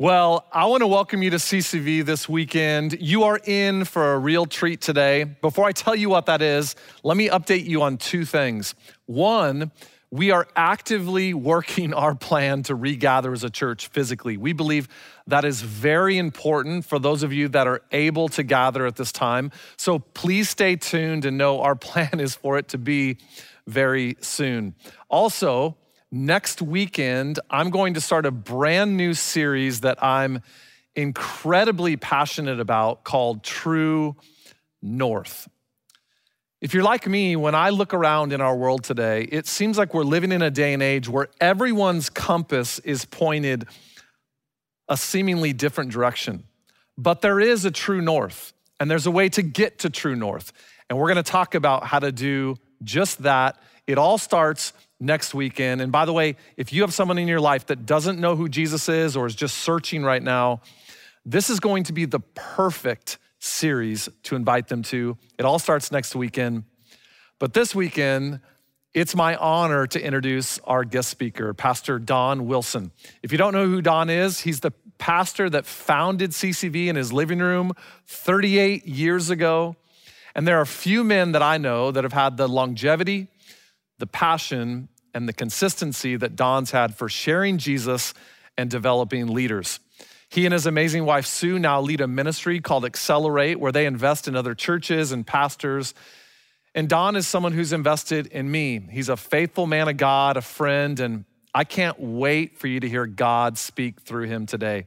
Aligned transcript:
Well, 0.00 0.46
I 0.52 0.66
want 0.66 0.82
to 0.82 0.86
welcome 0.86 1.24
you 1.24 1.30
to 1.30 1.38
CCV 1.38 2.04
this 2.04 2.28
weekend. 2.28 2.98
You 3.00 3.24
are 3.24 3.40
in 3.44 3.84
for 3.84 4.12
a 4.12 4.18
real 4.20 4.46
treat 4.46 4.80
today. 4.80 5.24
Before 5.24 5.66
I 5.66 5.72
tell 5.72 5.96
you 5.96 6.08
what 6.08 6.26
that 6.26 6.40
is, 6.40 6.76
let 7.02 7.16
me 7.16 7.28
update 7.28 7.64
you 7.64 7.82
on 7.82 7.96
two 7.96 8.24
things. 8.24 8.76
One, 9.06 9.72
we 10.12 10.30
are 10.30 10.46
actively 10.54 11.34
working 11.52 11.92
our 11.92 12.14
plan 12.14 12.62
to 12.62 12.76
regather 12.76 13.32
as 13.32 13.42
a 13.42 13.50
church 13.50 13.88
physically. 13.88 14.36
We 14.36 14.52
believe 14.52 14.86
that 15.26 15.44
is 15.44 15.62
very 15.62 16.16
important 16.16 16.84
for 16.84 17.00
those 17.00 17.24
of 17.24 17.32
you 17.32 17.48
that 17.48 17.66
are 17.66 17.82
able 17.90 18.28
to 18.28 18.44
gather 18.44 18.86
at 18.86 18.94
this 18.94 19.10
time. 19.10 19.50
So 19.76 19.98
please 19.98 20.48
stay 20.48 20.76
tuned 20.76 21.24
and 21.24 21.36
know 21.36 21.60
our 21.60 21.74
plan 21.88 22.20
is 22.20 22.36
for 22.36 22.56
it 22.56 22.68
to 22.68 22.78
be 22.78 23.18
very 23.66 24.16
soon. 24.20 24.76
Also, 25.08 25.76
next 26.10 26.62
weekend, 26.62 27.38
I'm 27.50 27.70
going 27.70 27.94
to 27.94 28.00
start 28.00 28.26
a 28.26 28.30
brand 28.30 28.96
new 28.96 29.14
series 29.14 29.80
that 29.80 30.02
I'm 30.02 30.40
incredibly 30.94 31.96
passionate 31.96 32.60
about 32.60 33.04
called 33.04 33.42
True 33.42 34.16
North. 34.82 35.48
If 36.60 36.74
you're 36.74 36.82
like 36.82 37.06
me, 37.06 37.36
when 37.36 37.54
I 37.54 37.70
look 37.70 37.94
around 37.94 38.32
in 38.32 38.40
our 38.40 38.56
world 38.56 38.82
today, 38.82 39.28
it 39.30 39.46
seems 39.46 39.78
like 39.78 39.94
we're 39.94 40.02
living 40.02 40.32
in 40.32 40.42
a 40.42 40.50
day 40.50 40.72
and 40.72 40.82
age 40.82 41.08
where 41.08 41.28
everyone's 41.40 42.10
compass 42.10 42.80
is 42.80 43.04
pointed 43.04 43.66
a 44.88 44.96
seemingly 44.96 45.52
different 45.52 45.92
direction. 45.92 46.44
But 46.96 47.20
there 47.20 47.38
is 47.38 47.64
a 47.64 47.70
true 47.70 48.00
north, 48.00 48.52
and 48.80 48.90
there's 48.90 49.06
a 49.06 49.10
way 49.10 49.28
to 49.28 49.42
get 49.42 49.80
to 49.80 49.90
true 49.90 50.16
north. 50.16 50.52
And 50.90 50.98
we're 50.98 51.06
gonna 51.06 51.22
talk 51.22 51.54
about 51.54 51.84
how 51.84 52.00
to 52.00 52.10
do 52.10 52.56
just 52.82 53.22
that. 53.22 53.62
It 53.86 53.98
all 53.98 54.18
starts 54.18 54.72
next 55.00 55.34
weekend. 55.34 55.80
And 55.80 55.92
by 55.92 56.04
the 56.04 56.12
way, 56.12 56.36
if 56.56 56.72
you 56.72 56.82
have 56.82 56.92
someone 56.92 57.18
in 57.18 57.28
your 57.28 57.40
life 57.40 57.66
that 57.66 57.86
doesn't 57.86 58.18
know 58.18 58.36
who 58.36 58.48
Jesus 58.48 58.88
is 58.88 59.16
or 59.16 59.26
is 59.26 59.34
just 59.34 59.58
searching 59.58 60.02
right 60.02 60.22
now, 60.22 60.60
this 61.24 61.50
is 61.50 61.60
going 61.60 61.84
to 61.84 61.92
be 61.92 62.04
the 62.04 62.20
perfect 62.20 63.18
series 63.38 64.08
to 64.24 64.34
invite 64.34 64.68
them 64.68 64.82
to. 64.82 65.16
It 65.38 65.44
all 65.44 65.58
starts 65.58 65.92
next 65.92 66.16
weekend. 66.16 66.64
But 67.38 67.54
this 67.54 67.74
weekend, 67.74 68.40
it's 68.94 69.14
my 69.14 69.36
honor 69.36 69.86
to 69.86 70.02
introduce 70.02 70.58
our 70.60 70.82
guest 70.84 71.10
speaker, 71.10 71.54
Pastor 71.54 71.98
Don 71.98 72.46
Wilson. 72.46 72.90
If 73.22 73.30
you 73.30 73.38
don't 73.38 73.52
know 73.52 73.66
who 73.66 73.80
Don 73.80 74.10
is, 74.10 74.40
he's 74.40 74.60
the 74.60 74.72
pastor 74.98 75.48
that 75.50 75.66
founded 75.66 76.30
CCV 76.32 76.88
in 76.88 76.96
his 76.96 77.12
living 77.12 77.38
room 77.38 77.72
38 78.06 78.86
years 78.86 79.30
ago. 79.30 79.76
And 80.34 80.48
there 80.48 80.58
are 80.58 80.66
few 80.66 81.04
men 81.04 81.32
that 81.32 81.42
I 81.42 81.58
know 81.58 81.90
that 81.90 82.04
have 82.04 82.12
had 82.12 82.36
the 82.36 82.48
longevity, 82.48 83.28
the 83.98 84.06
passion 84.06 84.88
and 85.14 85.28
the 85.28 85.32
consistency 85.32 86.16
that 86.16 86.36
Don's 86.36 86.70
had 86.70 86.94
for 86.94 87.08
sharing 87.08 87.58
Jesus 87.58 88.14
and 88.56 88.70
developing 88.70 89.28
leaders. 89.28 89.80
He 90.30 90.44
and 90.44 90.52
his 90.52 90.66
amazing 90.66 91.04
wife, 91.06 91.24
Sue, 91.26 91.58
now 91.58 91.80
lead 91.80 92.00
a 92.00 92.06
ministry 92.06 92.60
called 92.60 92.84
Accelerate, 92.84 93.58
where 93.58 93.72
they 93.72 93.86
invest 93.86 94.28
in 94.28 94.36
other 94.36 94.54
churches 94.54 95.10
and 95.10 95.26
pastors. 95.26 95.94
And 96.74 96.88
Don 96.88 97.16
is 97.16 97.26
someone 97.26 97.52
who's 97.52 97.72
invested 97.72 98.26
in 98.26 98.50
me. 98.50 98.78
He's 98.90 99.08
a 99.08 99.16
faithful 99.16 99.66
man 99.66 99.88
of 99.88 99.96
God, 99.96 100.36
a 100.36 100.42
friend, 100.42 101.00
and 101.00 101.24
I 101.54 101.64
can't 101.64 101.98
wait 101.98 102.58
for 102.58 102.66
you 102.66 102.78
to 102.80 102.88
hear 102.88 103.06
God 103.06 103.56
speak 103.56 104.02
through 104.02 104.26
him 104.26 104.44
today. 104.44 104.84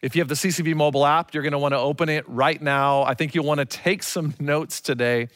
If 0.00 0.16
you 0.16 0.22
have 0.22 0.28
the 0.28 0.34
CCV 0.34 0.74
mobile 0.74 1.04
app, 1.04 1.34
you're 1.34 1.42
gonna 1.42 1.58
wanna 1.58 1.78
open 1.78 2.08
it 2.08 2.26
right 2.28 2.60
now. 2.60 3.02
I 3.02 3.14
think 3.14 3.34
you'll 3.34 3.44
wanna 3.44 3.66
take 3.66 4.02
some 4.02 4.34
notes 4.40 4.80
today. 4.80 5.28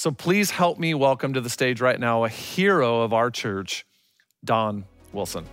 So 0.00 0.10
please 0.10 0.50
help 0.50 0.78
me 0.78 0.94
welcome 0.94 1.34
to 1.34 1.42
the 1.42 1.50
stage 1.50 1.82
right 1.82 2.00
now 2.00 2.24
a 2.24 2.28
hero 2.30 3.02
of 3.02 3.12
our 3.12 3.30
church, 3.30 3.84
Don 4.42 4.86
Wilson. 5.12 5.44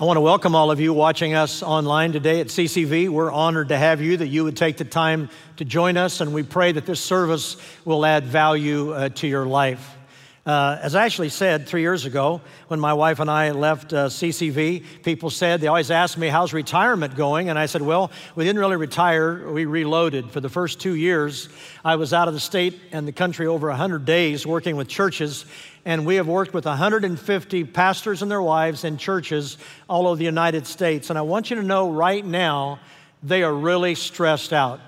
I 0.00 0.04
want 0.04 0.16
to 0.16 0.22
welcome 0.22 0.54
all 0.54 0.70
of 0.70 0.80
you 0.80 0.94
watching 0.94 1.34
us 1.34 1.62
online 1.62 2.12
today 2.12 2.40
at 2.40 2.46
CCV. 2.46 3.10
We're 3.10 3.30
honored 3.30 3.68
to 3.68 3.76
have 3.76 4.00
you, 4.00 4.16
that 4.16 4.28
you 4.28 4.44
would 4.44 4.56
take 4.56 4.78
the 4.78 4.86
time 4.86 5.28
to 5.58 5.66
join 5.66 5.98
us, 5.98 6.22
and 6.22 6.32
we 6.32 6.42
pray 6.42 6.72
that 6.72 6.86
this 6.86 7.00
service 7.00 7.58
will 7.84 8.06
add 8.06 8.24
value 8.24 8.94
uh, 8.94 9.10
to 9.10 9.26
your 9.26 9.44
life. 9.44 9.98
Uh, 10.44 10.76
as 10.82 10.96
I 10.96 11.04
actually 11.04 11.28
said 11.28 11.68
three 11.68 11.82
years 11.82 12.04
ago, 12.04 12.40
when 12.66 12.80
my 12.80 12.94
wife 12.94 13.20
and 13.20 13.30
I 13.30 13.52
left 13.52 13.92
uh, 13.92 14.08
CCV, 14.08 14.82
people 15.04 15.30
said, 15.30 15.60
they 15.60 15.68
always 15.68 15.92
asked 15.92 16.18
me, 16.18 16.26
How's 16.26 16.52
retirement 16.52 17.14
going? 17.14 17.48
And 17.48 17.56
I 17.56 17.66
said, 17.66 17.80
Well, 17.80 18.10
we 18.34 18.42
didn't 18.42 18.58
really 18.58 18.74
retire, 18.74 19.48
we 19.52 19.66
reloaded. 19.66 20.32
For 20.32 20.40
the 20.40 20.48
first 20.48 20.80
two 20.80 20.96
years, 20.96 21.48
I 21.84 21.94
was 21.94 22.12
out 22.12 22.26
of 22.26 22.34
the 22.34 22.40
state 22.40 22.80
and 22.90 23.06
the 23.06 23.12
country 23.12 23.46
over 23.46 23.68
100 23.68 24.04
days 24.04 24.44
working 24.44 24.74
with 24.74 24.88
churches, 24.88 25.44
and 25.84 26.04
we 26.04 26.16
have 26.16 26.26
worked 26.26 26.54
with 26.54 26.64
150 26.64 27.64
pastors 27.66 28.20
and 28.20 28.28
their 28.28 28.42
wives 28.42 28.82
in 28.82 28.96
churches 28.96 29.58
all 29.88 30.08
over 30.08 30.16
the 30.16 30.24
United 30.24 30.66
States. 30.66 31.08
And 31.08 31.16
I 31.16 31.22
want 31.22 31.50
you 31.50 31.56
to 31.56 31.62
know 31.62 31.88
right 31.88 32.24
now, 32.24 32.80
they 33.22 33.44
are 33.44 33.54
really 33.54 33.94
stressed 33.94 34.52
out. 34.52 34.80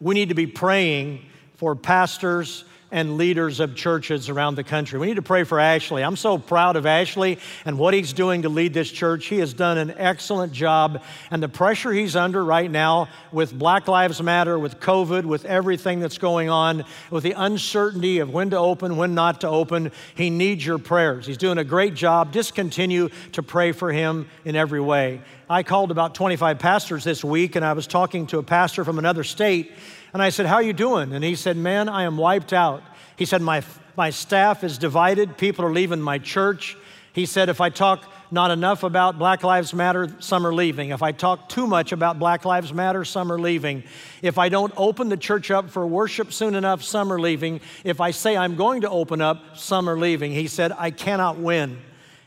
We 0.00 0.14
need 0.14 0.30
to 0.30 0.34
be 0.34 0.46
praying 0.46 1.26
for 1.56 1.76
pastors 1.76 2.64
and 2.92 3.16
leaders 3.16 3.58
of 3.58 3.74
churches 3.74 4.28
around 4.28 4.54
the 4.54 4.62
country. 4.62 4.98
We 4.98 5.08
need 5.08 5.16
to 5.16 5.22
pray 5.22 5.44
for 5.44 5.58
Ashley. 5.58 6.04
I'm 6.04 6.14
so 6.14 6.36
proud 6.38 6.76
of 6.76 6.84
Ashley 6.86 7.38
and 7.64 7.78
what 7.78 7.94
he's 7.94 8.12
doing 8.12 8.42
to 8.42 8.50
lead 8.50 8.74
this 8.74 8.90
church. 8.90 9.26
He 9.26 9.38
has 9.38 9.54
done 9.54 9.78
an 9.78 9.94
excellent 9.96 10.52
job, 10.52 11.02
and 11.30 11.42
the 11.42 11.48
pressure 11.48 11.90
he's 11.90 12.14
under 12.14 12.44
right 12.44 12.70
now 12.70 13.08
with 13.32 13.58
Black 13.58 13.88
Lives 13.88 14.22
Matter, 14.22 14.58
with 14.58 14.78
COVID, 14.78 15.24
with 15.24 15.46
everything 15.46 16.00
that's 16.00 16.18
going 16.18 16.50
on, 16.50 16.84
with 17.10 17.24
the 17.24 17.32
uncertainty 17.32 18.18
of 18.18 18.30
when 18.30 18.50
to 18.50 18.58
open, 18.58 18.98
when 18.98 19.14
not 19.14 19.40
to 19.40 19.48
open, 19.48 19.90
he 20.14 20.28
needs 20.28 20.64
your 20.64 20.78
prayers. 20.78 21.26
He's 21.26 21.38
doing 21.38 21.58
a 21.58 21.64
great 21.64 21.94
job. 21.94 22.32
Just 22.32 22.54
continue 22.54 23.08
to 23.32 23.42
pray 23.42 23.72
for 23.72 23.90
him 23.90 24.28
in 24.44 24.54
every 24.54 24.80
way. 24.80 25.22
I 25.48 25.62
called 25.62 25.90
about 25.90 26.14
25 26.14 26.58
pastors 26.58 27.04
this 27.04 27.24
week, 27.24 27.56
and 27.56 27.64
I 27.64 27.72
was 27.72 27.86
talking 27.86 28.26
to 28.28 28.38
a 28.38 28.42
pastor 28.42 28.84
from 28.84 28.98
another 28.98 29.24
state 29.24 29.72
and 30.12 30.22
I 30.22 30.28
said, 30.28 30.46
How 30.46 30.56
are 30.56 30.62
you 30.62 30.72
doing? 30.72 31.12
And 31.12 31.24
he 31.24 31.34
said, 31.34 31.56
Man, 31.56 31.88
I 31.88 32.04
am 32.04 32.16
wiped 32.16 32.52
out. 32.52 32.82
He 33.16 33.24
said, 33.24 33.42
My, 33.42 33.62
my 33.96 34.10
staff 34.10 34.64
is 34.64 34.78
divided. 34.78 35.36
People 35.38 35.64
are 35.64 35.72
leaving 35.72 36.00
my 36.00 36.18
church. 36.18 36.76
He 37.12 37.26
said, 37.26 37.48
If 37.48 37.60
I 37.60 37.70
talk 37.70 38.10
not 38.30 38.50
enough 38.50 38.82
about 38.82 39.18
Black 39.18 39.42
Lives 39.42 39.74
Matter, 39.74 40.14
some 40.18 40.46
are 40.46 40.54
leaving. 40.54 40.90
If 40.90 41.02
I 41.02 41.12
talk 41.12 41.50
too 41.50 41.66
much 41.66 41.92
about 41.92 42.18
Black 42.18 42.44
Lives 42.46 42.72
Matter, 42.72 43.04
some 43.04 43.30
are 43.30 43.38
leaving. 43.38 43.84
If 44.22 44.38
I 44.38 44.48
don't 44.48 44.72
open 44.76 45.10
the 45.10 45.18
church 45.18 45.50
up 45.50 45.70
for 45.70 45.86
worship 45.86 46.32
soon 46.32 46.54
enough, 46.54 46.82
some 46.82 47.12
are 47.12 47.20
leaving. 47.20 47.60
If 47.84 48.00
I 48.00 48.10
say 48.10 48.36
I'm 48.36 48.56
going 48.56 48.80
to 48.82 48.90
open 48.90 49.20
up, 49.20 49.58
some 49.58 49.88
are 49.88 49.98
leaving. 49.98 50.32
He 50.32 50.46
said, 50.46 50.72
I 50.72 50.90
cannot 50.90 51.38
win. 51.38 51.78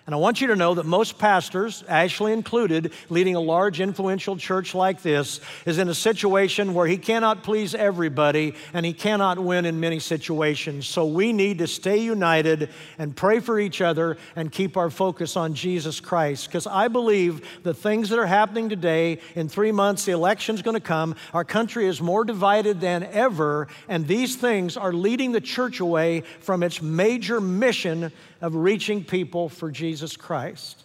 And 0.05 0.13
I 0.13 0.19
want 0.19 0.39
you 0.39 0.47
to 0.47 0.55
know 0.55 0.75
that 0.75 0.85
most 0.85 1.17
pastors, 1.17 1.83
Ashley 1.87 2.31
included, 2.31 2.93
leading 3.09 3.33
a 3.33 3.39
large 3.39 3.81
influential 3.81 4.37
church 4.37 4.75
like 4.75 5.01
this, 5.01 5.39
is 5.65 5.79
in 5.79 5.89
a 5.89 5.95
situation 5.95 6.75
where 6.75 6.85
he 6.85 6.97
cannot 6.97 7.41
please 7.41 7.73
everybody 7.73 8.53
and 8.75 8.85
he 8.85 8.93
cannot 8.93 9.39
win 9.39 9.65
in 9.65 9.79
many 9.79 9.97
situations. 9.97 10.85
So 10.85 11.07
we 11.07 11.33
need 11.33 11.57
to 11.57 11.65
stay 11.65 11.97
united 11.97 12.69
and 12.99 13.15
pray 13.15 13.39
for 13.39 13.59
each 13.59 13.81
other 13.81 14.17
and 14.35 14.51
keep 14.51 14.77
our 14.77 14.91
focus 14.91 15.35
on 15.35 15.55
Jesus 15.55 15.99
Christ. 15.99 16.49
Because 16.49 16.67
I 16.67 16.87
believe 16.87 17.41
the 17.63 17.73
things 17.73 18.09
that 18.09 18.19
are 18.19 18.27
happening 18.27 18.69
today, 18.69 19.17
in 19.33 19.49
three 19.49 19.71
months, 19.71 20.05
the 20.05 20.11
election's 20.11 20.61
going 20.61 20.75
to 20.75 20.79
come. 20.79 21.15
Our 21.33 21.43
country 21.43 21.87
is 21.87 21.99
more 21.99 22.23
divided 22.23 22.79
than 22.79 23.05
ever, 23.05 23.67
and 23.89 24.07
these 24.07 24.35
things 24.35 24.77
are 24.77 24.93
leading 24.93 25.31
the 25.31 25.41
church 25.41 25.79
away 25.79 26.21
from 26.41 26.61
its 26.61 26.79
major 26.79 27.41
mission 27.41 28.11
of 28.45 28.53
reaching 28.53 29.03
people 29.03 29.49
for 29.49 29.71
Jesus 29.71 30.15
Christ. 30.15 30.83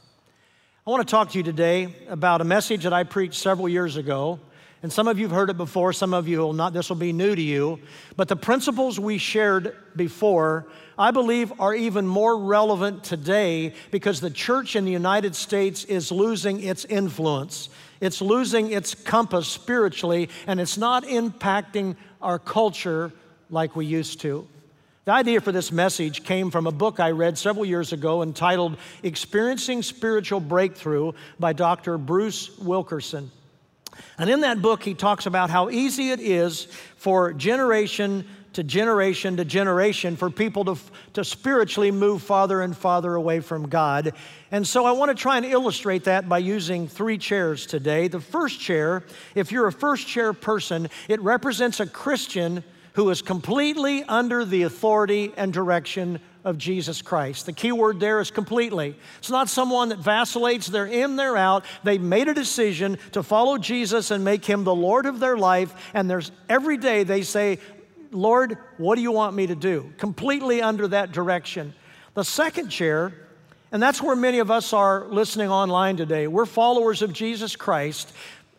I 0.86 0.90
want 0.90 1.06
to 1.06 1.10
talk 1.10 1.32
to 1.32 1.36
you 1.36 1.44
today 1.44 1.94
about 2.08 2.40
a 2.40 2.44
message 2.44 2.84
that 2.84 2.94
I 2.94 3.04
preached 3.04 3.34
several 3.34 3.68
years 3.68 3.98
ago. 3.98 4.40
And 4.82 4.90
some 4.90 5.06
of 5.06 5.18
you 5.18 5.26
have 5.26 5.36
heard 5.36 5.50
it 5.50 5.58
before, 5.58 5.92
some 5.92 6.14
of 6.14 6.26
you 6.26 6.38
will 6.38 6.54
not. 6.54 6.72
This 6.72 6.88
will 6.88 6.96
be 6.96 7.12
new 7.12 7.34
to 7.34 7.42
you. 7.42 7.78
But 8.16 8.28
the 8.28 8.36
principles 8.36 8.98
we 8.98 9.18
shared 9.18 9.76
before, 9.94 10.68
I 10.98 11.10
believe, 11.10 11.52
are 11.60 11.74
even 11.74 12.06
more 12.06 12.38
relevant 12.38 13.04
today 13.04 13.74
because 13.90 14.22
the 14.22 14.30
church 14.30 14.74
in 14.74 14.86
the 14.86 14.92
United 14.92 15.36
States 15.36 15.84
is 15.84 16.10
losing 16.10 16.62
its 16.62 16.86
influence. 16.86 17.68
It's 18.00 18.22
losing 18.22 18.72
its 18.72 18.94
compass 18.94 19.46
spiritually, 19.46 20.30
and 20.46 20.58
it's 20.58 20.78
not 20.78 21.04
impacting 21.04 21.96
our 22.22 22.38
culture 22.38 23.12
like 23.50 23.76
we 23.76 23.84
used 23.84 24.22
to. 24.22 24.48
The 25.10 25.16
idea 25.16 25.40
for 25.40 25.50
this 25.50 25.72
message 25.72 26.22
came 26.22 26.52
from 26.52 26.68
a 26.68 26.70
book 26.70 27.00
I 27.00 27.10
read 27.10 27.36
several 27.36 27.64
years 27.64 27.92
ago 27.92 28.22
entitled 28.22 28.76
Experiencing 29.02 29.82
Spiritual 29.82 30.38
Breakthrough 30.38 31.14
by 31.36 31.52
Dr. 31.52 31.98
Bruce 31.98 32.56
Wilkinson. 32.58 33.32
And 34.18 34.30
in 34.30 34.42
that 34.42 34.62
book, 34.62 34.84
he 34.84 34.94
talks 34.94 35.26
about 35.26 35.50
how 35.50 35.68
easy 35.68 36.10
it 36.10 36.20
is 36.20 36.66
for 36.94 37.32
generation 37.32 38.24
to 38.52 38.62
generation 38.62 39.36
to 39.38 39.44
generation 39.44 40.14
for 40.14 40.30
people 40.30 40.64
to, 40.66 40.76
to 41.14 41.24
spiritually 41.24 41.90
move 41.90 42.22
farther 42.22 42.62
and 42.62 42.76
farther 42.76 43.16
away 43.16 43.40
from 43.40 43.68
God. 43.68 44.12
And 44.52 44.64
so 44.64 44.84
I 44.84 44.92
want 44.92 45.08
to 45.08 45.20
try 45.20 45.38
and 45.38 45.44
illustrate 45.44 46.04
that 46.04 46.28
by 46.28 46.38
using 46.38 46.86
three 46.86 47.18
chairs 47.18 47.66
today. 47.66 48.06
The 48.06 48.20
first 48.20 48.60
chair, 48.60 49.02
if 49.34 49.50
you're 49.50 49.66
a 49.66 49.72
first 49.72 50.06
chair 50.06 50.32
person, 50.32 50.88
it 51.08 51.20
represents 51.20 51.80
a 51.80 51.86
Christian 51.86 52.62
who 53.00 53.08
is 53.08 53.22
completely 53.22 54.04
under 54.04 54.44
the 54.44 54.64
authority 54.64 55.32
and 55.38 55.54
direction 55.54 56.20
of 56.44 56.58
Jesus 56.58 57.00
Christ. 57.00 57.46
The 57.46 57.52
key 57.54 57.72
word 57.72 57.98
there 57.98 58.20
is 58.20 58.30
completely. 58.30 58.94
It's 59.20 59.30
not 59.30 59.48
someone 59.48 59.88
that 59.88 60.00
vacillates, 60.00 60.66
they're 60.66 60.84
in, 60.84 61.16
they're 61.16 61.38
out. 61.38 61.64
They've 61.82 61.98
made 61.98 62.28
a 62.28 62.34
decision 62.34 62.98
to 63.12 63.22
follow 63.22 63.56
Jesus 63.56 64.10
and 64.10 64.22
make 64.22 64.44
him 64.44 64.64
the 64.64 64.74
Lord 64.74 65.06
of 65.06 65.18
their 65.18 65.38
life. 65.38 65.74
And 65.94 66.10
there's 66.10 66.30
every 66.46 66.76
day 66.76 67.02
they 67.02 67.22
say, 67.22 67.58
Lord, 68.10 68.58
what 68.76 68.96
do 68.96 69.00
you 69.00 69.12
want 69.12 69.34
me 69.34 69.46
to 69.46 69.56
do? 69.56 69.90
Completely 69.96 70.60
under 70.60 70.86
that 70.88 71.10
direction. 71.10 71.72
The 72.12 72.22
second 72.22 72.68
chair, 72.68 73.14
and 73.72 73.82
that's 73.82 74.02
where 74.02 74.14
many 74.14 74.40
of 74.40 74.50
us 74.50 74.74
are 74.74 75.06
listening 75.06 75.48
online 75.48 75.96
today. 75.96 76.26
We're 76.26 76.44
followers 76.44 77.00
of 77.00 77.14
Jesus 77.14 77.56
Christ, 77.56 78.12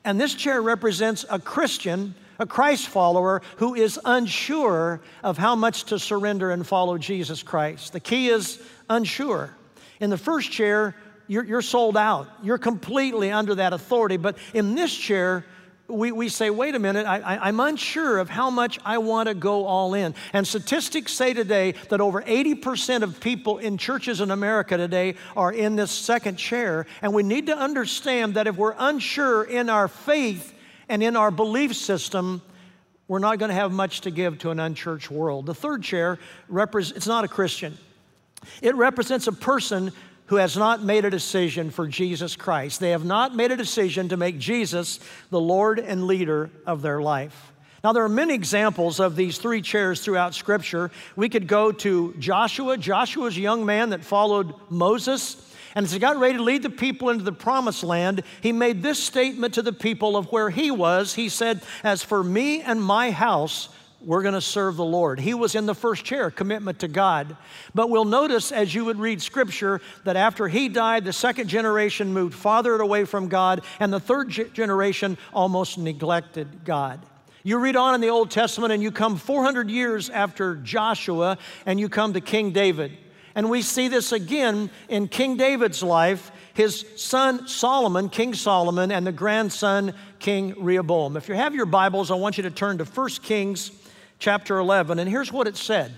and 0.03 0.19
this 0.19 0.33
chair 0.33 0.63
represents 0.63 1.25
a 1.29 1.38
Christian, 1.38 2.15
a 2.41 2.45
Christ 2.47 2.88
follower 2.88 3.43
who 3.57 3.75
is 3.75 3.99
unsure 4.03 4.99
of 5.23 5.38
how 5.38 5.55
much 5.55 5.85
to 5.85 5.99
surrender 5.99 6.49
and 6.49 6.65
follow 6.65 6.97
Jesus 6.97 7.43
Christ. 7.43 7.93
The 7.93 7.99
key 7.99 8.29
is 8.29 8.59
unsure. 8.89 9.51
In 9.99 10.09
the 10.09 10.17
first 10.17 10.51
chair, 10.51 10.95
you're, 11.27 11.43
you're 11.43 11.61
sold 11.61 11.95
out. 11.95 12.27
You're 12.41 12.57
completely 12.57 13.31
under 13.31 13.55
that 13.55 13.73
authority. 13.73 14.17
But 14.17 14.38
in 14.55 14.73
this 14.73 14.93
chair, 14.93 15.45
we, 15.88 16.11
we 16.11 16.29
say, 16.29 16.49
wait 16.49 16.73
a 16.73 16.79
minute, 16.79 17.05
I, 17.05 17.47
am 17.47 17.59
unsure 17.59 18.17
of 18.17 18.27
how 18.27 18.49
much 18.49 18.79
I 18.83 18.97
want 18.97 19.29
to 19.29 19.35
go 19.35 19.65
all 19.65 19.93
in. 19.93 20.15
And 20.33 20.47
statistics 20.47 21.11
say 21.11 21.33
today 21.33 21.73
that 21.89 22.01
over 22.01 22.23
80% 22.23 23.03
of 23.03 23.19
people 23.19 23.59
in 23.59 23.77
churches 23.77 24.19
in 24.19 24.31
America 24.31 24.77
today 24.77 25.15
are 25.38 25.53
in 25.53 25.75
this 25.75 25.91
second 25.91 26.38
chair. 26.38 26.88
And 27.03 27.13
we 27.13 27.21
need 27.21 27.45
to 27.47 27.57
understand 27.57 28.33
that 28.33 28.47
if 28.47 28.55
we're 28.55 28.75
unsure 28.79 29.43
in 29.43 29.69
our 29.69 29.88
faith 29.88 30.55
and 30.91 31.01
in 31.01 31.15
our 31.15 31.31
belief 31.31 31.73
system, 31.73 32.41
we're 33.07 33.19
not 33.19 33.39
going 33.39 33.47
to 33.47 33.55
have 33.55 33.71
much 33.71 34.01
to 34.01 34.11
give 34.11 34.39
to 34.39 34.51
an 34.51 34.59
unchurched 34.59 35.09
world. 35.09 35.45
The 35.45 35.55
third 35.55 35.83
chair, 35.83 36.19
it's 36.53 37.07
not 37.07 37.23
a 37.23 37.29
Christian. 37.29 37.77
It 38.61 38.75
represents 38.75 39.25
a 39.27 39.31
person 39.31 39.93
who 40.25 40.35
has 40.35 40.57
not 40.57 40.83
made 40.83 41.05
a 41.05 41.09
decision 41.09 41.71
for 41.71 41.88
Jesus 41.88 42.35
Christ. 42.35 42.81
They 42.81 42.91
have 42.91 43.05
not 43.05 43.33
made 43.33 43.51
a 43.51 43.55
decision 43.55 44.09
to 44.09 44.17
make 44.17 44.38
Jesus 44.38 44.99
the 45.29 45.39
Lord 45.39 45.79
and 45.79 46.07
leader 46.07 46.49
of 46.65 46.81
their 46.81 47.01
life. 47.01 47.53
Now, 47.83 47.93
there 47.93 48.03
are 48.03 48.09
many 48.09 48.33
examples 48.33 48.99
of 48.99 49.15
these 49.15 49.38
three 49.38 49.61
chairs 49.61 50.01
throughout 50.01 50.35
Scripture. 50.35 50.91
We 51.15 51.29
could 51.29 51.47
go 51.47 51.71
to 51.71 52.13
Joshua. 52.19 52.77
Joshua's 52.77 53.38
young 53.38 53.65
man 53.65 53.91
that 53.91 54.03
followed 54.03 54.53
Moses. 54.69 55.50
And 55.75 55.85
as 55.85 55.91
he 55.91 56.00
got 56.00 56.18
ready 56.18 56.38
to 56.38 56.44
lead 56.44 56.63
the 56.63 56.69
people 56.69 57.09
into 57.09 57.23
the 57.23 57.31
promised 57.31 57.83
land, 57.83 58.23
he 58.41 58.51
made 58.51 58.83
this 58.83 59.01
statement 59.01 59.53
to 59.56 59.62
the 59.62 59.73
people 59.73 60.18
of 60.18 60.31
where 60.31 60.50
he 60.50 60.71
was. 60.71 61.13
He 61.13 61.29
said, 61.29 61.62
As 61.83 62.03
for 62.03 62.23
me 62.23 62.62
and 62.62 62.81
my 62.81 63.12
house, 63.12 63.69
we're 64.03 64.23
going 64.23 64.33
to 64.33 64.41
serve 64.41 64.77
the 64.77 64.85
Lord. 64.85 65.19
He 65.19 65.33
was 65.33 65.53
in 65.53 65.65
the 65.65 65.75
first 65.75 66.03
chair, 66.03 66.31
commitment 66.31 66.79
to 66.79 66.88
God. 66.88 67.38
But 67.75 67.89
we'll 67.89 68.06
notice 68.06 68.51
as 68.51 68.73
you 68.73 68.85
would 68.85 69.00
read 69.00 69.21
scripture 69.21 69.79
that 70.06 70.15
after 70.15 70.47
he 70.47 70.69
died, 70.69 71.06
the 71.06 71.13
second 71.13 71.47
generation 71.47 72.12
moved 72.12 72.33
farther 72.33 72.77
away 72.77 73.06
from 73.06 73.27
God, 73.27 73.62
and 73.79 73.94
the 73.94 74.00
third 74.00 74.29
generation 74.29 75.17
almost 75.33 75.77
neglected 75.77 76.65
God. 76.65 77.00
You 77.44 77.57
read 77.57 77.75
on 77.75 77.95
in 77.95 78.01
the 78.01 78.09
Old 78.09 78.29
Testament 78.29 78.71
and 78.71 78.83
you 78.83 78.91
come 78.91 79.17
400 79.17 79.69
years 79.69 80.09
after 80.09 80.56
Joshua 80.56 81.38
and 81.65 81.79
you 81.79 81.89
come 81.89 82.13
to 82.13 82.21
King 82.21 82.51
David. 82.51 82.97
And 83.35 83.49
we 83.49 83.61
see 83.61 83.87
this 83.87 84.11
again 84.11 84.69
in 84.89 85.07
King 85.07 85.37
David's 85.37 85.81
life, 85.81 86.31
his 86.53 86.85
son 86.97 87.47
Solomon, 87.47 88.09
King 88.09 88.33
Solomon, 88.33 88.91
and 88.91 89.07
the 89.07 89.11
grandson 89.11 89.93
King 90.19 90.55
Rehoboam. 90.57 91.15
If 91.15 91.29
you 91.29 91.35
have 91.35 91.55
your 91.55 91.65
Bibles, 91.65 92.11
I 92.11 92.15
want 92.15 92.37
you 92.37 92.43
to 92.43 92.51
turn 92.51 92.77
to 92.79 92.85
1 92.85 93.09
Kings 93.23 93.71
chapter 94.19 94.57
11, 94.57 94.99
and 94.99 95.09
here's 95.09 95.31
what 95.31 95.47
it 95.47 95.57
said 95.57 95.93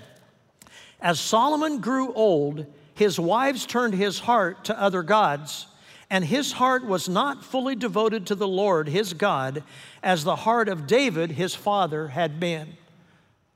As 1.01 1.19
Solomon 1.19 1.79
grew 1.79 2.13
old, 2.13 2.65
his 2.95 3.19
wives 3.19 3.65
turned 3.65 3.95
his 3.95 4.19
heart 4.19 4.65
to 4.65 4.79
other 4.79 5.01
gods, 5.01 5.67
and 6.09 6.23
his 6.23 6.51
heart 6.51 6.85
was 6.85 7.09
not 7.09 7.43
fully 7.43 7.75
devoted 7.75 8.27
to 8.27 8.35
the 8.35 8.47
Lord 8.47 8.87
his 8.87 9.13
God 9.13 9.63
as 10.03 10.23
the 10.23 10.35
heart 10.35 10.69
of 10.69 10.85
David 10.85 11.31
his 11.31 11.55
father 11.55 12.09
had 12.09 12.39
been. 12.39 12.77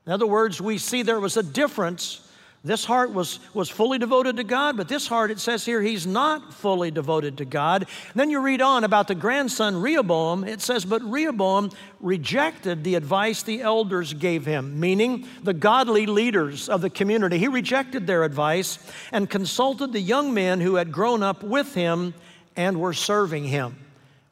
In 0.04 0.12
other 0.12 0.26
words, 0.26 0.60
we 0.60 0.78
see 0.78 1.02
there 1.02 1.20
was 1.20 1.36
a 1.36 1.42
difference 1.42 2.27
this 2.64 2.84
heart 2.84 3.12
was, 3.12 3.38
was 3.54 3.68
fully 3.70 3.98
devoted 3.98 4.36
to 4.36 4.44
God, 4.44 4.76
but 4.76 4.88
this 4.88 5.06
heart, 5.06 5.30
it 5.30 5.38
says 5.38 5.64
here, 5.64 5.80
he's 5.80 6.06
not 6.06 6.52
fully 6.52 6.90
devoted 6.90 7.38
to 7.38 7.44
God. 7.44 7.82
And 7.82 8.20
then 8.20 8.30
you 8.30 8.40
read 8.40 8.60
on 8.60 8.82
about 8.82 9.06
the 9.06 9.14
grandson 9.14 9.80
Rehoboam. 9.80 10.42
It 10.42 10.60
says, 10.60 10.84
But 10.84 11.00
Rehoboam 11.02 11.70
rejected 12.00 12.82
the 12.82 12.96
advice 12.96 13.42
the 13.42 13.62
elders 13.62 14.12
gave 14.12 14.44
him, 14.44 14.80
meaning 14.80 15.28
the 15.42 15.54
godly 15.54 16.06
leaders 16.06 16.68
of 16.68 16.80
the 16.80 16.90
community. 16.90 17.38
He 17.38 17.46
rejected 17.46 18.08
their 18.08 18.24
advice 18.24 18.80
and 19.12 19.30
consulted 19.30 19.92
the 19.92 20.00
young 20.00 20.34
men 20.34 20.60
who 20.60 20.74
had 20.74 20.90
grown 20.90 21.22
up 21.22 21.44
with 21.44 21.74
him 21.74 22.12
and 22.56 22.80
were 22.80 22.92
serving 22.92 23.44
him. 23.44 23.76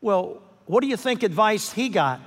Well, 0.01 0.43
what 0.67 0.81
do 0.81 0.89
you 0.89 0.97
think 0.97 1.23
advice 1.23 1.73
he 1.73 1.89
got? 1.89 2.21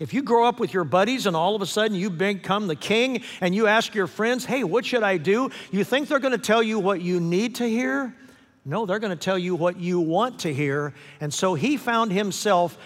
If 0.00 0.14
you 0.14 0.22
grow 0.22 0.46
up 0.46 0.58
with 0.58 0.72
your 0.72 0.84
buddies 0.84 1.26
and 1.26 1.36
all 1.36 1.54
of 1.54 1.60
a 1.60 1.66
sudden 1.66 1.94
you 1.94 2.08
become 2.08 2.66
the 2.66 2.74
king 2.74 3.22
and 3.42 3.54
you 3.54 3.66
ask 3.66 3.94
your 3.94 4.06
friends, 4.06 4.46
hey, 4.46 4.64
what 4.64 4.86
should 4.86 5.02
I 5.02 5.18
do? 5.18 5.50
You 5.70 5.84
think 5.84 6.08
they're 6.08 6.18
going 6.18 6.32
to 6.32 6.38
tell 6.38 6.62
you 6.62 6.78
what 6.78 7.02
you 7.02 7.20
need 7.20 7.56
to 7.56 7.68
hear? 7.68 8.16
No, 8.64 8.86
they're 8.86 8.98
going 8.98 9.16
to 9.16 9.24
tell 9.24 9.38
you 9.38 9.54
what 9.54 9.78
you 9.78 10.00
want 10.00 10.40
to 10.40 10.54
hear. 10.54 10.94
And 11.20 11.32
so 11.32 11.52
he 11.52 11.76
found 11.76 12.12
himself 12.12 12.78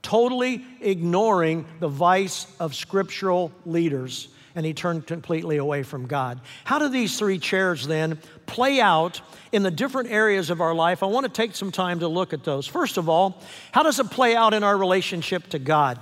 totally 0.00 0.64
ignoring 0.80 1.66
the 1.80 1.88
vice 1.88 2.46
of 2.58 2.74
scriptural 2.74 3.52
leaders 3.66 4.28
and 4.54 4.64
he 4.64 4.72
turned 4.72 5.06
completely 5.06 5.58
away 5.58 5.82
from 5.82 6.06
God. 6.06 6.40
How 6.64 6.78
do 6.78 6.88
these 6.88 7.18
three 7.18 7.38
chairs 7.38 7.86
then 7.86 8.18
play 8.46 8.80
out 8.80 9.20
in 9.52 9.62
the 9.62 9.70
different 9.70 10.10
areas 10.10 10.48
of 10.48 10.62
our 10.62 10.74
life? 10.74 11.02
I 11.02 11.06
want 11.06 11.24
to 11.24 11.32
take 11.32 11.54
some 11.54 11.72
time 11.72 12.00
to 12.00 12.08
look 12.08 12.32
at 12.32 12.44
those. 12.44 12.66
First 12.66 12.96
of 12.96 13.08
all, 13.08 13.42
how 13.72 13.82
does 13.82 13.98
it 13.98 14.10
play 14.10 14.34
out 14.34 14.54
in 14.54 14.62
our 14.62 14.78
relationship 14.78 15.48
to 15.48 15.58
God? 15.58 15.98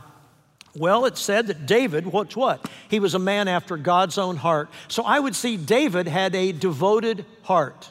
Well, 0.75 1.05
it 1.05 1.19
said 1.19 1.49
that 1.49 1.67
David, 1.67 2.07
what's 2.07 2.35
what? 2.35 2.71
He 2.89 2.99
was 2.99 3.15
a 3.15 3.19
man 3.19 3.47
after 3.47 3.77
God's 3.77 4.17
own 4.17 4.37
heart. 4.37 4.71
So 4.89 5.03
I 5.03 5.21
would 5.21 5.35
see 5.35 5.57
David 5.57 6.09
had 6.09 6.35
a 6.35 6.53
devoted 6.53 7.27
heart. 7.43 7.91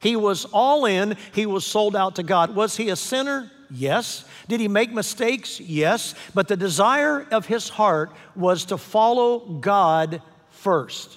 He 0.00 0.14
was 0.14 0.44
all 0.46 0.84
in, 0.84 1.16
he 1.32 1.46
was 1.46 1.64
sold 1.64 1.96
out 1.96 2.16
to 2.16 2.22
God. 2.22 2.54
Was 2.54 2.76
he 2.76 2.90
a 2.90 2.96
sinner? 2.96 3.50
Yes. 3.70 4.24
Did 4.46 4.60
he 4.60 4.68
make 4.68 4.92
mistakes? 4.92 5.58
Yes. 5.60 6.14
But 6.34 6.48
the 6.48 6.56
desire 6.56 7.26
of 7.30 7.46
his 7.46 7.68
heart 7.68 8.12
was 8.36 8.66
to 8.66 8.78
follow 8.78 9.38
God 9.38 10.22
first. 10.50 11.16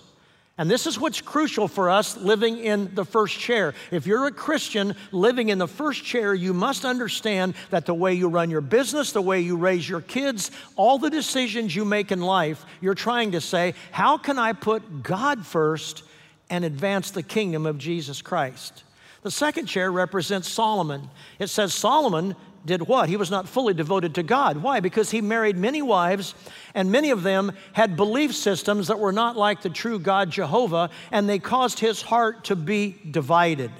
And 0.62 0.70
this 0.70 0.86
is 0.86 1.00
what's 1.00 1.22
crucial 1.22 1.68
for 1.68 1.90
us 1.90 2.16
living 2.18 2.60
in 2.60 2.94
the 2.94 3.04
first 3.04 3.40
chair. 3.40 3.74
If 3.90 4.06
you're 4.06 4.28
a 4.28 4.32
Christian 4.32 4.96
living 5.12 5.50
in 5.50 5.58
the 5.58 5.68
first 5.68 6.04
chair, 6.04 6.36
you 6.36 6.54
must 6.54 6.86
understand 6.86 7.56
that 7.72 7.88
the 7.88 7.96
way 7.96 8.14
you 8.14 8.28
run 8.28 8.52
your 8.52 8.62
business, 8.62 9.12
the 9.12 9.24
way 9.24 9.42
you 9.42 9.58
raise 9.58 9.90
your 9.90 10.02
kids, 10.02 10.52
all 10.76 11.00
the 11.00 11.10
decisions 11.10 11.76
you 11.76 11.84
make 11.84 12.12
in 12.12 12.22
life, 12.22 12.64
you're 12.80 12.94
trying 12.94 13.32
to 13.32 13.42
say, 13.42 13.74
how 13.90 14.20
can 14.20 14.38
I 14.38 14.54
put 14.54 15.02
God 15.02 15.48
first 15.48 16.04
and 16.52 16.64
advance 16.64 17.10
the 17.10 17.24
kingdom 17.24 17.66
of 17.66 17.80
Jesus 17.80 18.22
Christ? 18.22 18.84
The 19.24 19.32
second 19.32 19.66
chair 19.66 19.92
represents 19.92 20.48
Solomon. 20.48 21.10
It 21.40 21.48
says 21.48 21.74
Solomon 21.74 22.36
did 22.66 22.88
what? 22.88 23.10
He 23.10 23.18
was 23.18 23.32
not 23.32 23.48
fully 23.48 23.74
devoted 23.74 24.16
to 24.16 24.24
God. 24.24 24.58
Why? 24.58 24.80
Because 24.80 25.12
he 25.12 25.22
married 25.22 25.58
many 25.58 25.82
wives, 25.82 26.36
and 26.74 26.92
many 26.92 27.10
of 27.10 27.24
them 27.24 27.54
had 27.74 27.96
belief 27.96 28.36
systems 28.36 28.88
that 28.88 29.00
were 29.00 29.12
not 29.12 29.36
like 29.36 29.62
the 29.62 29.70
true 29.70 30.00
God 30.00 30.30
Jehovah, 30.30 30.90
and 31.12 31.28
they 31.28 31.40
caused 31.40 31.80
his 31.80 32.02
heart 32.02 32.46
to 32.46 32.56
be 32.56 32.96
divided. 33.10 33.72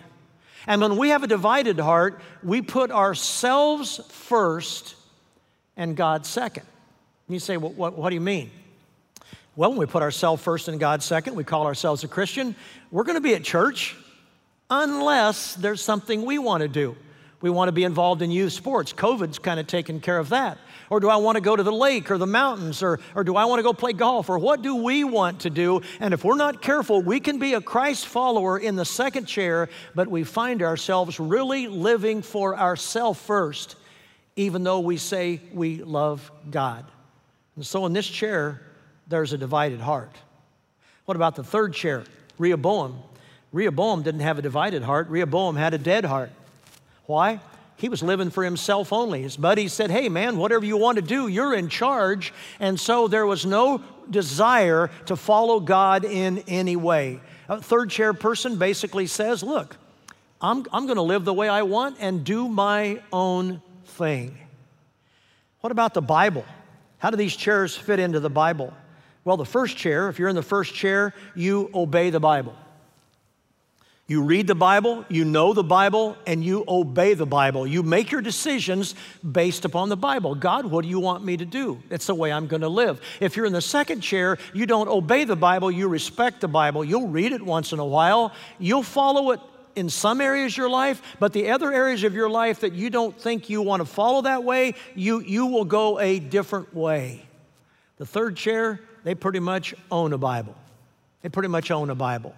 And 0.68 0.82
when 0.82 0.98
we 0.98 1.10
have 1.10 1.24
a 1.24 1.28
divided 1.28 1.80
heart, 1.80 2.22
we 2.44 2.62
put 2.62 2.92
ourselves 2.92 4.00
first 4.10 4.96
and 5.78 5.96
God 5.96 6.26
second. 6.26 6.66
And 7.28 7.34
you 7.34 7.40
say, 7.40 7.58
well, 7.58 7.72
what, 7.72 7.98
what 7.98 8.10
do 8.10 8.16
you 8.16 8.22
mean? 8.22 8.52
Well, 9.56 9.72
when 9.72 9.80
we 9.80 9.86
put 9.86 10.02
ourselves 10.02 10.42
first 10.42 10.68
and 10.68 10.80
God 10.80 11.04
second, 11.04 11.36
we 11.36 11.44
call 11.44 11.66
ourselves 11.66 12.04
a 12.04 12.08
Christian, 12.08 12.56
we're 12.90 13.04
going 13.04 13.18
to 13.18 13.22
be 13.22 13.36
at 13.36 13.44
church 13.44 13.96
unless 14.70 15.56
there's 15.56 15.82
something 15.82 16.24
we 16.26 16.40
want 16.40 16.62
to 16.62 16.68
do. 16.68 16.96
We 17.42 17.50
want 17.50 17.70
to 17.70 17.72
be 17.72 17.84
involved 17.84 18.22
in 18.22 18.30
youth 18.30 18.54
sports. 18.54 18.94
COVID's 18.94 19.40
kind 19.40 19.60
of 19.60 19.66
taken 19.66 20.00
care 20.00 20.20
of 20.20 20.30
that. 20.30 20.60
Or 20.92 21.00
do 21.00 21.10
I 21.10 21.16
want 21.16 21.38
to 21.38 21.42
go 21.42 21.56
to 21.56 21.64
the 21.64 21.72
lake 21.72 22.12
or 22.12 22.18
the 22.18 22.28
mountains? 22.28 22.84
Or, 22.84 23.00
or 23.16 23.24
do 23.24 23.36
I 23.36 23.46
want 23.46 23.60
to 23.60 23.64
go 23.64 23.74
play 23.74 23.94
golf? 23.94 24.30
Or 24.30 24.38
what 24.38 24.62
do 24.62 24.76
we 24.76 25.04
want 25.04 25.42
to 25.42 25.50
do? 25.50 25.82
And 26.00 26.14
if 26.14 26.24
we're 26.24 26.36
not 26.36 26.62
careful, 26.62 27.02
we 27.02 27.20
can 27.20 27.40
be 27.40 27.56
a 27.56 27.62
Christ 27.62 28.06
follower 28.06 28.60
in 28.60 28.76
the 28.76 28.86
second 28.86 29.26
chair, 29.26 29.70
but 29.96 30.08
we 30.08 30.24
find 30.24 30.62
ourselves 30.62 31.20
really 31.20 31.68
living 31.68 32.22
for 32.22 32.58
ourselves 32.58 33.20
first, 33.20 33.76
even 34.36 34.64
though 34.64 34.80
we 34.80 34.98
say 34.98 35.42
we 35.52 35.84
love 35.84 36.32
God. 36.50 36.86
And 37.56 37.66
so 37.66 37.86
in 37.86 37.94
this 37.94 38.08
chair, 38.08 38.62
there's 39.08 39.34
a 39.34 39.38
divided 39.38 39.80
heart. 39.80 40.16
What 41.06 41.16
about 41.16 41.36
the 41.36 41.44
third 41.44 41.74
chair, 41.74 42.04
Rehoboam? 42.38 43.02
Rehoboam 43.52 44.04
didn't 44.04 44.22
have 44.22 44.38
a 44.38 44.42
divided 44.42 44.84
heart, 44.84 45.10
Rehoboam 45.10 45.56
had 45.56 45.74
a 45.74 45.78
dead 45.78 46.06
heart. 46.06 46.32
Why? 47.06 47.40
He 47.78 47.90
was 47.90 48.04
living 48.04 48.30
for 48.30 48.44
himself 48.44 48.94
only. 48.94 49.24
His 49.24 49.38
buddies 49.38 49.74
said, 49.74 49.90
Hey, 49.90 50.08
man, 50.08 50.38
whatever 50.38 50.64
you 50.64 50.78
want 50.78 50.98
to 50.98 51.02
do, 51.02 51.28
you're 51.28 51.56
in 51.56 51.68
charge. 51.68 52.32
And 52.60 52.80
so 52.80 53.08
there 53.08 53.26
was 53.26 53.46
no 53.46 53.82
desire 54.10 54.92
to 55.08 55.16
follow 55.16 55.60
God 55.60 56.06
in 56.06 56.44
any 56.48 56.76
way. 56.76 57.20
A 57.50 57.60
third 57.62 57.90
chair 57.90 58.14
person 58.14 58.58
basically 58.58 59.08
says, 59.08 59.42
Look, 59.42 59.78
I'm, 60.40 60.66
I'm 60.72 60.86
going 60.86 60.98
to 60.98 61.02
live 61.02 61.26
the 61.26 61.34
way 61.34 61.50
I 61.50 61.64
want 61.64 61.98
and 62.00 62.24
do 62.24 62.48
my 62.48 63.02
own 63.12 63.62
thing. 63.86 64.38
What 65.62 65.72
about 65.72 65.94
the 65.94 66.02
Bible? 66.02 66.46
How 67.00 67.10
do 67.10 67.18
these 67.18 67.36
chairs 67.36 67.76
fit 67.76 68.00
into 68.00 68.20
the 68.20 68.30
Bible? 68.30 68.74
Well, 69.24 69.38
the 69.38 69.46
first 69.46 69.76
chair, 69.76 70.08
if 70.10 70.20
you're 70.20 70.30
in 70.30 70.36
the 70.36 70.44
first 70.44 70.74
chair, 70.74 71.14
you 71.36 71.70
obey 71.74 72.12
the 72.12 72.20
Bible. 72.20 72.56
You 74.12 74.24
read 74.24 74.46
the 74.46 74.56
Bible, 74.56 75.06
you 75.08 75.24
know 75.24 75.54
the 75.54 75.64
Bible, 75.64 76.18
and 76.28 76.44
you 76.44 76.66
obey 76.68 77.14
the 77.14 77.26
Bible. 77.26 77.66
You 77.66 77.82
make 77.82 78.12
your 78.12 78.20
decisions 78.20 78.94
based 79.24 79.64
upon 79.64 79.88
the 79.88 79.96
Bible. 79.96 80.36
God, 80.36 80.66
what 80.66 80.84
do 80.84 80.90
you 80.90 81.00
want 81.00 81.24
me 81.24 81.38
to 81.38 81.46
do? 81.46 81.82
It's 81.90 82.08
the 82.08 82.14
way 82.14 82.30
I'm 82.30 82.48
going 82.48 82.64
to 82.64 82.68
live. 82.68 83.00
If 83.22 83.38
you're 83.38 83.46
in 83.46 83.54
the 83.54 83.62
second 83.62 84.02
chair, 84.02 84.38
you 84.54 84.66
don't 84.66 84.90
obey 84.90 85.24
the 85.24 85.38
Bible, 85.38 85.72
you 85.72 85.88
respect 85.88 86.42
the 86.42 86.50
Bible. 86.50 86.84
You'll 86.84 87.08
read 87.08 87.32
it 87.32 87.42
once 87.42 87.72
in 87.72 87.80
a 87.80 87.86
while, 87.86 88.34
you'll 88.60 88.84
follow 88.84 89.32
it 89.32 89.40
in 89.78 89.90
some 89.90 90.20
areas 90.20 90.56
of 90.56 90.58
your 90.58 90.70
life, 90.70 91.02
but 91.22 91.32
the 91.32 91.50
other 91.50 91.72
areas 91.72 92.04
of 92.04 92.14
your 92.14 92.30
life 92.30 92.60
that 92.60 92.74
you 92.74 92.90
don't 92.90 93.18
think 93.18 93.50
you 93.50 93.62
want 93.62 93.80
to 93.80 93.86
follow 93.86 94.24
that 94.24 94.44
way, 94.44 94.76
you, 94.94 95.22
you 95.22 95.46
will 95.46 95.64
go 95.64 96.02
a 96.02 96.20
different 96.20 96.76
way. 96.76 97.26
The 97.96 98.06
third 98.06 98.36
chair, 98.36 98.82
they 99.06 99.16
pretty 99.16 99.40
much 99.40 99.74
own 99.90 100.12
a 100.12 100.18
Bible. 100.18 100.58
They 101.22 101.30
pretty 101.30 101.48
much 101.48 101.72
own 101.72 101.90
a 101.90 101.96
Bible. 101.96 102.36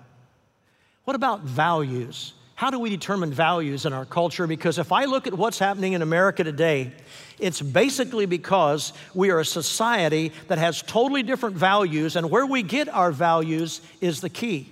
What 1.05 1.15
about 1.15 1.41
values? 1.41 2.33
How 2.55 2.69
do 2.69 2.79
we 2.79 2.89
determine 2.89 3.33
values 3.33 3.86
in 3.86 3.93
our 3.93 4.05
culture? 4.05 4.48
Because 4.48 4.77
if 4.77 4.91
I 4.91 5.05
look 5.05 5.27
at 5.27 5.33
what's 5.33 5.60
happening 5.60 5.93
in 5.93 6.01
America 6.01 6.43
today, 6.43 6.91
it's 7.39 7.62
basically 7.62 8.25
because 8.25 8.93
we 9.13 9.31
are 9.31 9.39
a 9.39 9.45
society 9.45 10.31
that 10.48 10.60
has 10.60 10.81
totally 10.81 11.24
different 11.24 11.57
values, 11.57 12.15
and 12.15 12.29
where 12.29 12.45
we 12.45 12.63
get 12.63 12.88
our 12.88 13.12
values 13.12 13.81
is 14.00 14.22
the 14.22 14.29
key. 14.29 14.69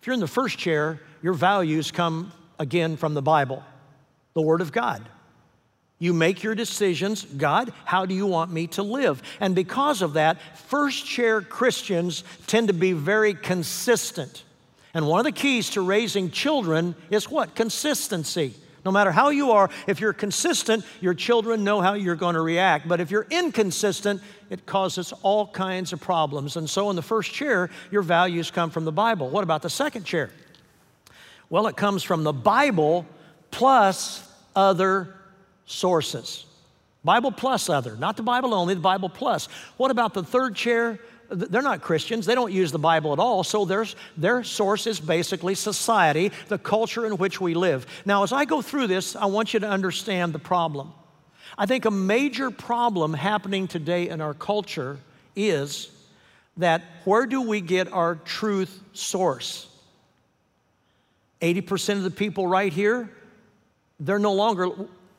If 0.00 0.06
you're 0.06 0.14
in 0.14 0.20
the 0.20 0.28
first 0.28 0.58
chair, 0.58 1.00
your 1.22 1.32
values 1.32 1.90
come 1.90 2.32
again 2.58 2.96
from 2.96 3.14
the 3.14 3.22
Bible, 3.22 3.64
the 4.34 4.42
Word 4.42 4.60
of 4.60 4.70
God. 4.70 5.02
You 5.98 6.12
make 6.12 6.42
your 6.42 6.54
decisions. 6.54 7.24
God, 7.24 7.72
how 7.86 8.04
do 8.04 8.14
you 8.14 8.26
want 8.26 8.52
me 8.52 8.66
to 8.68 8.82
live? 8.82 9.22
And 9.40 9.54
because 9.54 10.02
of 10.02 10.12
that, 10.12 10.38
first 10.68 11.06
chair 11.06 11.40
Christians 11.40 12.22
tend 12.46 12.68
to 12.68 12.74
be 12.74 12.92
very 12.92 13.34
consistent. 13.34 14.43
And 14.94 15.06
one 15.08 15.18
of 15.18 15.24
the 15.24 15.32
keys 15.32 15.70
to 15.70 15.80
raising 15.80 16.30
children 16.30 16.94
is 17.10 17.28
what? 17.28 17.54
Consistency. 17.54 18.54
No 18.84 18.92
matter 18.92 19.10
how 19.10 19.30
you 19.30 19.50
are, 19.52 19.70
if 19.86 19.98
you're 19.98 20.12
consistent, 20.12 20.84
your 21.00 21.14
children 21.14 21.64
know 21.64 21.80
how 21.80 21.94
you're 21.94 22.16
going 22.16 22.34
to 22.34 22.40
react. 22.40 22.86
But 22.86 23.00
if 23.00 23.10
you're 23.10 23.26
inconsistent, 23.30 24.22
it 24.50 24.66
causes 24.66 25.12
all 25.22 25.46
kinds 25.46 25.92
of 25.92 26.00
problems. 26.00 26.56
And 26.56 26.68
so, 26.68 26.90
in 26.90 26.96
the 26.96 27.02
first 27.02 27.32
chair, 27.32 27.70
your 27.90 28.02
values 28.02 28.50
come 28.50 28.70
from 28.70 28.84
the 28.84 28.92
Bible. 28.92 29.30
What 29.30 29.42
about 29.42 29.62
the 29.62 29.70
second 29.70 30.04
chair? 30.04 30.30
Well, 31.48 31.66
it 31.66 31.76
comes 31.76 32.02
from 32.02 32.24
the 32.24 32.32
Bible 32.32 33.06
plus 33.50 34.28
other 34.54 35.14
sources. 35.66 36.44
Bible 37.04 37.32
plus 37.32 37.68
other, 37.68 37.96
not 37.96 38.16
the 38.16 38.22
Bible 38.22 38.54
only, 38.54 38.74
the 38.74 38.80
Bible 38.80 39.08
plus. 39.08 39.46
What 39.76 39.90
about 39.90 40.14
the 40.14 40.22
third 40.22 40.54
chair? 40.54 40.98
They're 41.30 41.62
not 41.62 41.80
Christians. 41.80 42.26
They 42.26 42.34
don't 42.34 42.52
use 42.52 42.72
the 42.72 42.78
Bible 42.78 43.12
at 43.12 43.18
all. 43.18 43.44
So 43.44 43.64
their, 43.64 43.86
their 44.16 44.44
source 44.44 44.86
is 44.86 45.00
basically 45.00 45.54
society, 45.54 46.32
the 46.48 46.58
culture 46.58 47.06
in 47.06 47.16
which 47.16 47.40
we 47.40 47.54
live. 47.54 47.86
Now, 48.04 48.22
as 48.22 48.32
I 48.32 48.44
go 48.44 48.62
through 48.62 48.88
this, 48.88 49.16
I 49.16 49.26
want 49.26 49.54
you 49.54 49.60
to 49.60 49.68
understand 49.68 50.32
the 50.32 50.38
problem. 50.38 50.92
I 51.56 51.66
think 51.66 51.84
a 51.84 51.90
major 51.90 52.50
problem 52.50 53.14
happening 53.14 53.68
today 53.68 54.08
in 54.08 54.20
our 54.20 54.34
culture 54.34 54.98
is 55.36 55.90
that 56.56 56.82
where 57.04 57.26
do 57.26 57.42
we 57.42 57.60
get 57.60 57.92
our 57.92 58.16
truth 58.16 58.80
source? 58.92 59.68
80% 61.40 61.96
of 61.96 62.02
the 62.02 62.10
people 62.10 62.46
right 62.46 62.72
here, 62.72 63.10
they're 64.00 64.18
no 64.18 64.32
longer, 64.32 64.68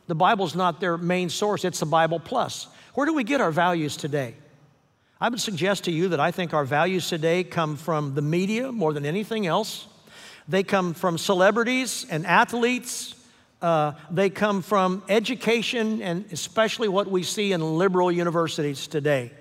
the 0.08 0.16
Bible's 0.16 0.56
not 0.56 0.80
their 0.80 0.98
main 0.98 1.30
source, 1.30 1.64
it's 1.64 1.80
the 1.80 1.86
Bible 1.86 2.20
plus. 2.20 2.68
Where 2.94 3.06
do 3.06 3.14
we 3.14 3.24
get 3.24 3.42
our 3.42 3.52
values 3.52 3.98
today? 3.98 4.36
I 5.20 5.30
would 5.30 5.40
suggest 5.40 5.86
to 5.86 5.92
you 5.92 6.10
that 6.10 6.20
I 6.20 6.32
think 6.32 6.54
our 6.54 6.66
values 6.66 7.08
today 7.08 7.46
come 7.46 7.78
from 7.78 8.16
the 8.16 8.22
media 8.22 8.72
more 8.72 8.92
than 8.92 9.06
anything 9.06 9.48
else. 9.48 9.88
They 10.50 10.62
come 10.62 10.94
from 10.94 11.18
celebrities 11.18 12.06
and 12.10 12.26
athletes. 12.26 13.16
Uh, 13.62 13.94
they 14.12 14.30
come 14.30 14.62
from 14.62 15.04
education 15.08 16.02
and 16.02 16.26
especially 16.34 16.90
what 16.90 17.10
we 17.10 17.24
see 17.24 17.54
in 17.54 17.78
liberal 17.78 18.12
universities 18.12 18.88
today. 18.88 19.32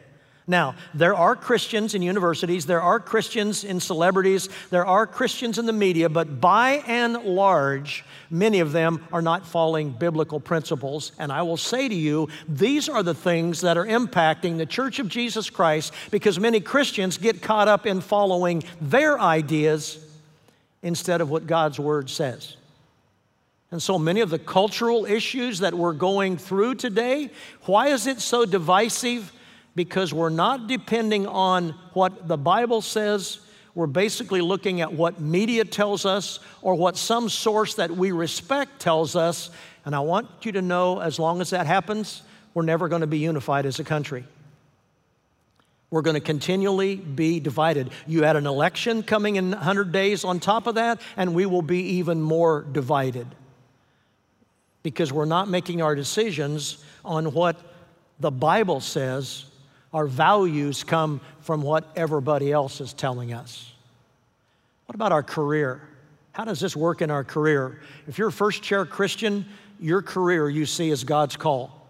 Now, 0.47 0.75
there 0.93 1.15
are 1.15 1.35
Christians 1.35 1.95
in 1.95 2.03
universities, 2.03 2.67
there 2.67 2.83
are 2.83 3.01
Christians 3.01 3.65
in 3.65 3.81
celebrities, 3.81 4.51
there 4.69 4.85
are 4.85 5.07
Christians 5.07 5.59
in 5.59 5.65
the 5.65 5.73
media, 5.73 6.11
but 6.11 6.39
by 6.39 6.83
and 6.87 7.15
large, 7.25 8.05
many 8.29 8.61
of 8.61 8.73
them 8.73 9.07
are 9.11 9.23
not 9.23 9.47
following 9.47 9.91
biblical 9.91 10.41
principles. 10.41 11.13
And 11.19 11.33
I 11.33 11.41
will 11.41 11.57
say 11.57 11.89
to 11.89 11.95
you, 11.95 12.29
these 12.47 12.91
are 12.91 13.03
the 13.03 13.15
things 13.15 13.63
that 13.63 13.79
are 13.79 13.87
impacting 13.87 14.59
the 14.59 14.67
Church 14.67 14.99
of 14.99 15.09
Jesus 15.09 15.49
Christ 15.49 15.95
because 16.11 16.39
many 16.39 16.61
Christians 16.61 17.17
get 17.17 17.41
caught 17.41 17.69
up 17.69 17.87
in 17.87 18.03
following 18.03 18.65
their 18.83 19.19
ideas 19.19 19.99
instead 20.83 21.23
of 21.23 21.31
what 21.31 21.47
God's 21.47 21.81
Word 21.81 22.11
says. 22.11 22.59
And 23.71 23.83
so 23.83 23.99
many 23.99 24.21
of 24.21 24.29
the 24.29 24.39
cultural 24.39 25.07
issues 25.07 25.61
that 25.61 25.73
we're 25.73 25.95
going 25.95 26.37
through 26.37 26.75
today, 26.75 27.31
why 27.63 27.89
is 27.89 28.07
it 28.07 28.21
so 28.21 28.45
divisive? 28.45 29.33
Because 29.75 30.15
we're 30.15 30.29
not 30.29 30.67
depending 30.67 31.27
on 31.27 31.71
what 31.93 32.29
the 32.29 32.37
Bible 32.37 32.81
says. 32.81 33.41
We're 33.75 33.87
basically 33.87 34.41
looking 34.41 34.81
at 34.81 34.93
what 34.93 35.21
media 35.21 35.65
tells 35.65 36.07
us 36.07 36.39
or 36.63 36.75
what 36.75 36.97
some 36.97 37.29
source 37.29 37.75
that 37.75 37.91
we 37.91 38.13
respect 38.13 38.81
tells 38.81 39.17
us. 39.17 39.51
And 39.85 39.95
I 39.95 40.01
want 40.01 40.29
you 40.43 40.53
to 40.53 40.63
know 40.63 41.01
as 41.01 41.19
long 41.19 41.41
as 41.41 41.51
that 41.51 41.67
happens, 41.67 42.23
we're 42.55 42.63
never 42.63 42.89
going 42.89 43.01
to 43.01 43.07
be 43.07 43.19
unified 43.19 43.67
as 43.67 43.81
a 43.81 43.85
country. 43.85 44.25
We're 45.91 46.03
going 46.03 46.15
to 46.15 46.21
continually 46.21 46.97
be 46.97 47.41
divided. 47.41 47.91
You 48.07 48.25
had 48.25 48.37
an 48.37 48.47
election 48.47 49.03
coming 49.03 49.37
in 49.37 49.51
100 49.51 49.93
days 49.93 50.25
on 50.25 50.41
top 50.41 50.67
of 50.67 50.77
that, 50.77 51.01
and 51.17 51.35
we 51.35 51.47
will 51.47 51.63
be 51.63 51.81
even 51.99 52.21
more 52.21 52.63
divided 52.63 53.27
because 54.83 55.13
we're 55.13 55.25
not 55.25 55.49
making 55.49 55.83
our 55.83 55.95
decisions 55.95 56.83
on 57.05 57.33
what 57.33 57.61
the 58.21 58.31
Bible 58.31 58.81
says 58.81 59.47
our 59.95 60.07
values 60.07 60.83
come 60.83 61.21
from 61.41 61.63
what 61.63 61.89
everybody 61.95 62.51
else 62.51 62.81
is 62.81 62.93
telling 62.93 63.33
us. 63.33 63.73
What 64.87 64.97
about 64.97 65.13
our 65.13 65.23
career? 65.23 65.81
How 66.33 66.45
does 66.45 66.59
this 66.59 66.75
work 66.75 67.01
in 67.01 67.13
our 67.13 67.23
career? 67.23 67.81
If 68.09 68.19
you're 68.19 68.29
a 68.29 68.33
first 68.33 68.63
chair 68.63 68.85
Christian, 68.85 69.47
your 69.79 70.03
career 70.03 70.51
you 70.51 70.67
see 70.67 70.91
as 70.91 71.05
God's 71.05 71.37
call. 71.37 71.84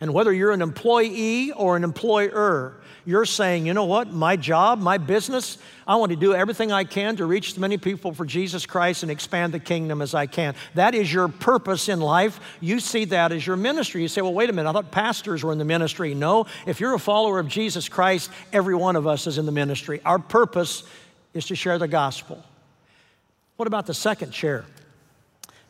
And 0.00 0.12
whether 0.12 0.32
you're 0.32 0.52
an 0.52 0.60
employee 0.62 1.52
or 1.52 1.76
an 1.76 1.82
employer, 1.82 2.74
you're 3.06 3.24
saying, 3.24 3.66
you 3.66 3.72
know 3.72 3.84
what, 3.84 4.12
my 4.12 4.36
job, 4.36 4.80
my 4.80 4.98
business, 4.98 5.56
I 5.86 5.96
want 5.96 6.10
to 6.10 6.16
do 6.16 6.34
everything 6.34 6.70
I 6.70 6.84
can 6.84 7.16
to 7.16 7.24
reach 7.24 7.52
as 7.52 7.58
many 7.58 7.78
people 7.78 8.12
for 8.12 8.26
Jesus 8.26 8.66
Christ 8.66 9.04
and 9.04 9.12
expand 9.12 9.54
the 9.54 9.60
kingdom 9.60 10.02
as 10.02 10.12
I 10.12 10.26
can. 10.26 10.54
That 10.74 10.94
is 10.94 11.10
your 11.10 11.28
purpose 11.28 11.88
in 11.88 12.00
life. 12.00 12.40
You 12.60 12.78
see 12.80 13.06
that 13.06 13.32
as 13.32 13.46
your 13.46 13.56
ministry. 13.56 14.02
You 14.02 14.08
say, 14.08 14.20
well, 14.20 14.34
wait 14.34 14.50
a 14.50 14.52
minute, 14.52 14.68
I 14.68 14.72
thought 14.72 14.90
pastors 14.90 15.42
were 15.42 15.52
in 15.52 15.58
the 15.58 15.64
ministry. 15.64 16.14
No, 16.14 16.46
if 16.66 16.80
you're 16.80 16.94
a 16.94 16.98
follower 16.98 17.38
of 17.38 17.48
Jesus 17.48 17.88
Christ, 17.88 18.30
every 18.52 18.74
one 18.74 18.96
of 18.96 19.06
us 19.06 19.26
is 19.26 19.38
in 19.38 19.46
the 19.46 19.52
ministry. 19.52 20.00
Our 20.04 20.18
purpose 20.18 20.82
is 21.32 21.46
to 21.46 21.54
share 21.54 21.78
the 21.78 21.88
gospel. 21.88 22.44
What 23.56 23.66
about 23.66 23.86
the 23.86 23.94
second 23.94 24.32
chair? 24.32 24.66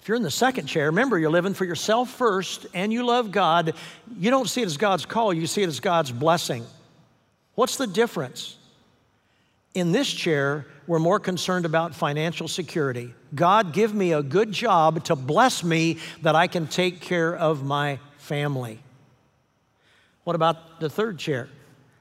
You're 0.07 0.17
in 0.17 0.23
the 0.23 0.31
second 0.31 0.67
chair, 0.67 0.87
remember 0.87 1.19
you're 1.19 1.31
living 1.31 1.55
for 1.55 1.65
yourself 1.65 2.11
first 2.11 2.67
and 2.75 2.93
you 2.93 3.05
love 3.05 3.33
God. 3.33 3.75
You 4.19 4.31
don't 4.31 4.49
see 4.49 4.63
it 4.63 4.67
as 4.67 4.77
God's 4.77 5.05
call, 5.05 5.35
you 5.35 5.47
see 5.47 5.63
it 5.63 5.69
as 5.69 5.81
God's 5.81 6.13
blessing. 6.13 6.65
What's 7.57 7.77
the 7.77 7.87
difference? 7.87 8.57
In 9.75 9.93
this 9.93 10.11
chair, 10.11 10.67
we're 10.87 11.01
more 11.01 11.19
concerned 11.19 11.67
about 11.67 11.95
financial 11.95 12.49
security. 12.49 13.15
God, 13.35 13.73
give 13.73 13.95
me 13.95 14.13
a 14.13 14.23
good 14.23 14.53
job 14.53 15.05
to 15.05 15.17
bless 15.17 15.65
me 15.65 15.99
that 16.23 16.37
I 16.37 16.47
can 16.47 16.67
take 16.67 17.01
care 17.01 17.35
of 17.35 17.65
my 17.65 17.99
family. 18.17 18.79
What 20.25 20.37
about 20.37 20.81
the 20.81 20.89
third 20.89 21.19
chair? 21.19 21.49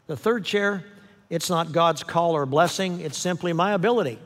The 0.07 0.15
third 0.15 0.45
chair, 0.45 0.85
it's 1.29 1.49
not 1.49 1.71
God's 1.71 2.03
call 2.03 2.33
or 2.33 2.45
blessing, 2.45 2.99
it's 3.01 3.17
simply 3.17 3.51
my 3.53 3.73
ability. 3.73 4.19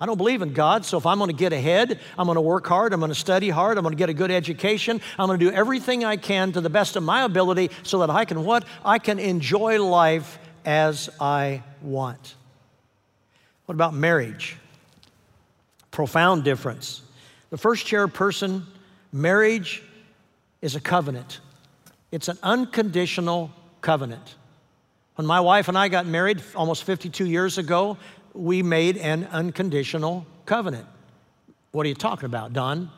I 0.00 0.06
don't 0.06 0.16
believe 0.16 0.40
in 0.40 0.54
God, 0.54 0.86
so 0.86 0.96
if 0.96 1.04
I'm 1.04 1.18
going 1.18 1.28
to 1.28 1.36
get 1.36 1.52
ahead, 1.52 2.00
I'm 2.18 2.26
going 2.26 2.36
to 2.36 2.40
work 2.40 2.66
hard, 2.66 2.94
I'm 2.94 3.00
going 3.00 3.10
to 3.10 3.14
study 3.14 3.50
hard, 3.50 3.76
I'm 3.76 3.82
going 3.82 3.92
to 3.92 3.98
get 3.98 4.08
a 4.08 4.14
good 4.14 4.30
education, 4.30 5.00
I'm 5.18 5.26
going 5.26 5.38
to 5.38 5.50
do 5.50 5.54
everything 5.54 6.06
I 6.06 6.16
can 6.16 6.52
to 6.52 6.62
the 6.62 6.70
best 6.70 6.96
of 6.96 7.02
my 7.02 7.24
ability 7.24 7.70
so 7.82 7.98
that 7.98 8.08
I 8.08 8.24
can 8.24 8.44
what? 8.44 8.64
I 8.82 8.98
can 8.98 9.18
enjoy 9.18 9.82
life 9.82 10.38
as 10.64 11.10
I 11.20 11.62
want. 11.82 12.34
What 13.66 13.74
about 13.74 13.92
marriage? 13.92 14.56
Profound 15.90 16.44
difference. 16.44 17.02
The 17.50 17.58
first 17.58 17.84
chair 17.84 18.08
person, 18.08 18.66
marriage 19.12 19.82
is 20.62 20.76
a 20.76 20.80
covenant. 20.80 21.40
It's 22.10 22.28
an 22.28 22.38
unconditional 22.42 23.50
covenant. 23.82 24.34
When 25.16 25.26
my 25.26 25.40
wife 25.40 25.68
and 25.68 25.76
I 25.76 25.88
got 25.88 26.06
married 26.06 26.42
almost 26.54 26.84
52 26.84 27.26
years 27.26 27.58
ago, 27.58 27.98
we 28.34 28.62
made 28.62 28.96
an 28.96 29.24
unconditional 29.30 30.26
covenant. 30.46 30.86
What 31.72 31.86
are 31.86 31.88
you 31.88 31.94
talking 31.94 32.26
about, 32.26 32.52
Don? 32.52 32.90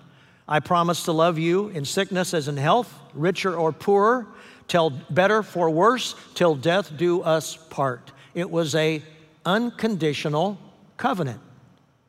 I 0.49 0.61
promise 0.61 1.05
to 1.05 1.13
love 1.13 1.39
you 1.39 1.69
in 1.69 1.85
sickness 1.85 2.35
as 2.35 2.49
in 2.49 2.57
health, 2.57 2.93
richer 3.15 3.55
or 3.55 3.73
poorer, 3.73 4.27
till 4.69 4.91
better 4.91 5.43
for 5.43 5.71
worse, 5.71 6.15
till 6.35 6.55
death 6.55 6.97
do 6.97 7.23
us 7.23 7.57
part. 7.57 8.13
It 8.35 8.51
was 8.51 8.75
a 8.75 9.03
unconditional 9.45 10.59
covenant. 10.97 11.41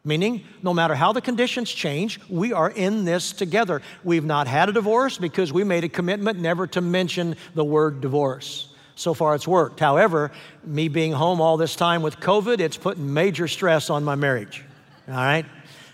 Meaning, 0.06 0.44
no 0.62 0.74
matter 0.74 0.96
how 0.96 1.13
the 1.13 1.22
conditions 1.22 1.72
change, 1.72 2.20
we 2.30 2.51
are 2.51 2.70
in 2.70 3.06
this 3.06 3.32
together. 3.32 3.82
We've 4.03 4.25
not 4.25 4.48
had 4.48 4.68
a 4.68 4.74
divorce 4.74 5.18
because 5.18 5.53
we 5.53 5.63
made 5.63 5.86
a 5.86 5.89
commitment 5.89 6.39
never 6.39 6.68
to 6.68 6.82
mention 6.82 7.38
the 7.53 7.63
word 7.63 8.01
divorce. 8.01 8.73
So 8.96 9.14
far, 9.14 9.36
it's 9.36 9.48
worked. 9.48 9.80
However, 9.80 10.32
me 10.64 10.88
being 10.88 11.12
home 11.12 11.42
all 11.42 11.58
this 11.58 11.76
time 11.76 12.02
with 12.02 12.20
COVID, 12.20 12.60
it's 12.60 12.78
putting 12.78 13.14
major 13.14 13.48
stress 13.48 13.90
on 13.90 14.04
my 14.04 14.16
marriage. 14.16 14.64
All 15.08 15.16
right? 15.16 15.46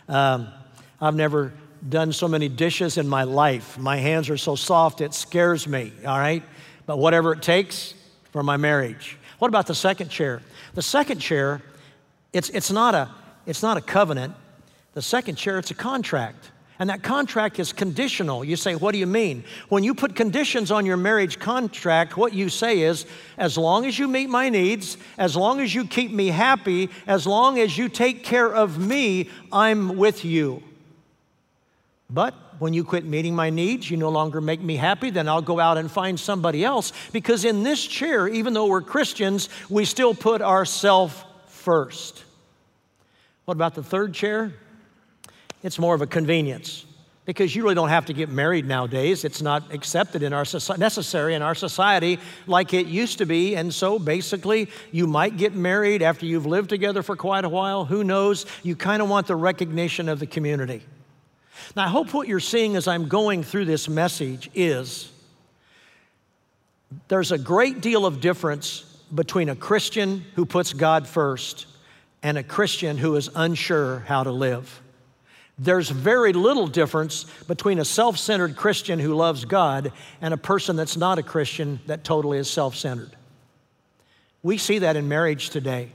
Um, 0.08 0.50
I've 1.00 1.15
never 1.15 1.53
done 1.88 2.12
so 2.12 2.27
many 2.27 2.50
dishes 2.50 2.98
in 2.98 3.08
my 3.08 3.24
life. 3.24 3.77
My 3.77 3.98
hands 3.98 4.29
are 4.29 4.38
so 4.38 4.56
soft, 4.56 5.01
it 5.01 5.13
scares 5.13 5.68
me. 5.68 5.94
All 6.06 6.18
right? 6.18 6.44
But 6.86 6.98
whatever 6.98 7.32
it 7.34 7.41
takes 7.41 7.94
for 8.32 8.44
my 8.44 8.58
marriage. 8.58 9.18
What 9.39 9.48
about 9.48 9.68
the 9.68 9.75
second 9.75 10.10
chair? 10.10 10.41
The 10.74 10.82
second 10.82 11.20
chair, 11.20 11.62
it's, 12.34 12.50
it's 12.50 12.72
not 12.72 12.96
a 12.96 13.10
it's 13.50 13.63
not 13.63 13.77
a 13.77 13.82
covenant. 13.82 14.36
The 14.94 15.01
second 15.01 15.36
chair, 15.36 15.58
it's 15.58 15.72
a 15.72 15.75
contract. 15.75 16.51
And 16.79 16.89
that 16.89 17.03
contract 17.03 17.59
is 17.59 17.74
conditional. 17.74 18.45
You 18.45 18.55
say, 18.55 18.74
What 18.74 18.93
do 18.93 18.98
you 18.98 19.07
mean? 19.07 19.43
When 19.67 19.83
you 19.83 19.93
put 19.93 20.15
conditions 20.15 20.71
on 20.71 20.86
your 20.86 20.95
marriage 20.95 21.38
contract, 21.38 22.15
what 22.15 22.33
you 22.33 22.48
say 22.48 22.79
is, 22.79 23.05
As 23.38 23.57
long 23.57 23.86
as 23.86 24.00
you 24.00 24.07
meet 24.07 24.29
my 24.29 24.48
needs, 24.48 24.98
as 25.17 25.36
long 25.36 25.59
as 25.59 25.75
you 25.75 25.86
keep 25.86 26.09
me 26.09 26.27
happy, 26.27 26.89
as 27.05 27.27
long 27.27 27.59
as 27.59 27.77
you 27.77 27.89
take 27.89 28.24
care 28.24 28.51
of 28.53 28.79
me, 28.79 29.29
I'm 29.51 29.98
with 29.98 30.24
you. 30.24 30.63
But 32.09 32.33
when 32.59 32.74
you 32.74 32.86
quit 32.86 33.05
meeting 33.05 33.36
my 33.36 33.50
needs, 33.50 33.91
you 33.91 33.98
no 33.98 34.09
longer 34.09 34.39
make 34.39 34.62
me 34.62 34.77
happy, 34.77 35.09
then 35.09 35.27
I'll 35.27 35.41
go 35.41 35.59
out 35.59 35.77
and 35.77 35.91
find 35.91 36.19
somebody 36.19 36.63
else. 36.63 36.93
Because 37.12 37.43
in 37.43 37.63
this 37.63 37.86
chair, 37.86 38.27
even 38.27 38.53
though 38.53 38.67
we're 38.67 38.81
Christians, 38.81 39.50
we 39.69 39.86
still 39.86 40.13
put 40.13 40.41
ourselves 40.41 41.15
first. 41.48 42.24
What 43.45 43.53
about 43.53 43.75
the 43.75 43.83
third 43.83 44.13
chair? 44.13 44.53
It's 45.63 45.80
more 45.80 45.96
of 45.96 46.01
a 46.01 46.08
convenience 46.08 46.86
because 47.25 47.56
you 47.56 47.62
really 47.62 47.75
don't 47.75 47.89
have 47.89 48.08
to 48.08 48.13
get 48.13 48.30
married 48.30 48.66
nowadays. 48.66 49.24
It's 49.24 49.42
not 49.42 49.72
accepted 49.72 50.24
in 50.24 50.34
our 50.34 50.46
society, 50.46 50.80
necessary 50.80 51.36
in 51.36 51.44
our 51.44 51.54
society 51.54 52.18
like 52.48 52.74
it 52.74 52.88
used 52.88 53.20
to 53.20 53.28
be. 53.28 53.56
And 53.56 53.72
so 53.72 54.00
basically, 54.00 54.68
you 54.92 55.06
might 55.06 55.38
get 55.38 55.54
married 55.54 56.01
after 56.01 56.25
you've 56.25 56.48
lived 56.48 56.70
together 56.70 57.04
for 57.04 57.16
quite 57.16 57.46
a 57.46 57.50
while. 57.50 57.86
Who 57.86 58.04
knows? 58.04 58.48
You 58.63 58.75
kind 58.75 59.00
of 59.01 59.10
want 59.10 59.28
the 59.28 59.36
recognition 59.36 60.10
of 60.10 60.20
the 60.20 60.25
community. 60.25 60.82
Now, 61.75 61.86
I 61.86 61.89
hope 61.89 62.16
what 62.16 62.28
you're 62.28 62.39
seeing 62.39 62.75
as 62.75 62.88
I'm 62.88 63.08
going 63.08 63.44
through 63.44 63.66
this 63.66 63.88
message 63.88 64.50
is 64.56 65.12
there's 67.10 67.32
a 67.32 67.38
great 67.38 67.82
deal 67.82 68.06
of 68.08 68.22
difference 68.22 68.82
between 69.13 69.50
a 69.50 69.56
Christian 69.56 70.25
who 70.34 70.46
puts 70.46 70.74
God 70.74 71.08
first 71.08 71.68
and 72.24 72.38
a 72.38 72.44
Christian 72.44 72.98
who 72.98 73.16
is 73.16 73.30
unsure 73.36 74.00
how 74.08 74.24
to 74.24 74.32
live. 74.32 74.82
There's 75.60 75.89
very 75.89 76.32
little 76.32 76.68
difference 76.68 77.25
between 77.48 77.80
a 77.80 77.86
self 77.86 78.18
centered 78.18 78.56
Christian 78.56 78.98
who 78.98 79.13
loves 79.13 79.44
God 79.44 79.92
and 80.22 80.34
a 80.34 80.38
person 80.38 80.78
that's 80.78 80.96
not 80.96 81.20
a 81.20 81.24
Christian 81.24 81.82
that 81.86 82.06
totally 82.06 82.38
is 82.38 82.50
self 82.50 82.75
centered. 82.75 83.12
We 84.42 84.58
see 84.58 84.80
that 84.80 84.96
in 84.96 85.10
marriage 85.10 85.50
today. 85.50 85.92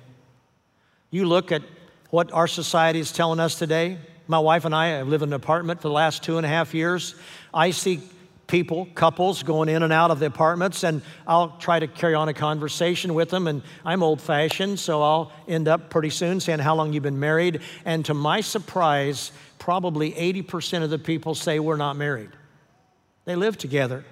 You 1.10 1.26
look 1.26 1.50
at 1.50 1.62
what 2.10 2.30
our 2.32 2.46
society 2.46 3.00
is 3.00 3.10
telling 3.10 3.40
us 3.40 3.58
today. 3.58 3.98
My 4.28 4.38
wife 4.38 4.66
and 4.66 4.74
I 4.74 4.88
have 4.88 5.08
lived 5.08 5.22
in 5.22 5.30
an 5.30 5.34
apartment 5.34 5.80
for 5.80 5.88
the 5.88 5.94
last 5.94 6.22
two 6.22 6.36
and 6.36 6.44
a 6.44 6.48
half 6.48 6.74
years. 6.74 7.14
I 7.52 7.70
see 7.70 8.02
people, 8.46 8.86
couples 8.94 9.42
going 9.42 9.68
in 9.68 9.82
and 9.82 9.92
out 9.92 10.10
of 10.10 10.18
the 10.18 10.26
apartments, 10.26 10.84
and 10.84 11.02
I'll 11.26 11.56
try 11.58 11.80
to 11.80 11.86
carry 11.86 12.14
on 12.14 12.28
a 12.28 12.34
conversation 12.34 13.14
with 13.14 13.30
them. 13.30 13.46
And 13.46 13.62
I'm 13.84 14.02
old 14.02 14.20
fashioned, 14.20 14.78
so 14.78 15.02
I'll 15.02 15.32
end 15.48 15.68
up 15.68 15.90
pretty 15.90 16.10
soon 16.10 16.40
saying, 16.40 16.58
How 16.58 16.74
long 16.74 16.92
you 16.92 17.00
been 17.00 17.20
married? 17.20 17.60
And 17.84 18.04
to 18.06 18.14
my 18.14 18.40
surprise, 18.40 19.32
probably 19.64 20.12
80% 20.12 20.82
of 20.82 20.90
the 20.90 20.98
people 20.98 21.34
say, 21.34 21.58
We're 21.58 21.78
not 21.78 21.96
married. 21.96 22.28
They 23.24 23.34
live 23.34 23.56
together. 23.56 24.04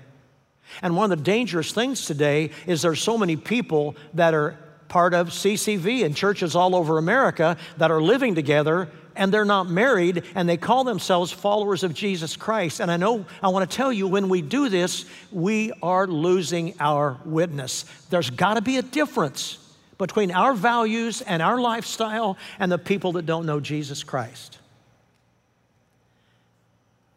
And 0.80 0.96
one 0.96 1.12
of 1.12 1.18
the 1.18 1.22
dangerous 1.22 1.72
things 1.72 2.06
today 2.06 2.52
is 2.66 2.80
there's 2.80 3.02
so 3.02 3.18
many 3.18 3.36
people 3.36 3.94
that 4.14 4.32
are 4.32 4.56
part 4.88 5.12
of 5.12 5.28
CCV 5.28 6.06
and 6.06 6.16
churches 6.16 6.56
all 6.56 6.74
over 6.74 6.96
America 6.96 7.58
that 7.76 7.90
are 7.90 8.00
living 8.00 8.34
together 8.34 8.88
and 9.14 9.30
they're 9.30 9.44
not 9.44 9.68
married 9.68 10.24
and 10.34 10.48
they 10.48 10.56
call 10.56 10.84
themselves 10.84 11.30
followers 11.30 11.82
of 11.82 11.92
Jesus 11.92 12.34
Christ. 12.34 12.80
And 12.80 12.90
I 12.90 12.96
know, 12.96 13.26
I 13.42 13.48
want 13.48 13.70
to 13.70 13.76
tell 13.76 13.92
you, 13.92 14.08
when 14.08 14.30
we 14.30 14.40
do 14.40 14.70
this, 14.70 15.04
we 15.30 15.70
are 15.82 16.06
losing 16.06 16.72
our 16.80 17.18
witness. 17.26 17.84
There's 18.08 18.30
got 18.30 18.54
to 18.54 18.62
be 18.62 18.78
a 18.78 18.82
difference 18.82 19.58
between 19.98 20.30
our 20.30 20.54
values 20.54 21.20
and 21.20 21.42
our 21.42 21.60
lifestyle 21.60 22.38
and 22.58 22.72
the 22.72 22.78
people 22.78 23.12
that 23.12 23.26
don't 23.26 23.44
know 23.44 23.60
Jesus 23.60 24.02
Christ. 24.02 24.60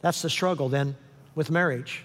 That's 0.05 0.21
the 0.21 0.29
struggle 0.29 0.69
then 0.69 0.95
with 1.33 1.49
marriage. 1.49 2.03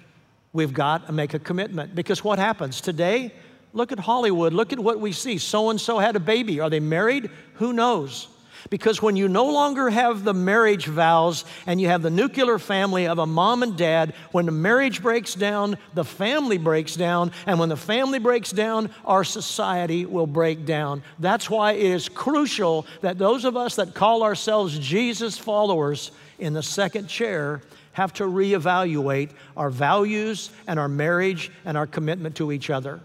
We've 0.55 0.73
got 0.73 1.09
to 1.09 1.13
make 1.13 1.35
a 1.35 1.39
commitment 1.39 1.95
because 1.95 2.25
what 2.25 2.39
happens 2.39 2.81
today? 2.81 3.31
Look 3.75 3.93
at 3.93 3.99
Hollywood. 3.99 4.55
Look 4.55 4.73
at 4.73 4.79
what 4.79 5.01
we 5.01 5.13
see. 5.13 5.37
So 5.37 5.69
and 5.69 5.79
so 5.79 5.99
had 5.99 6.17
a 6.17 6.21
baby. 6.21 6.61
Are 6.61 6.71
they 6.71 6.81
married? 6.81 7.31
Who 7.57 7.75
knows? 7.75 8.29
Because 8.71 9.03
when 9.03 9.17
you 9.17 9.29
no 9.29 9.45
longer 9.53 9.91
have 9.91 10.25
the 10.25 10.33
marriage 10.33 10.87
vows 10.87 11.45
and 11.67 11.79
you 11.79 11.89
have 11.89 12.01
the 12.01 12.09
nuclear 12.09 12.59
family 12.59 13.07
of 13.07 13.19
a 13.19 13.27
mom 13.27 13.63
and 13.63 13.77
dad, 13.77 14.15
when 14.33 14.47
the 14.47 14.53
marriage 14.53 15.03
breaks 15.03 15.35
down, 15.35 15.77
the 15.93 16.05
family 16.05 16.57
breaks 16.57 16.95
down. 16.95 17.33
And 17.45 17.59
when 17.59 17.69
the 17.69 17.77
family 17.77 18.19
breaks 18.19 18.51
down, 18.51 18.89
our 19.05 19.25
society 19.25 20.07
will 20.07 20.27
break 20.27 20.65
down. 20.65 21.03
That's 21.19 21.51
why 21.51 21.73
it 21.73 21.83
is 21.85 22.09
crucial 22.09 22.87
that 23.03 23.19
those 23.19 23.45
of 23.45 23.59
us 23.59 23.77
that 23.77 23.93
call 23.93 24.23
ourselves 24.23 24.79
Jesus 24.79 25.37
followers 25.37 26.13
in 26.39 26.55
the 26.55 26.63
second 26.63 27.07
chair 27.07 27.61
have 27.93 28.13
to 28.15 28.25
reevaluate 28.25 29.31
our 29.57 29.71
values 29.71 30.51
and 30.67 30.79
our 30.79 30.89
marriage 30.89 31.51
and 31.65 31.77
our 31.77 31.87
commitment 31.87 32.37
to 32.37 32.53
each 32.53 32.71
other. 32.71 33.01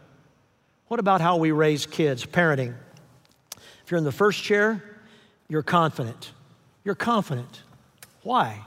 What 0.87 0.99
about 0.99 1.21
how 1.21 1.37
we 1.37 1.51
raise 1.51 1.85
kids, 1.85 2.25
parenting? 2.25 2.75
If 3.83 3.91
you're 3.91 3.97
in 3.97 4.03
the 4.03 4.11
first 4.11 4.43
chair, 4.43 4.83
you're 5.47 5.63
confident. 5.63 6.31
You're 6.83 6.95
confident. 6.95 7.63
Why? 8.23 8.61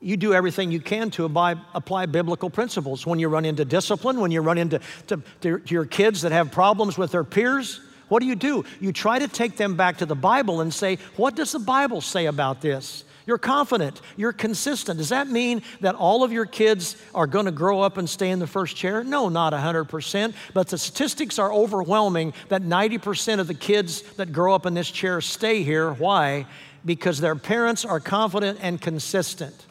You 0.00 0.16
do 0.16 0.32
everything 0.32 0.70
you 0.70 0.80
can 0.80 1.10
to 1.12 1.24
apply 1.24 2.06
biblical 2.06 2.50
principles. 2.50 3.06
When 3.06 3.18
you 3.18 3.28
run 3.28 3.44
into 3.44 3.64
discipline, 3.64 4.20
when 4.20 4.30
you 4.30 4.40
run 4.40 4.58
into 4.58 4.80
to, 5.08 5.22
to, 5.40 5.58
to 5.58 5.74
your 5.74 5.84
kids 5.84 6.22
that 6.22 6.32
have 6.32 6.52
problems 6.52 6.96
with 6.96 7.10
their 7.10 7.24
peers, 7.24 7.80
what 8.08 8.20
do 8.20 8.26
you 8.26 8.36
do? 8.36 8.64
You 8.80 8.92
try 8.92 9.18
to 9.18 9.28
take 9.28 9.56
them 9.56 9.76
back 9.76 9.98
to 9.98 10.06
the 10.06 10.14
Bible 10.14 10.60
and 10.60 10.72
say, 10.72 10.98
What 11.16 11.34
does 11.34 11.52
the 11.52 11.58
Bible 11.58 12.00
say 12.00 12.26
about 12.26 12.60
this? 12.60 13.04
You're 13.28 13.36
confident. 13.36 14.00
You're 14.16 14.32
consistent. 14.32 14.96
Does 14.96 15.10
that 15.10 15.28
mean 15.28 15.60
that 15.82 15.94
all 15.94 16.24
of 16.24 16.32
your 16.32 16.46
kids 16.46 16.96
are 17.14 17.26
going 17.26 17.44
to 17.44 17.52
grow 17.52 17.82
up 17.82 17.98
and 17.98 18.08
stay 18.08 18.30
in 18.30 18.38
the 18.38 18.46
first 18.46 18.74
chair? 18.74 19.04
No, 19.04 19.28
not 19.28 19.52
100%. 19.52 20.32
But 20.54 20.68
the 20.68 20.78
statistics 20.78 21.38
are 21.38 21.52
overwhelming 21.52 22.32
that 22.48 22.62
90% 22.62 23.38
of 23.38 23.46
the 23.46 23.52
kids 23.52 24.00
that 24.16 24.32
grow 24.32 24.54
up 24.54 24.64
in 24.64 24.72
this 24.72 24.90
chair 24.90 25.20
stay 25.20 25.62
here. 25.62 25.92
Why? 25.92 26.46
Because 26.86 27.20
their 27.20 27.36
parents 27.36 27.84
are 27.84 28.00
confident 28.00 28.60
and 28.62 28.80
consistent. 28.80 29.66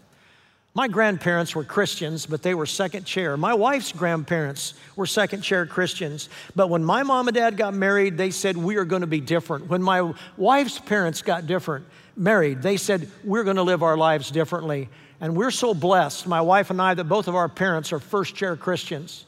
My 0.77 0.87
grandparents 0.87 1.55
were 1.55 1.63
Christians, 1.63 2.27
but 2.27 2.43
they 2.43 2.53
were 2.53 2.67
second 2.67 3.03
chair. 3.03 3.35
My 3.35 3.55
wife's 3.55 3.91
grandparents 3.91 4.75
were 4.95 5.07
second 5.07 5.41
chair 5.41 5.65
Christians. 5.65 6.29
But 6.55 6.69
when 6.69 6.83
my 6.83 7.01
mom 7.01 7.27
and 7.27 7.33
dad 7.33 7.57
got 7.57 7.73
married, 7.73 8.15
they 8.15 8.29
said, 8.29 8.55
We 8.55 8.75
are 8.75 8.85
going 8.85 9.01
to 9.01 9.07
be 9.07 9.19
different. 9.19 9.69
When 9.69 9.81
my 9.81 10.13
wife's 10.37 10.77
parents 10.77 11.23
got 11.23 11.47
different, 11.47 11.87
married, 12.15 12.61
they 12.61 12.77
said, 12.77 13.09
We're 13.23 13.43
going 13.43 13.55
to 13.55 13.63
live 13.63 13.81
our 13.81 13.97
lives 13.97 14.29
differently. 14.29 14.87
And 15.19 15.35
we're 15.35 15.49
so 15.49 15.73
blessed, 15.73 16.27
my 16.27 16.41
wife 16.41 16.69
and 16.69 16.79
I, 16.79 16.93
that 16.93 17.05
both 17.05 17.27
of 17.27 17.33
our 17.33 17.49
parents 17.49 17.91
are 17.91 17.99
first 17.99 18.35
chair 18.35 18.55
Christians. 18.55 19.25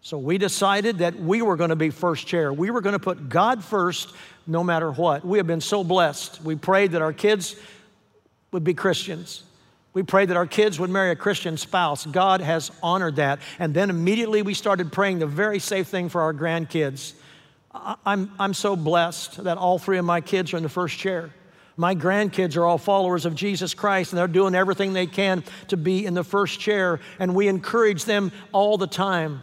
So 0.00 0.16
we 0.16 0.38
decided 0.38 1.00
that 1.00 1.14
we 1.14 1.42
were 1.42 1.56
going 1.56 1.68
to 1.68 1.76
be 1.76 1.90
first 1.90 2.26
chair. 2.26 2.54
We 2.54 2.70
were 2.70 2.80
going 2.80 2.94
to 2.94 2.98
put 2.98 3.28
God 3.28 3.62
first 3.62 4.14
no 4.46 4.64
matter 4.64 4.90
what. 4.90 5.26
We 5.26 5.36
have 5.36 5.46
been 5.46 5.60
so 5.60 5.84
blessed. 5.84 6.40
We 6.40 6.56
prayed 6.56 6.92
that 6.92 7.02
our 7.02 7.12
kids 7.12 7.54
would 8.50 8.64
be 8.64 8.72
Christians. 8.72 9.42
We 9.96 10.02
prayed 10.02 10.28
that 10.28 10.36
our 10.36 10.46
kids 10.46 10.78
would 10.78 10.90
marry 10.90 11.10
a 11.10 11.16
Christian 11.16 11.56
spouse. 11.56 12.04
God 12.04 12.42
has 12.42 12.70
honored 12.82 13.16
that. 13.16 13.38
And 13.58 13.72
then 13.72 13.88
immediately 13.88 14.42
we 14.42 14.52
started 14.52 14.92
praying 14.92 15.20
the 15.20 15.26
very 15.26 15.58
safe 15.58 15.86
thing 15.86 16.10
for 16.10 16.20
our 16.20 16.34
grandkids. 16.34 17.14
I'm, 18.04 18.30
I'm 18.38 18.52
so 18.52 18.76
blessed 18.76 19.44
that 19.44 19.56
all 19.56 19.78
three 19.78 19.96
of 19.96 20.04
my 20.04 20.20
kids 20.20 20.52
are 20.52 20.58
in 20.58 20.62
the 20.62 20.68
first 20.68 20.98
chair. 20.98 21.30
My 21.78 21.94
grandkids 21.94 22.58
are 22.58 22.66
all 22.66 22.76
followers 22.76 23.24
of 23.24 23.34
Jesus 23.34 23.72
Christ 23.72 24.12
and 24.12 24.18
they're 24.18 24.28
doing 24.28 24.54
everything 24.54 24.92
they 24.92 25.06
can 25.06 25.42
to 25.68 25.78
be 25.78 26.04
in 26.04 26.12
the 26.12 26.24
first 26.24 26.60
chair, 26.60 27.00
and 27.18 27.34
we 27.34 27.48
encourage 27.48 28.04
them 28.04 28.32
all 28.52 28.76
the 28.76 28.86
time. 28.86 29.40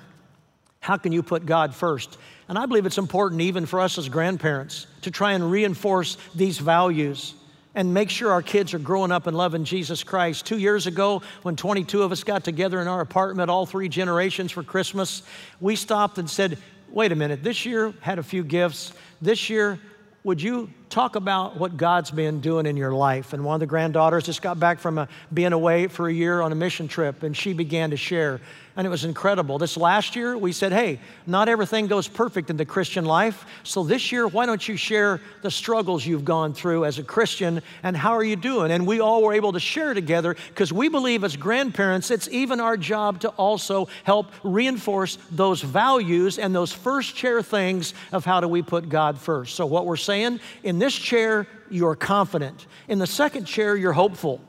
How 0.81 0.97
can 0.97 1.13
you 1.13 1.23
put 1.23 1.47
God 1.47 1.73
first? 1.73 2.15
And 2.47 2.59
I 2.59 2.67
believe 2.67 2.85
it's 2.85 2.99
important, 2.99 3.41
even 3.41 3.65
for 3.65 3.79
us 3.79 3.97
as 3.97 4.07
grandparents, 4.07 4.85
to 5.01 5.09
try 5.09 5.31
and 5.31 5.49
reinforce 5.49 6.19
these 6.35 6.59
values 6.59 7.33
and 7.75 7.93
make 7.93 8.09
sure 8.09 8.31
our 8.31 8.41
kids 8.41 8.73
are 8.73 8.79
growing 8.79 9.11
up 9.11 9.27
and 9.27 9.35
loving 9.35 9.63
Jesus 9.63 10.03
Christ. 10.03 10.45
Two 10.45 10.57
years 10.57 10.87
ago, 10.87 11.21
when 11.41 11.55
22 11.55 12.03
of 12.03 12.11
us 12.11 12.23
got 12.23 12.43
together 12.43 12.81
in 12.81 12.87
our 12.87 13.01
apartment, 13.01 13.49
all 13.49 13.65
three 13.65 13.89
generations 13.89 14.51
for 14.51 14.63
Christmas, 14.63 15.23
we 15.59 15.75
stopped 15.75 16.17
and 16.17 16.29
said, 16.29 16.57
wait 16.89 17.11
a 17.11 17.15
minute, 17.15 17.43
this 17.43 17.65
year 17.65 17.93
had 18.01 18.19
a 18.19 18.23
few 18.23 18.43
gifts. 18.43 18.93
This 19.21 19.49
year, 19.49 19.79
would 20.23 20.41
you 20.41 20.69
talk 20.93 21.15
about 21.15 21.57
what 21.57 21.75
God's 21.75 22.11
been 22.11 22.39
doing 22.39 22.67
in 22.67 22.77
your 22.77 22.93
life? 22.93 23.33
And 23.33 23.43
one 23.43 23.55
of 23.55 23.59
the 23.59 23.65
granddaughters 23.65 24.25
just 24.25 24.43
got 24.43 24.59
back 24.59 24.79
from 24.79 24.99
a, 24.99 25.07
being 25.33 25.51
away 25.51 25.87
for 25.87 26.07
a 26.07 26.13
year 26.13 26.39
on 26.39 26.51
a 26.51 26.55
mission 26.55 26.87
trip, 26.87 27.23
and 27.23 27.35
she 27.35 27.53
began 27.53 27.89
to 27.89 27.97
share 27.97 28.39
and 28.75 28.87
it 28.87 28.89
was 28.89 29.05
incredible. 29.05 29.59
This 29.59 29.77
last 29.77 30.15
year, 30.15 30.35
we 30.35 30.51
said, 30.51 30.71
hey, 30.71 30.99
not 31.27 31.47
everything 31.47 31.85
goes 31.85 32.07
perfect 32.07 32.49
in 32.49 32.57
the 32.57 32.65
Christian 32.65 33.05
life. 33.05 33.45
So 33.61 33.83
this 33.83 34.11
year, 34.11 34.27
why 34.27 34.47
don't 34.47 34.67
you 34.67 34.77
share 34.77 35.21
the 35.43 35.51
struggles 35.51 36.05
you've 36.05 36.25
gone 36.25 36.55
through 36.55 36.85
as 36.85 36.97
a 36.97 37.03
Christian 37.03 37.61
and 37.83 37.95
how 37.95 38.13
are 38.13 38.23
you 38.23 38.35
doing? 38.35 38.71
And 38.71 38.87
we 38.87 38.99
all 38.99 39.21
were 39.21 39.33
able 39.33 39.53
to 39.53 39.59
share 39.59 39.93
together 39.93 40.35
because 40.49 40.73
we 40.73 40.89
believe 40.89 41.23
as 41.23 41.35
grandparents, 41.35 42.09
it's 42.09 42.27
even 42.29 42.59
our 42.59 42.75
job 42.75 43.19
to 43.21 43.29
also 43.29 43.87
help 44.05 44.31
reinforce 44.43 45.19
those 45.29 45.61
values 45.61 46.39
and 46.39 46.55
those 46.55 46.71
first 46.71 47.15
chair 47.15 47.43
things 47.43 47.93
of 48.11 48.25
how 48.25 48.39
do 48.39 48.47
we 48.47 48.63
put 48.63 48.89
God 48.89 49.19
first. 49.19 49.55
So, 49.55 49.67
what 49.67 49.85
we're 49.85 49.97
saying 49.97 50.39
in 50.63 50.79
this 50.83 50.93
chair, 50.93 51.47
you're 51.69 51.95
confident. 51.95 52.67
In 52.89 52.99
the 52.99 53.07
second 53.07 53.45
chair, 53.45 53.75
you're 53.75 53.93
hopeful. 53.93 54.41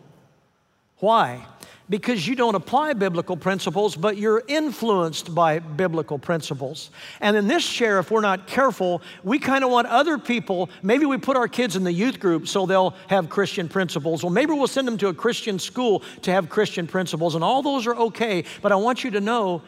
Why? 0.98 1.46
because 1.90 2.26
you 2.26 2.34
don't 2.34 2.54
apply 2.54 2.94
biblical 2.94 3.36
principles, 3.36 3.94
but 3.94 4.16
you're 4.16 4.42
influenced 4.48 5.34
by 5.34 5.58
biblical 5.58 6.18
principles. 6.18 6.90
And 7.20 7.36
in 7.36 7.46
this 7.46 7.68
chair, 7.68 7.98
if 7.98 8.10
we're 8.10 8.22
not 8.22 8.46
careful, 8.46 9.02
we 9.22 9.38
kind 9.38 9.64
of 9.64 9.70
want 9.70 9.86
other 9.88 10.16
people, 10.16 10.70
maybe 10.82 11.04
we 11.04 11.18
put 11.18 11.36
our 11.36 11.48
kids 11.48 11.76
in 11.76 11.84
the 11.84 11.92
youth 11.92 12.20
group 12.20 12.48
so 12.48 12.64
they'll 12.64 12.94
have 13.08 13.28
Christian 13.28 13.68
principles. 13.68 14.22
Well, 14.22 14.32
maybe 14.32 14.52
we'll 14.52 14.66
send 14.66 14.88
them 14.88 14.96
to 14.98 15.08
a 15.08 15.14
Christian 15.14 15.58
school 15.58 16.02
to 16.22 16.32
have 16.32 16.48
Christian 16.48 16.86
principles, 16.86 17.34
and 17.34 17.44
all 17.44 17.62
those 17.62 17.86
are 17.86 17.94
okay. 17.96 18.44
But 18.62 18.72
I 18.72 18.76
want 18.76 19.04
you 19.04 19.10
to 19.10 19.20
know 19.20 19.62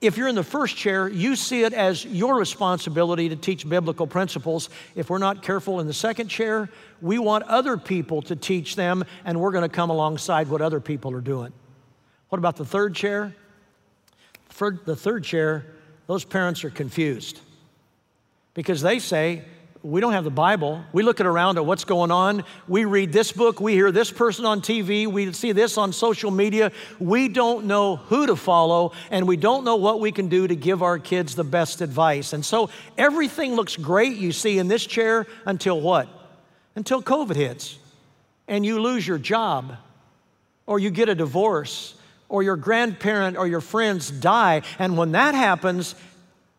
if 0.00 0.16
you're 0.16 0.28
in 0.28 0.34
the 0.34 0.42
first 0.42 0.76
chair, 0.76 1.08
you 1.08 1.36
see 1.36 1.62
it 1.62 1.74
as 1.74 2.04
your 2.04 2.36
responsibility 2.36 3.28
to 3.28 3.36
teach 3.36 3.68
biblical 3.68 4.06
principles. 4.06 4.70
If 4.94 5.10
we're 5.10 5.18
not 5.18 5.42
careful 5.42 5.78
in 5.80 5.86
the 5.86 5.92
second 5.92 6.28
chair, 6.28 6.70
we 7.02 7.18
want 7.18 7.44
other 7.44 7.76
people 7.76 8.22
to 8.22 8.36
teach 8.36 8.76
them, 8.76 9.04
and 9.24 9.40
we're 9.40 9.52
going 9.52 9.68
to 9.68 9.74
come 9.74 9.90
alongside 9.90 10.48
what 10.48 10.62
other 10.62 10.80
people 10.80 11.12
are 11.12 11.20
doing. 11.20 11.52
What 12.30 12.38
about 12.38 12.56
the 12.56 12.64
third 12.64 12.94
chair? 12.94 13.34
For 14.48 14.78
the 14.84 14.96
third 14.96 15.24
chair, 15.24 15.66
those 16.06 16.24
parents 16.24 16.64
are 16.64 16.70
confused 16.70 17.40
because 18.54 18.80
they 18.80 18.98
say, 18.98 19.42
we 19.82 20.00
don't 20.00 20.12
have 20.12 20.24
the 20.24 20.30
Bible. 20.30 20.84
We 20.92 21.02
look 21.02 21.20
at 21.20 21.26
around 21.26 21.56
at 21.56 21.64
what's 21.64 21.84
going 21.84 22.10
on. 22.10 22.44
We 22.68 22.84
read 22.84 23.12
this 23.12 23.32
book. 23.32 23.60
We 23.60 23.72
hear 23.72 23.90
this 23.90 24.10
person 24.10 24.44
on 24.44 24.60
TV. 24.60 25.06
We 25.06 25.32
see 25.32 25.52
this 25.52 25.78
on 25.78 25.92
social 25.92 26.30
media. 26.30 26.72
We 26.98 27.28
don't 27.28 27.64
know 27.64 27.96
who 27.96 28.26
to 28.26 28.36
follow, 28.36 28.92
and 29.10 29.26
we 29.26 29.38
don't 29.38 29.64
know 29.64 29.76
what 29.76 30.00
we 30.00 30.12
can 30.12 30.28
do 30.28 30.46
to 30.46 30.54
give 30.54 30.82
our 30.82 30.98
kids 30.98 31.34
the 31.34 31.44
best 31.44 31.80
advice. 31.80 32.34
And 32.34 32.44
so 32.44 32.68
everything 32.98 33.54
looks 33.54 33.76
great, 33.76 34.18
you 34.18 34.32
see, 34.32 34.58
in 34.58 34.68
this 34.68 34.84
chair 34.84 35.26
until 35.46 35.80
what? 35.80 36.08
Until 36.76 37.02
COVID 37.02 37.36
hits, 37.36 37.78
and 38.48 38.66
you 38.66 38.80
lose 38.80 39.06
your 39.06 39.18
job, 39.18 39.76
or 40.66 40.78
you 40.78 40.90
get 40.90 41.08
a 41.08 41.14
divorce, 41.14 41.94
or 42.28 42.42
your 42.42 42.56
grandparent 42.56 43.36
or 43.36 43.46
your 43.46 43.60
friends 43.60 44.10
die. 44.10 44.62
And 44.78 44.96
when 44.96 45.12
that 45.12 45.34
happens, 45.34 45.94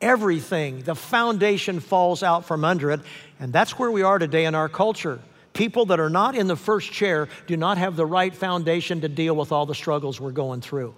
everything, 0.01 0.81
the 0.81 0.95
foundation 0.95 1.79
falls 1.79 2.23
out 2.23 2.45
from 2.45 2.65
under 2.65 2.91
it. 2.91 3.01
And 3.39 3.53
that's 3.53 3.77
where 3.77 3.91
we 3.91 4.01
are 4.01 4.19
today 4.19 4.45
in 4.45 4.55
our 4.55 4.69
culture. 4.69 5.19
People 5.53 5.85
that 5.87 5.99
are 5.99 6.09
not 6.09 6.35
in 6.35 6.47
the 6.47 6.55
first 6.55 6.91
chair 6.91 7.27
do 7.47 7.57
not 7.57 7.77
have 7.77 7.95
the 7.95 8.05
right 8.05 8.33
foundation 8.33 9.01
to 9.01 9.09
deal 9.09 9.35
with 9.35 9.51
all 9.51 9.65
the 9.65 9.75
struggles 9.75 10.19
we're 10.19 10.31
going 10.31 10.61
through. 10.61 10.93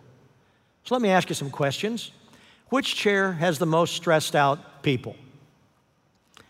So 0.83 0.95
let 0.95 1.01
me 1.01 1.09
ask 1.09 1.29
you 1.29 1.35
some 1.35 1.49
questions. 1.49 2.11
Which 2.69 2.95
chair 2.95 3.33
has 3.33 3.59
the 3.59 3.65
most 3.65 3.95
stressed 3.95 4.35
out 4.35 4.83
people? 4.83 5.15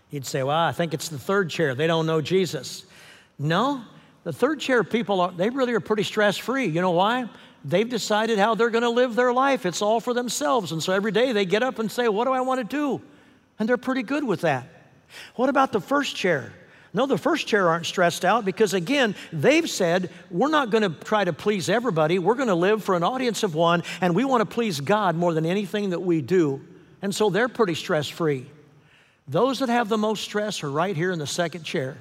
You'd 0.09 0.25
say, 0.25 0.43
well, 0.43 0.57
I 0.57 0.71
think 0.71 0.93
it's 0.93 1.09
the 1.09 1.17
third 1.17 1.49
chair. 1.49 1.75
They 1.75 1.87
don't 1.87 2.05
know 2.05 2.21
Jesus. 2.21 2.85
No, 3.39 3.83
the 4.23 4.33
third 4.33 4.59
chair 4.59 4.83
people, 4.83 5.21
are, 5.21 5.31
they 5.31 5.49
really 5.49 5.73
are 5.73 5.79
pretty 5.79 6.03
stress 6.03 6.37
free. 6.37 6.65
You 6.65 6.81
know 6.81 6.91
why? 6.91 7.29
They've 7.65 7.87
decided 7.87 8.39
how 8.39 8.55
they're 8.55 8.69
going 8.69 8.83
to 8.83 8.89
live 8.89 9.15
their 9.15 9.31
life. 9.31 9.65
It's 9.65 9.81
all 9.81 9.99
for 9.99 10.13
themselves. 10.13 10.71
And 10.71 10.83
so 10.83 10.93
every 10.93 11.11
day 11.11 11.31
they 11.31 11.45
get 11.45 11.63
up 11.63 11.79
and 11.79 11.91
say, 11.91 12.07
What 12.07 12.25
do 12.25 12.33
I 12.33 12.41
want 12.41 12.59
to 12.59 12.63
do? 12.77 13.01
And 13.59 13.69
they're 13.69 13.77
pretty 13.77 14.03
good 14.03 14.23
with 14.23 14.41
that. 14.41 14.67
What 15.35 15.49
about 15.49 15.71
the 15.71 15.79
first 15.79 16.15
chair? 16.15 16.53
No, 16.93 17.07
the 17.07 17.17
first 17.17 17.47
chair 17.47 17.69
aren't 17.69 17.87
stressed 17.87 18.23
out 18.23 18.45
because, 18.45 18.75
again, 18.75 19.15
they've 19.31 19.67
said, 19.67 20.11
we're 20.29 20.49
not 20.49 20.69
going 20.69 20.83
to 20.83 21.03
try 21.03 21.23
to 21.23 21.33
please 21.33 21.67
everybody. 21.67 22.19
We're 22.19 22.35
going 22.35 22.49
to 22.49 22.55
live 22.55 22.83
for 22.83 22.95
an 22.95 23.01
audience 23.01 23.41
of 23.41 23.55
one, 23.55 23.81
and 23.99 24.13
we 24.13 24.25
want 24.25 24.41
to 24.41 24.53
please 24.53 24.79
God 24.79 25.15
more 25.15 25.33
than 25.33 25.45
anything 25.45 25.89
that 25.89 26.01
we 26.01 26.21
do. 26.21 26.61
And 27.01 27.13
so 27.13 27.31
they're 27.31 27.49
pretty 27.49 27.73
stress 27.73 28.07
free. 28.07 28.45
Those 29.27 29.59
that 29.59 29.69
have 29.69 29.89
the 29.89 29.97
most 29.97 30.23
stress 30.23 30.63
are 30.63 30.69
right 30.69 30.95
here 30.95 31.11
in 31.11 31.17
the 31.17 31.27
second 31.27 31.63
chair 31.63 31.97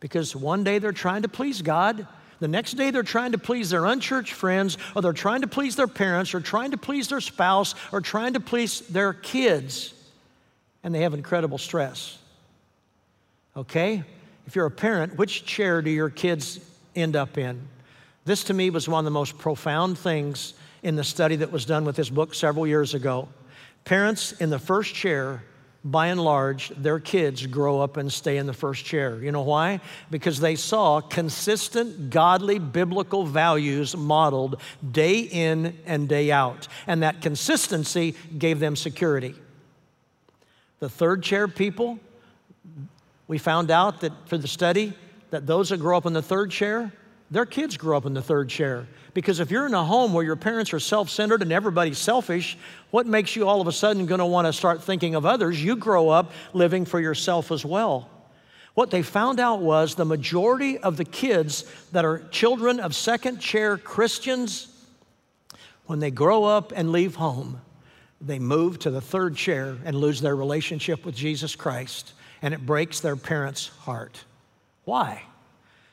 because 0.00 0.34
one 0.34 0.64
day 0.64 0.78
they're 0.78 0.92
trying 0.92 1.22
to 1.22 1.28
please 1.28 1.60
God, 1.60 2.06
the 2.42 2.48
next 2.48 2.72
day, 2.72 2.90
they're 2.90 3.04
trying 3.04 3.32
to 3.32 3.38
please 3.38 3.70
their 3.70 3.86
unchurched 3.86 4.32
friends, 4.32 4.76
or 4.96 5.02
they're 5.02 5.12
trying 5.12 5.42
to 5.42 5.46
please 5.46 5.76
their 5.76 5.86
parents, 5.86 6.34
or 6.34 6.40
trying 6.40 6.72
to 6.72 6.76
please 6.76 7.06
their 7.06 7.20
spouse, 7.20 7.76
or 7.92 8.00
trying 8.00 8.32
to 8.32 8.40
please 8.40 8.80
their 8.80 9.12
kids, 9.12 9.94
and 10.82 10.92
they 10.92 11.02
have 11.02 11.14
incredible 11.14 11.56
stress. 11.56 12.18
Okay? 13.56 14.02
If 14.48 14.56
you're 14.56 14.66
a 14.66 14.72
parent, 14.72 15.16
which 15.16 15.44
chair 15.44 15.82
do 15.82 15.90
your 15.90 16.10
kids 16.10 16.58
end 16.96 17.14
up 17.14 17.38
in? 17.38 17.62
This 18.24 18.42
to 18.44 18.54
me 18.54 18.70
was 18.70 18.88
one 18.88 18.98
of 18.98 19.04
the 19.04 19.12
most 19.12 19.38
profound 19.38 19.96
things 19.96 20.54
in 20.82 20.96
the 20.96 21.04
study 21.04 21.36
that 21.36 21.52
was 21.52 21.64
done 21.64 21.84
with 21.84 21.94
this 21.94 22.10
book 22.10 22.34
several 22.34 22.66
years 22.66 22.92
ago. 22.92 23.28
Parents 23.84 24.32
in 24.32 24.50
the 24.50 24.58
first 24.58 24.94
chair 24.94 25.44
by 25.84 26.08
and 26.08 26.22
large, 26.22 26.68
their 26.70 27.00
kids 27.00 27.44
grow 27.46 27.80
up 27.80 27.96
and 27.96 28.12
stay 28.12 28.36
in 28.36 28.46
the 28.46 28.52
first 28.52 28.84
chair. 28.84 29.20
You 29.20 29.32
know 29.32 29.42
why? 29.42 29.80
Because 30.10 30.38
they 30.38 30.54
saw 30.54 31.00
consistent, 31.00 32.10
godly, 32.10 32.60
biblical 32.60 33.26
values 33.26 33.96
modeled 33.96 34.60
day 34.88 35.20
in 35.20 35.76
and 35.84 36.08
day 36.08 36.30
out. 36.30 36.68
And 36.86 37.02
that 37.02 37.20
consistency 37.20 38.14
gave 38.38 38.60
them 38.60 38.76
security. 38.76 39.34
The 40.78 40.88
third 40.88 41.22
chair 41.22 41.48
people, 41.48 41.98
we 43.26 43.38
found 43.38 43.70
out 43.70 44.02
that 44.02 44.12
for 44.26 44.38
the 44.38 44.48
study, 44.48 44.92
that 45.30 45.46
those 45.46 45.70
that 45.70 45.78
grow 45.78 45.96
up 45.96 46.06
in 46.06 46.12
the 46.12 46.22
third 46.22 46.50
chair, 46.50 46.92
their 47.32 47.46
kids 47.46 47.78
grow 47.78 47.96
up 47.96 48.04
in 48.04 48.12
the 48.12 48.20
third 48.20 48.50
chair. 48.50 48.86
Because 49.14 49.40
if 49.40 49.50
you're 49.50 49.66
in 49.66 49.72
a 49.72 49.82
home 49.82 50.12
where 50.12 50.24
your 50.24 50.36
parents 50.36 50.74
are 50.74 50.80
self 50.80 51.08
centered 51.08 51.40
and 51.40 51.50
everybody's 51.50 51.96
selfish, 51.96 52.58
what 52.90 53.06
makes 53.06 53.34
you 53.34 53.48
all 53.48 53.62
of 53.62 53.66
a 53.66 53.72
sudden 53.72 54.04
going 54.04 54.18
to 54.18 54.26
want 54.26 54.46
to 54.46 54.52
start 54.52 54.82
thinking 54.82 55.14
of 55.14 55.24
others? 55.24 55.62
You 55.62 55.76
grow 55.76 56.10
up 56.10 56.30
living 56.52 56.84
for 56.84 57.00
yourself 57.00 57.50
as 57.50 57.64
well. 57.64 58.10
What 58.74 58.90
they 58.90 59.02
found 59.02 59.40
out 59.40 59.60
was 59.60 59.94
the 59.94 60.04
majority 60.04 60.76
of 60.76 60.98
the 60.98 61.04
kids 61.06 61.64
that 61.92 62.04
are 62.04 62.18
children 62.30 62.80
of 62.80 62.94
second 62.94 63.38
chair 63.38 63.78
Christians, 63.78 64.68
when 65.86 66.00
they 66.00 66.10
grow 66.10 66.44
up 66.44 66.72
and 66.74 66.92
leave 66.92 67.14
home, 67.16 67.62
they 68.20 68.38
move 68.38 68.78
to 68.80 68.90
the 68.90 69.00
third 69.00 69.36
chair 69.36 69.78
and 69.84 69.96
lose 69.96 70.20
their 70.20 70.36
relationship 70.36 71.04
with 71.04 71.14
Jesus 71.14 71.56
Christ, 71.56 72.12
and 72.42 72.52
it 72.52 72.64
breaks 72.64 73.00
their 73.00 73.16
parents' 73.16 73.68
heart. 73.68 74.24
Why? 74.84 75.22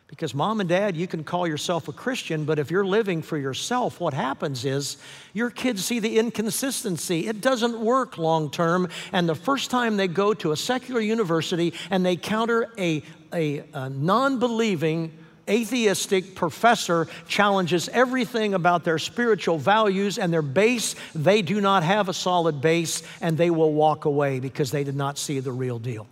Because, 0.09 0.33
mom 0.33 0.59
and 0.59 0.67
dad, 0.67 0.97
you 0.97 1.05
can 1.05 1.23
call 1.23 1.47
yourself 1.47 1.87
a 1.87 1.93
Christian, 1.93 2.43
but 2.43 2.57
if 2.57 2.71
you're 2.71 2.85
living 2.85 3.21
for 3.21 3.37
yourself, 3.37 3.99
what 3.99 4.15
happens 4.15 4.65
is 4.65 4.97
your 5.33 5.51
kids 5.51 5.85
see 5.85 5.99
the 5.99 6.17
inconsistency. 6.17 7.27
It 7.27 7.41
doesn't 7.41 7.79
work 7.79 8.17
long 8.17 8.49
term. 8.49 8.89
And 9.13 9.29
the 9.29 9.35
first 9.35 9.69
time 9.69 9.97
they 9.97 10.07
go 10.07 10.33
to 10.33 10.51
a 10.51 10.57
secular 10.57 10.99
university 10.99 11.75
and 11.91 12.03
they 12.03 12.15
counter 12.15 12.73
a, 12.75 13.03
a, 13.31 13.63
a 13.71 13.91
non 13.91 14.39
believing, 14.39 15.15
atheistic 15.47 16.33
professor 16.33 17.07
challenges 17.27 17.87
everything 17.89 18.55
about 18.55 18.83
their 18.83 18.97
spiritual 18.97 19.59
values 19.59 20.17
and 20.17 20.33
their 20.33 20.41
base, 20.41 20.95
they 21.13 21.43
do 21.43 21.61
not 21.61 21.83
have 21.83 22.09
a 22.09 22.13
solid 22.13 22.61
base 22.61 23.03
and 23.21 23.37
they 23.37 23.51
will 23.51 23.73
walk 23.73 24.05
away 24.05 24.39
because 24.39 24.71
they 24.71 24.83
did 24.83 24.95
not 24.95 25.19
see 25.19 25.39
the 25.39 25.51
real 25.51 25.77
deal. 25.77 26.07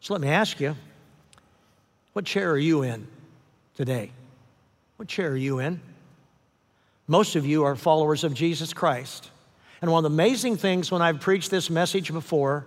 So 0.00 0.14
let 0.14 0.20
me 0.20 0.28
ask 0.28 0.58
you 0.58 0.74
what 2.14 2.24
chair 2.24 2.50
are 2.50 2.58
you 2.58 2.82
in 2.82 3.06
today? 3.76 4.10
What 4.96 5.08
chair 5.08 5.32
are 5.32 5.36
you 5.36 5.58
in? 5.58 5.80
Most 7.06 7.36
of 7.36 7.44
you 7.44 7.64
are 7.64 7.76
followers 7.76 8.24
of 8.24 8.32
Jesus 8.32 8.72
Christ. 8.72 9.30
And 9.82 9.90
one 9.90 10.04
of 10.04 10.10
the 10.10 10.14
amazing 10.14 10.56
things 10.56 10.90
when 10.90 11.02
I've 11.02 11.20
preached 11.20 11.50
this 11.50 11.68
message 11.68 12.12
before, 12.12 12.66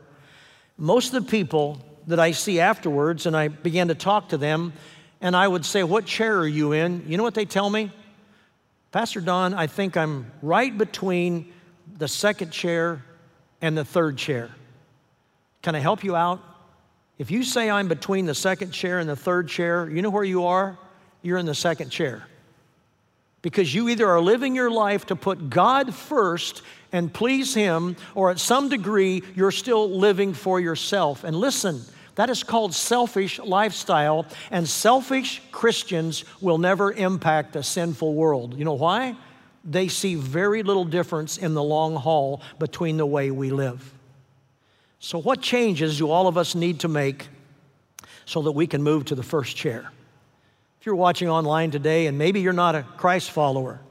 most 0.78 1.14
of 1.14 1.24
the 1.24 1.32
people 1.32 1.80
that 2.08 2.20
I 2.20 2.32
see 2.32 2.60
afterwards, 2.60 3.26
and 3.26 3.36
I 3.36 3.48
began 3.48 3.88
to 3.88 3.96
talk 3.96 4.30
to 4.30 4.38
them, 4.38 4.74
and 5.22 5.36
I 5.36 5.48
would 5.48 5.66
say, 5.66 5.82
What 5.82 6.06
chair 6.06 6.38
are 6.38 6.48
you 6.48 6.74
in? 6.74 7.06
You 7.08 7.18
know 7.18 7.24
what 7.24 7.34
they 7.34 7.46
tell 7.46 7.70
me? 7.70 7.92
Pastor 8.92 9.22
Don, 9.22 9.54
I 9.54 9.68
think 9.68 9.98
I'm 9.98 10.32
right 10.42 10.78
between 10.78 11.54
the 11.98 12.08
second 12.08 12.52
chair 12.52 13.04
and 13.62 13.78
the 13.78 13.86
third 13.86 14.18
chair. 14.18 14.52
Can 15.62 15.74
I 15.74 15.80
help 15.80 16.04
you 16.04 16.16
out? 16.16 16.42
If 17.18 17.32
you 17.32 17.44
say 17.44 17.70
I'm 17.70 17.88
between 17.88 18.26
the 18.26 18.36
second 18.36 18.72
chair 18.72 19.00
and 19.00 19.10
the 19.10 19.16
third 19.16 19.48
chair, 19.48 19.90
you 19.90 20.02
know 20.02 20.10
where 20.10 20.24
you 20.24 20.46
are? 20.46 20.78
You're 21.22 21.38
in 21.38 21.46
the 21.46 21.56
second 21.56 21.90
chair. 21.90 22.28
Because 23.42 23.74
you 23.74 23.90
either 23.90 24.08
are 24.08 24.22
living 24.22 24.56
your 24.56 24.70
life 24.70 25.08
to 25.08 25.16
put 25.16 25.50
God 25.50 25.94
first 25.94 26.62
and 26.92 27.14
please 27.14 27.54
Him, 27.54 27.96
or 28.16 28.30
at 28.32 28.40
some 28.40 28.70
degree, 28.70 29.24
you're 29.36 29.52
still 29.52 29.90
living 29.90 30.34
for 30.34 30.60
yourself. 30.60 31.24
And 31.24 31.36
listen, 31.36 31.82
that 32.16 32.30
is 32.30 32.44
called 32.44 32.74
selfish 32.74 33.40
lifestyle, 33.40 34.26
and 34.52 34.68
selfish 34.68 35.42
Christians 35.52 36.24
will 36.42 36.58
never 36.58 36.92
impact 36.92 37.56
a 37.56 37.64
sinful 37.64 38.14
world. 38.14 38.58
You 38.58 38.66
know 38.66 38.74
why? 38.74 39.16
They 39.66 39.88
see 39.88 40.16
very 40.16 40.64
little 40.64 40.86
difference 40.86 41.38
in 41.38 41.54
the 41.54 41.64
long 41.64 41.96
haul 41.96 42.42
between 42.58 42.98
the 42.98 43.06
way 43.06 43.32
we 43.32 43.52
live. 43.52 43.94
So, 45.00 45.20
what 45.20 45.42
changes 45.42 46.00
do 46.00 46.10
all 46.10 46.28
of 46.28 46.38
us 46.38 46.56
need 46.56 46.80
to 46.82 46.88
make 46.88 47.28
so 48.26 48.42
that 48.44 48.52
we 48.52 48.68
can 48.68 48.82
move 48.82 49.06
to 49.06 49.16
the 49.16 49.24
first 49.24 49.56
chair? 49.56 49.92
If 50.80 50.86
you're 50.86 50.96
watching 50.96 51.30
online 51.30 51.72
today 51.72 52.08
and 52.08 52.18
maybe 52.18 52.42
you're 52.42 52.54
not 52.54 52.76
a 52.76 52.84
Christ 52.84 53.32
follower, 53.32 53.82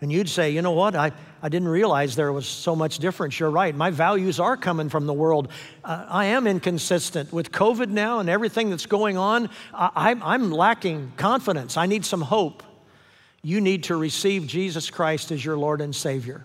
and 0.00 0.12
you'd 0.12 0.28
say, 0.28 0.50
you 0.50 0.62
know 0.62 0.72
what, 0.72 0.94
I, 0.94 1.12
I 1.42 1.48
didn't 1.48 1.68
realize 1.68 2.14
there 2.14 2.32
was 2.32 2.46
so 2.46 2.76
much 2.76 2.98
difference. 2.98 3.38
You're 3.40 3.50
right. 3.50 3.74
My 3.74 3.90
values 3.90 4.38
are 4.38 4.56
coming 4.56 4.88
from 4.88 5.06
the 5.06 5.12
world. 5.12 5.48
Uh, 5.84 6.06
I 6.08 6.26
am 6.26 6.46
inconsistent. 6.46 7.32
With 7.32 7.50
COVID 7.50 7.88
now 7.88 8.20
and 8.20 8.28
everything 8.28 8.70
that's 8.70 8.86
going 8.86 9.16
on, 9.16 9.50
I, 9.74 10.16
I'm 10.22 10.52
lacking 10.52 11.14
confidence. 11.16 11.76
I 11.76 11.86
need 11.86 12.04
some 12.04 12.20
hope. 12.20 12.62
You 13.42 13.60
need 13.60 13.84
to 13.84 13.96
receive 13.96 14.46
Jesus 14.46 14.88
Christ 14.90 15.32
as 15.32 15.44
your 15.44 15.56
Lord 15.56 15.80
and 15.80 15.94
Savior. 15.94 16.44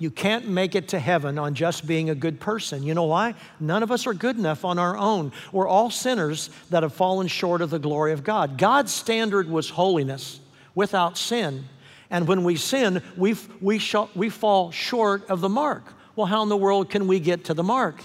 You 0.00 0.10
can't 0.10 0.48
make 0.48 0.74
it 0.74 0.88
to 0.88 0.98
heaven 0.98 1.38
on 1.38 1.54
just 1.54 1.86
being 1.86 2.08
a 2.08 2.14
good 2.14 2.40
person. 2.40 2.82
You 2.82 2.94
know 2.94 3.04
why? 3.04 3.34
None 3.60 3.82
of 3.82 3.92
us 3.92 4.06
are 4.06 4.14
good 4.14 4.38
enough 4.38 4.64
on 4.64 4.78
our 4.78 4.96
own. 4.96 5.30
We're 5.52 5.68
all 5.68 5.90
sinners 5.90 6.48
that 6.70 6.82
have 6.82 6.94
fallen 6.94 7.26
short 7.26 7.60
of 7.60 7.68
the 7.68 7.78
glory 7.78 8.14
of 8.14 8.24
God. 8.24 8.56
God's 8.56 8.92
standard 8.92 9.46
was 9.50 9.68
holiness 9.68 10.40
without 10.74 11.18
sin. 11.18 11.66
And 12.08 12.26
when 12.26 12.44
we 12.44 12.56
sin, 12.56 13.02
we, 13.14 13.36
we, 13.60 13.78
sh- 13.78 13.94
we 14.14 14.30
fall 14.30 14.70
short 14.70 15.28
of 15.28 15.42
the 15.42 15.50
mark. 15.50 15.84
Well, 16.16 16.26
how 16.26 16.42
in 16.44 16.48
the 16.48 16.56
world 16.56 16.88
can 16.88 17.06
we 17.06 17.20
get 17.20 17.44
to 17.44 17.54
the 17.54 17.62
mark? 17.62 18.02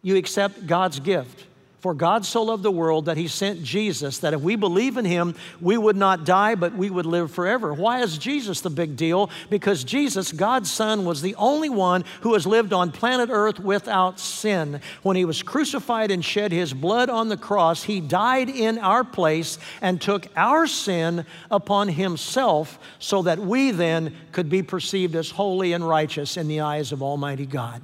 You 0.00 0.14
accept 0.16 0.68
God's 0.68 1.00
gift. 1.00 1.46
For 1.82 1.94
God 1.94 2.24
so 2.24 2.44
loved 2.44 2.62
the 2.62 2.70
world 2.70 3.06
that 3.06 3.16
he 3.16 3.26
sent 3.26 3.64
Jesus, 3.64 4.18
that 4.18 4.34
if 4.34 4.40
we 4.40 4.54
believe 4.54 4.96
in 4.96 5.04
him, 5.04 5.34
we 5.60 5.76
would 5.76 5.96
not 5.96 6.24
die, 6.24 6.54
but 6.54 6.76
we 6.76 6.88
would 6.88 7.06
live 7.06 7.32
forever. 7.32 7.74
Why 7.74 8.02
is 8.02 8.18
Jesus 8.18 8.60
the 8.60 8.70
big 8.70 8.94
deal? 8.94 9.30
Because 9.50 9.82
Jesus, 9.82 10.30
God's 10.30 10.70
Son, 10.70 11.04
was 11.04 11.22
the 11.22 11.34
only 11.34 11.68
one 11.68 12.04
who 12.20 12.34
has 12.34 12.46
lived 12.46 12.72
on 12.72 12.92
planet 12.92 13.30
Earth 13.32 13.58
without 13.58 14.20
sin. 14.20 14.80
When 15.02 15.16
he 15.16 15.24
was 15.24 15.42
crucified 15.42 16.12
and 16.12 16.24
shed 16.24 16.52
his 16.52 16.72
blood 16.72 17.10
on 17.10 17.28
the 17.28 17.36
cross, 17.36 17.82
he 17.82 18.00
died 18.00 18.48
in 18.48 18.78
our 18.78 19.02
place 19.02 19.58
and 19.80 20.00
took 20.00 20.28
our 20.36 20.68
sin 20.68 21.26
upon 21.50 21.88
himself 21.88 22.78
so 23.00 23.22
that 23.22 23.40
we 23.40 23.72
then 23.72 24.14
could 24.30 24.48
be 24.48 24.62
perceived 24.62 25.16
as 25.16 25.32
holy 25.32 25.72
and 25.72 25.88
righteous 25.88 26.36
in 26.36 26.46
the 26.46 26.60
eyes 26.60 26.92
of 26.92 27.02
Almighty 27.02 27.44
God. 27.44 27.82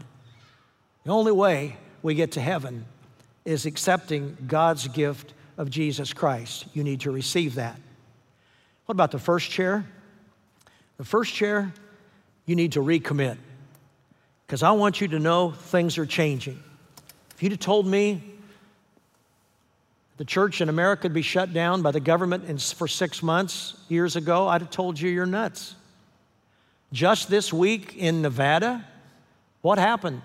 The 1.03 1.11
only 1.11 1.33
way 1.33 1.79
we 2.01 2.15
get 2.15 2.31
to 2.33 2.41
heaven 2.41 2.87
is 3.49 3.65
accepting 3.65 4.37
God's 4.47 4.87
gift 4.89 5.33
of 5.57 5.71
Jesus 5.71 6.13
Christ. 6.13 6.67
You 6.75 6.85
need 6.85 7.01
to 7.01 7.11
receive 7.11 7.55
that. 7.55 7.81
What 8.85 8.93
about 8.93 9.11
the 9.11 9.19
first 9.19 9.51
chair? 9.51 9.87
The 10.99 11.05
first 11.05 11.33
chair, 11.33 11.73
you 12.45 12.55
need 12.55 12.73
to 12.73 12.81
recommit. 12.81 13.39
Because 14.47 14.63
I 14.63 14.73
want 14.73 15.01
you 15.01 15.09
to 15.09 15.19
know 15.19 15.51
things 15.51 15.97
are 15.97 16.05
changing. 16.05 16.63
If 17.35 17.43
you'd 17.43 17.53
have 17.53 17.61
told 17.61 17.87
me 17.87 18.23
the 20.19 20.25
church 20.25 20.61
in 20.61 20.69
America 20.69 21.05
would 21.05 21.15
be 21.15 21.23
shut 21.23 21.55
down 21.55 21.81
by 21.81 21.91
the 21.91 22.01
government 22.01 22.61
for 22.61 22.87
six 22.87 23.23
months 23.23 23.75
years 23.89 24.15
ago, 24.17 24.47
I'd 24.47 24.61
have 24.61 24.71
told 24.71 25.01
you 25.01 25.09
you're 25.09 25.27
nuts. 25.27 25.75
Just 26.93 27.31
this 27.31 27.51
week 27.53 27.97
in 27.97 28.21
Nevada, 28.21 28.85
what 29.63 29.79
happened? 29.79 30.21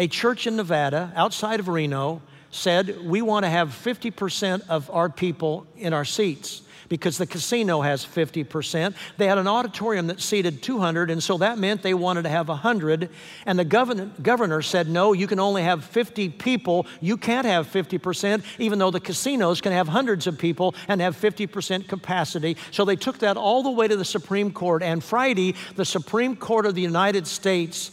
A 0.00 0.08
church 0.08 0.46
in 0.46 0.56
Nevada 0.56 1.12
outside 1.14 1.60
of 1.60 1.68
Reno 1.68 2.22
said, 2.50 3.04
We 3.04 3.20
want 3.20 3.44
to 3.44 3.50
have 3.50 3.68
50% 3.68 4.66
of 4.68 4.90
our 4.90 5.10
people 5.10 5.66
in 5.76 5.92
our 5.92 6.06
seats 6.06 6.62
because 6.88 7.18
the 7.18 7.26
casino 7.26 7.82
has 7.82 8.04
50%. 8.04 8.94
They 9.18 9.26
had 9.26 9.36
an 9.36 9.46
auditorium 9.46 10.06
that 10.06 10.20
seated 10.20 10.62
200, 10.62 11.10
and 11.10 11.22
so 11.22 11.36
that 11.38 11.58
meant 11.58 11.82
they 11.82 11.92
wanted 11.92 12.22
to 12.22 12.30
have 12.30 12.48
100. 12.48 13.10
And 13.44 13.58
the 13.58 13.64
governor, 13.64 14.10
governor 14.22 14.62
said, 14.62 14.88
No, 14.88 15.12
you 15.12 15.26
can 15.26 15.38
only 15.38 15.62
have 15.64 15.84
50 15.84 16.30
people. 16.30 16.86
You 17.02 17.18
can't 17.18 17.46
have 17.46 17.70
50%, 17.70 18.42
even 18.58 18.78
though 18.78 18.90
the 18.90 19.00
casinos 19.00 19.60
can 19.60 19.72
have 19.72 19.86
hundreds 19.86 20.26
of 20.26 20.38
people 20.38 20.74
and 20.88 21.02
have 21.02 21.14
50% 21.14 21.88
capacity. 21.88 22.56
So 22.70 22.86
they 22.86 22.96
took 22.96 23.18
that 23.18 23.36
all 23.36 23.62
the 23.62 23.70
way 23.70 23.86
to 23.86 23.96
the 23.96 24.04
Supreme 24.06 24.50
Court. 24.50 24.82
And 24.82 25.04
Friday, 25.04 25.56
the 25.76 25.84
Supreme 25.84 26.36
Court 26.36 26.64
of 26.64 26.74
the 26.74 26.82
United 26.82 27.26
States 27.26 27.90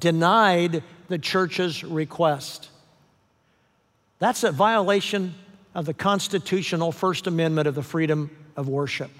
denied 0.00 0.82
the 1.08 1.18
church's 1.18 1.84
request. 1.84 2.68
That's 4.18 4.44
a 4.44 4.52
violation 4.52 5.34
of 5.74 5.86
the 5.86 5.94
constitutional 5.94 6.92
First 6.92 7.26
Amendment 7.26 7.66
of 7.66 7.74
the 7.74 7.82
freedom 7.82 8.30
of 8.56 8.68
worship. 8.68 9.10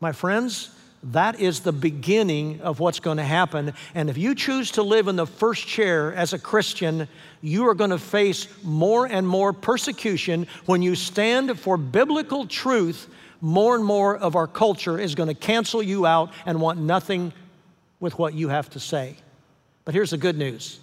My 0.00 0.12
friends, 0.12 0.70
that 1.02 1.40
is 1.40 1.60
the 1.60 1.72
beginning 1.72 2.60
of 2.60 2.78
what's 2.78 3.00
going 3.00 3.16
to 3.16 3.24
happen. 3.24 3.74
And 3.94 4.10
if 4.10 4.18
you 4.18 4.34
choose 4.34 4.72
to 4.72 4.82
live 4.82 5.08
in 5.08 5.16
the 5.16 5.26
first 5.26 5.66
chair 5.66 6.14
as 6.14 6.32
a 6.32 6.38
Christian, 6.38 7.08
you 7.40 7.66
are 7.68 7.74
going 7.74 7.90
to 7.90 7.98
face 7.98 8.46
more 8.62 9.06
and 9.06 9.26
more 9.26 9.52
persecution. 9.52 10.46
When 10.66 10.82
you 10.82 10.94
stand 10.94 11.58
for 11.58 11.76
biblical 11.76 12.46
truth, 12.46 13.08
more 13.40 13.74
and 13.74 13.84
more 13.84 14.16
of 14.16 14.36
our 14.36 14.46
culture 14.46 14.98
is 14.98 15.14
going 15.14 15.28
to 15.28 15.34
cancel 15.34 15.82
you 15.82 16.04
out 16.04 16.32
and 16.44 16.60
want 16.60 16.78
nothing 16.78 17.32
with 17.98 18.18
what 18.18 18.34
you 18.34 18.48
have 18.48 18.68
to 18.70 18.80
say. 18.80 19.16
But 19.90 19.96
here's 19.96 20.10
the 20.10 20.18
good 20.18 20.38
news. 20.38 20.78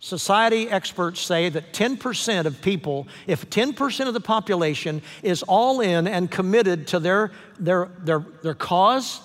Society 0.00 0.68
experts 0.68 1.22
say 1.22 1.48
that 1.48 1.72
10% 1.72 2.44
of 2.44 2.60
people, 2.60 3.08
if 3.26 3.48
10% 3.48 4.06
of 4.06 4.12
the 4.12 4.20
population 4.20 5.00
is 5.22 5.42
all 5.44 5.80
in 5.80 6.06
and 6.06 6.30
committed 6.30 6.86
to 6.88 7.00
their, 7.00 7.32
their, 7.58 7.88
their, 8.00 8.22
their 8.42 8.52
cause, 8.52 9.22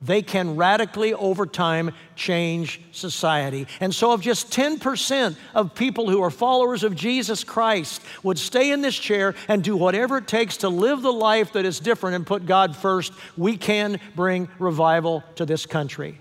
they 0.00 0.22
can 0.22 0.56
radically 0.56 1.12
over 1.12 1.44
time 1.44 1.90
change 2.16 2.80
society. 2.92 3.66
And 3.80 3.94
so, 3.94 4.14
if 4.14 4.22
just 4.22 4.50
10% 4.50 5.36
of 5.54 5.74
people 5.74 6.08
who 6.08 6.22
are 6.22 6.30
followers 6.30 6.84
of 6.84 6.96
Jesus 6.96 7.44
Christ 7.44 8.00
would 8.22 8.38
stay 8.38 8.72
in 8.72 8.80
this 8.80 8.96
chair 8.96 9.34
and 9.46 9.62
do 9.62 9.76
whatever 9.76 10.16
it 10.16 10.26
takes 10.26 10.56
to 10.58 10.70
live 10.70 11.02
the 11.02 11.12
life 11.12 11.52
that 11.52 11.66
is 11.66 11.80
different 11.80 12.16
and 12.16 12.26
put 12.26 12.46
God 12.46 12.74
first, 12.74 13.12
we 13.36 13.58
can 13.58 14.00
bring 14.16 14.48
revival 14.58 15.22
to 15.34 15.44
this 15.44 15.66
country. 15.66 16.18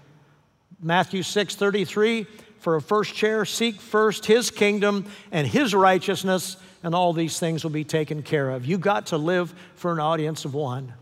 Matthew 0.84 1.24
6 1.24 1.56
33, 1.56 2.28
for 2.60 2.76
a 2.76 2.82
first 2.82 3.14
chair, 3.14 3.46
seek 3.46 3.80
first 3.80 4.26
his 4.26 4.52
kingdom 4.52 5.06
and 5.32 5.48
his 5.48 5.74
righteousness, 5.74 6.58
and 6.84 6.94
all 6.94 7.14
these 7.14 7.40
things 7.40 7.64
will 7.64 7.72
be 7.72 7.84
taken 7.84 8.22
care 8.22 8.52
of. 8.52 8.66
You 8.66 8.78
got 8.78 9.08
to 9.08 9.18
live 9.18 9.54
for 9.76 9.94
an 9.94 10.00
audience 10.00 10.46
of 10.46 10.54
one. 10.54 10.94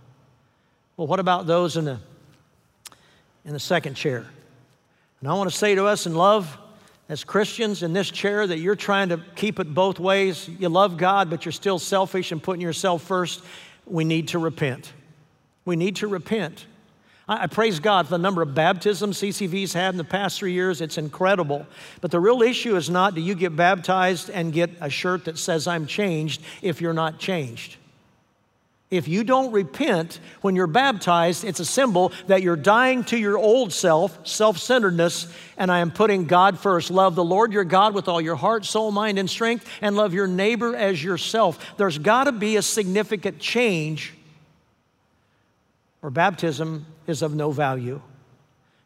Well, 0.98 1.08
what 1.08 1.20
about 1.20 1.48
those 1.48 1.78
in 1.78 1.86
the, 1.86 2.00
in 3.46 3.54
the 3.54 3.60
second 3.60 3.96
chair? 3.96 4.28
And 5.20 5.30
I 5.30 5.34
want 5.34 5.50
to 5.50 5.56
say 5.56 5.76
to 5.76 5.86
us 5.86 6.06
in 6.06 6.16
love, 6.16 6.58
as 7.10 7.24
Christians 7.24 7.84
in 7.84 7.94
this 7.94 8.10
chair, 8.10 8.48
that 8.48 8.60
you're 8.60 8.76
trying 8.76 9.10
to 9.10 9.20
keep 9.36 9.60
it 9.60 9.74
both 9.74 10.00
ways. 10.00 10.48
You 10.48 10.70
love 10.70 10.98
God, 10.98 11.30
but 11.30 11.44
you're 11.44 11.52
still 11.52 11.78
selfish 11.78 12.32
and 12.32 12.42
putting 12.42 12.62
yourself 12.62 13.04
first. 13.04 13.44
We 13.86 14.04
need 14.04 14.30
to 14.30 14.40
repent. 14.40 14.94
We 15.66 15.76
need 15.76 15.98
to 15.98 16.08
repent. 16.08 16.66
I, 17.40 17.48
praise 17.48 17.80
God 17.80 18.08
for 18.08 18.12
the 18.12 18.18
number 18.18 18.42
of 18.42 18.54
baptisms 18.54 19.22
CCV's 19.22 19.72
had 19.72 19.94
in 19.94 19.98
the 19.98 20.04
past 20.04 20.38
three 20.38 20.52
years. 20.52 20.82
It's 20.82 20.98
incredible. 20.98 21.66
But 22.02 22.12
the 22.12 22.20
real 22.20 22.42
issue 22.42 22.76
is 22.76 22.90
not 22.90 23.16
do 23.16 23.22
you 23.22 23.36
get 23.36 23.56
baptized 23.56 24.30
and 24.30 24.52
get 24.52 24.70
a 24.82 24.90
shirt 24.90 25.26
that 25.26 25.38
says 25.38 25.66
I'm 25.66 25.86
changed 25.86 26.42
if 26.62 26.82
you're 26.82 26.92
not 26.92 27.20
changed. 27.20 27.78
If 28.90 29.08
you 29.08 29.24
don't 29.24 29.54
repent 29.54 30.20
when 30.42 30.58
you're 30.58 30.68
baptized, 30.68 31.46
it's 31.46 31.62
a 31.62 31.66
symbol 31.66 32.12
that 32.28 32.42
you're 32.42 32.58
dying 32.58 33.06
to 33.06 33.18
your 33.18 33.38
old 33.38 33.72
self, 33.72 34.28
self 34.28 34.58
centeredness, 34.58 35.34
and 35.58 35.72
I 35.72 35.80
am 35.80 35.92
putting 35.92 36.26
God 36.26 36.60
first. 36.60 36.92
Love 36.92 37.16
the 37.16 37.24
Lord 37.24 37.54
your 37.54 37.64
God 37.64 37.94
with 37.94 38.10
all 38.10 38.20
your 38.20 38.36
heart, 38.36 38.66
soul, 38.66 38.92
mind, 38.92 39.18
and 39.18 39.30
strength, 39.30 39.66
and 39.82 39.96
love 39.96 40.14
your 40.14 40.28
neighbor 40.28 40.76
as 40.76 41.02
yourself. 41.02 41.78
There's 41.78 41.98
got 41.98 42.26
to 42.26 42.34
be 42.34 42.58
a 42.58 42.62
significant 42.62 43.40
change 43.40 44.16
or 46.02 46.10
baptism 46.10 46.86
is 47.08 47.22
of 47.22 47.36
no 47.36 47.52
value. 47.52 48.02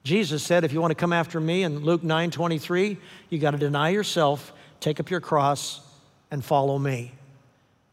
Jesus 0.04 0.44
said, 0.44 0.64
if 0.64 0.72
you 0.72 0.82
want 0.82 0.92
to 0.92 0.96
come 0.96 1.14
after 1.14 1.40
me 1.40 1.64
in 1.64 1.80
Luke 1.80 2.04
9 2.04 2.30
23, 2.32 2.98
you 3.30 3.40
got 3.40 3.52
to 3.52 3.58
deny 3.58 3.90
yourself, 3.90 4.54
take 4.80 5.00
up 5.00 5.10
your 5.10 5.20
cross, 5.20 5.82
and 6.30 6.44
follow 6.46 6.78
me. 6.78 7.12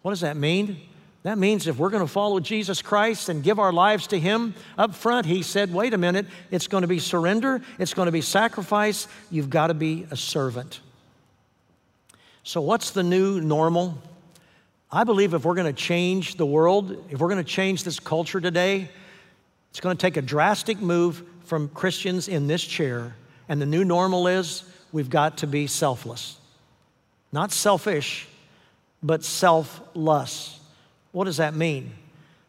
What 0.03 0.13
does 0.13 0.21
that 0.21 0.37
mean? 0.37 0.79
That 1.23 1.39
means 1.39 1.69
if 1.69 1.79
we're 1.79 1.91
going 1.91 2.05
to 2.05 2.13
follow 2.13 2.41
Jesus 2.41 2.83
Christ 2.83 3.29
and 3.29 3.45
give 3.45 3.61
our 3.61 3.73
lives 3.73 4.09
to 4.09 4.19
Him 4.19 4.55
up 4.77 4.95
front, 4.95 5.25
He 5.25 5.43
said, 5.43 5.73
wait 5.73 5.95
a 5.95 5.99
minute, 5.99 6.27
it's 6.51 6.67
going 6.67 6.83
to 6.83 6.89
be 6.89 6.99
surrender, 6.99 7.63
it's 7.79 7.95
going 7.95 8.07
to 8.07 8.13
be 8.13 8.21
sacrifice, 8.21 9.07
you've 9.31 9.49
got 9.49 9.69
to 9.69 9.75
be 9.75 10.07
a 10.11 10.17
servant. 10.17 10.81
So, 12.43 12.61
what's 12.61 12.91
the 12.91 13.05
new 13.05 13.41
normal? 13.41 13.97
I 14.91 15.05
believe 15.05 15.33
if 15.33 15.45
we're 15.45 15.55
going 15.55 15.73
to 15.73 15.81
change 15.81 16.35
the 16.35 16.45
world, 16.45 17.07
if 17.09 17.21
we're 17.21 17.29
going 17.29 17.43
to 17.43 17.51
change 17.51 17.85
this 17.85 18.01
culture 18.01 18.41
today, 18.41 18.91
it's 19.73 19.81
going 19.81 19.97
to 19.97 20.01
take 20.01 20.19
a 20.19 20.23
drastic 20.23 20.83
move 20.83 21.23
from 21.45 21.71
Christians 21.71 22.29
in 22.29 22.47
this 22.47 22.63
chair. 22.63 23.17
And 23.49 23.59
the 23.59 23.65
new 23.65 23.87
normal 23.87 24.27
is 24.27 24.65
we've 24.93 25.09
got 25.09 25.39
to 25.39 25.47
be 25.47 25.67
selfless. 25.67 26.37
Not 27.33 27.53
selfish, 27.53 28.29
but 29.03 29.25
selfless. 29.25 30.61
What 31.13 31.25
does 31.25 31.39
that 31.39 31.55
mean? 31.55 31.93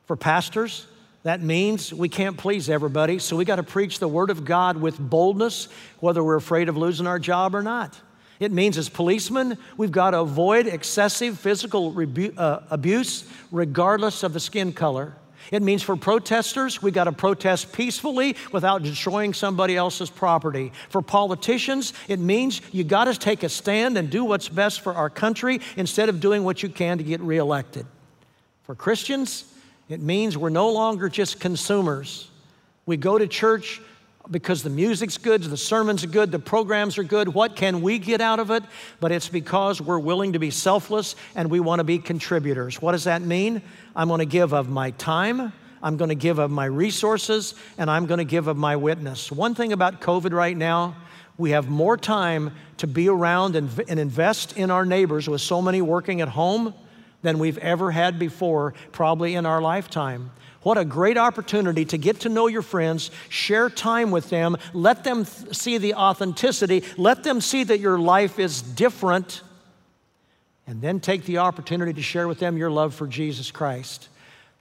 For 0.04 0.18
pastors, 0.18 0.86
that 1.24 1.42
means 1.42 1.94
we 1.94 2.10
can't 2.10 2.36
please 2.36 2.70
everybody, 2.70 3.20
so 3.20 3.38
we 3.38 3.46
got 3.46 3.56
to 3.56 3.64
preach 3.64 4.00
the 4.00 4.08
Word 4.10 4.30
of 4.30 4.44
God 4.44 4.76
with 4.76 5.00
boldness, 5.00 5.70
whether 6.02 6.22
we're 6.22 6.36
afraid 6.36 6.68
of 6.68 6.76
losing 6.76 7.08
our 7.08 7.20
job 7.20 7.56
or 7.56 7.64
not. 7.64 7.98
It 8.42 8.52
means 8.52 8.78
as 8.78 8.90
policemen, 8.90 9.58
we've 9.78 9.94
got 9.94 10.12
to 10.12 10.20
avoid 10.20 10.68
excessive 10.68 11.40
physical 11.40 11.94
rebu- 11.94 12.34
uh, 12.38 12.64
abuse, 12.70 13.24
regardless 13.50 14.24
of 14.24 14.34
the 14.34 14.42
skin 14.42 14.74
color. 14.74 15.14
It 15.52 15.62
means 15.62 15.84
for 15.84 15.96
protesters, 15.96 16.82
we 16.82 16.92
got 16.92 17.06
to 17.06 17.12
protest 17.12 17.74
peacefully 17.74 18.36
without 18.52 18.84
destroying 18.84 19.34
somebody 19.34 19.76
else's 19.76 20.10
property. 20.10 20.72
For 20.90 21.02
politicians, 21.02 21.94
it 22.08 22.20
means 22.20 22.62
you 22.72 22.84
got 22.84 23.06
to 23.06 23.16
take 23.16 23.44
a 23.44 23.50
stand 23.50 23.98
and 23.98 24.10
do 24.10 24.24
what's 24.24 24.50
best 24.50 24.82
for 24.82 24.94
our 24.94 25.10
country 25.10 25.60
instead 25.78 26.10
of 26.10 26.20
doing 26.20 26.44
what 26.44 26.64
you 26.64 26.70
can 26.70 26.98
to 26.98 27.04
get 27.04 27.22
reelected. 27.22 27.86
For 28.64 28.76
Christians, 28.76 29.46
it 29.90 30.00
means 30.00 30.38
we're 30.38 30.50
no 30.50 30.72
longer 30.72 31.10
just 31.10 31.40
consumers. 31.40 32.30
We 32.86 32.98
go 32.98 33.18
to 33.18 33.28
church 33.28 33.82
because 34.32 34.64
the 34.64 34.70
music's 34.70 35.18
good, 35.18 35.44
the 35.44 35.58
sermons 35.58 36.04
are 36.04 36.08
good, 36.08 36.32
the 36.32 36.40
programs 36.40 36.98
are 36.98 37.04
good. 37.04 37.28
What 37.28 37.56
can 37.56 37.82
we 37.82 38.00
get 38.00 38.22
out 38.22 38.40
of 38.40 38.52
it? 38.52 38.64
But 39.00 39.12
it's 39.12 39.28
because 39.28 39.82
we're 39.82 40.00
willing 40.00 40.34
to 40.34 40.40
be 40.40 40.50
selfless 40.50 41.16
and 41.36 41.50
we 41.50 41.60
want 41.60 41.80
to 41.80 41.84
be 41.84 42.00
contributors. 42.00 42.82
What 42.82 42.94
does 42.94 43.04
that 43.04 43.22
mean? 43.22 43.62
I'm 43.96 44.08
going 44.08 44.20
to 44.20 44.26
give 44.26 44.54
of 44.54 44.70
my 44.70 44.92
time, 44.92 45.52
I'm 45.82 45.98
going 45.98 46.10
to 46.10 46.16
give 46.16 46.40
of 46.40 46.50
my 46.50 46.66
resources, 46.66 47.56
and 47.78 47.92
I'm 47.92 48.06
going 48.06 48.20
to 48.20 48.24
give 48.24 48.48
of 48.48 48.56
my 48.56 48.78
witness. 48.78 49.32
One 49.32 49.56
thing 49.56 49.74
about 49.74 50.00
COVID 50.00 50.32
right 50.32 50.56
now, 50.56 50.96
we 51.38 51.52
have 51.52 51.68
more 51.68 51.98
time 51.98 52.54
to 52.78 52.88
be 52.88 53.10
around 53.10 53.56
and, 53.58 53.70
and 53.90 54.00
invest 54.00 54.56
in 54.56 54.72
our 54.72 54.86
neighbors 54.86 55.28
with 55.28 55.42
so 55.42 55.62
many 55.62 55.82
working 55.82 56.22
at 56.22 56.30
home 56.30 56.74
than 57.24 57.40
we've 57.40 57.58
ever 57.58 57.92
had 57.92 58.20
before, 58.20 58.74
probably 58.92 59.36
in 59.36 59.46
our 59.46 59.62
lifetime. 59.62 60.32
What 60.64 60.78
a 60.78 60.86
great 60.86 61.18
opportunity 61.18 61.86
to 61.86 61.98
get 61.98 62.22
to 62.22 62.30
know 62.30 62.48
your 62.48 62.62
friends, 62.62 63.12
share 63.30 63.70
time 63.70 64.12
with 64.12 64.30
them, 64.30 64.58
let 64.74 65.04
them 65.04 65.26
th- 65.26 65.56
see 65.56 65.78
the 65.78 65.94
authenticity, 65.96 66.84
let 66.98 67.24
them 67.24 67.42
see 67.42 67.64
that 67.66 67.80
your 67.80 68.00
life 68.00 68.40
is 68.40 68.62
different, 68.62 69.42
and 70.66 70.82
then 70.82 71.02
take 71.02 71.26
the 71.26 71.40
opportunity 71.40 71.94
to 71.94 72.02
share 72.02 72.28
with 72.28 72.40
them 72.40 72.58
your 72.58 72.72
love 72.72 72.96
for 72.96 73.08
Jesus 73.08 73.52
Christ. 73.52 74.08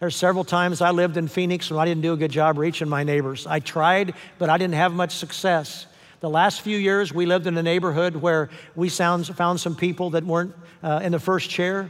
There's 0.01 0.17
several 0.17 0.43
times 0.43 0.81
I 0.81 0.91
lived 0.91 1.17
in 1.17 1.29
Phoenix 1.29 1.71
when 1.71 1.79
I 1.79 1.85
didn't 1.85 2.03
do 2.03 2.13
a 2.13 2.17
good 2.17 2.33
job 2.33 2.59
reaching 2.59 2.89
my 2.89 3.05
neighbors. 3.05 3.47
I 3.47 3.61
tried, 3.61 4.15
but 4.39 4.51
I 4.51 4.59
didn't 4.59 4.75
have 4.75 4.93
much 4.93 5.15
success. 5.15 5.87
The 6.19 6.29
last 6.29 6.63
few 6.63 6.77
years, 6.77 7.13
we 7.13 7.27
lived 7.27 7.47
in 7.47 7.57
a 7.57 7.63
neighborhood 7.63 8.17
where 8.17 8.51
we 8.75 8.89
found 8.89 9.61
some 9.61 9.77
people 9.77 10.11
that 10.11 10.25
weren't 10.25 10.57
uh, 10.83 11.01
in 11.05 11.13
the 11.13 11.21
first 11.21 11.51
chair. 11.51 11.89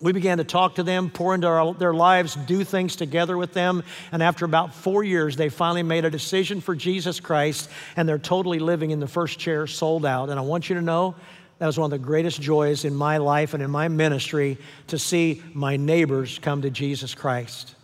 We 0.00 0.12
began 0.12 0.38
to 0.38 0.44
talk 0.44 0.76
to 0.76 0.84
them, 0.84 1.10
pour 1.10 1.34
into 1.34 1.48
our, 1.48 1.74
their 1.74 1.92
lives, 1.92 2.36
do 2.36 2.62
things 2.62 2.94
together 2.94 3.36
with 3.36 3.52
them. 3.52 3.82
And 4.12 4.22
after 4.22 4.44
about 4.44 4.72
four 4.72 5.02
years, 5.02 5.36
they 5.36 5.48
finally 5.48 5.82
made 5.82 6.04
a 6.04 6.10
decision 6.10 6.60
for 6.60 6.76
Jesus 6.76 7.18
Christ, 7.18 7.68
and 7.96 8.08
they're 8.08 8.18
totally 8.18 8.60
living 8.60 8.92
in 8.92 9.00
the 9.00 9.08
first 9.08 9.38
chair, 9.40 9.66
sold 9.66 10.06
out. 10.06 10.28
And 10.30 10.38
I 10.38 10.42
want 10.42 10.68
you 10.68 10.76
to 10.76 10.82
know 10.82 11.16
that 11.58 11.66
was 11.66 11.78
one 11.78 11.92
of 11.92 12.00
the 12.00 12.04
greatest 12.04 12.40
joys 12.40 12.84
in 12.84 12.94
my 12.94 13.16
life 13.16 13.54
and 13.54 13.62
in 13.62 13.70
my 13.70 13.88
ministry 13.88 14.58
to 14.86 14.98
see 14.98 15.42
my 15.52 15.76
neighbors 15.76 16.38
come 16.38 16.62
to 16.62 16.70
Jesus 16.70 17.14
Christ. 17.14 17.74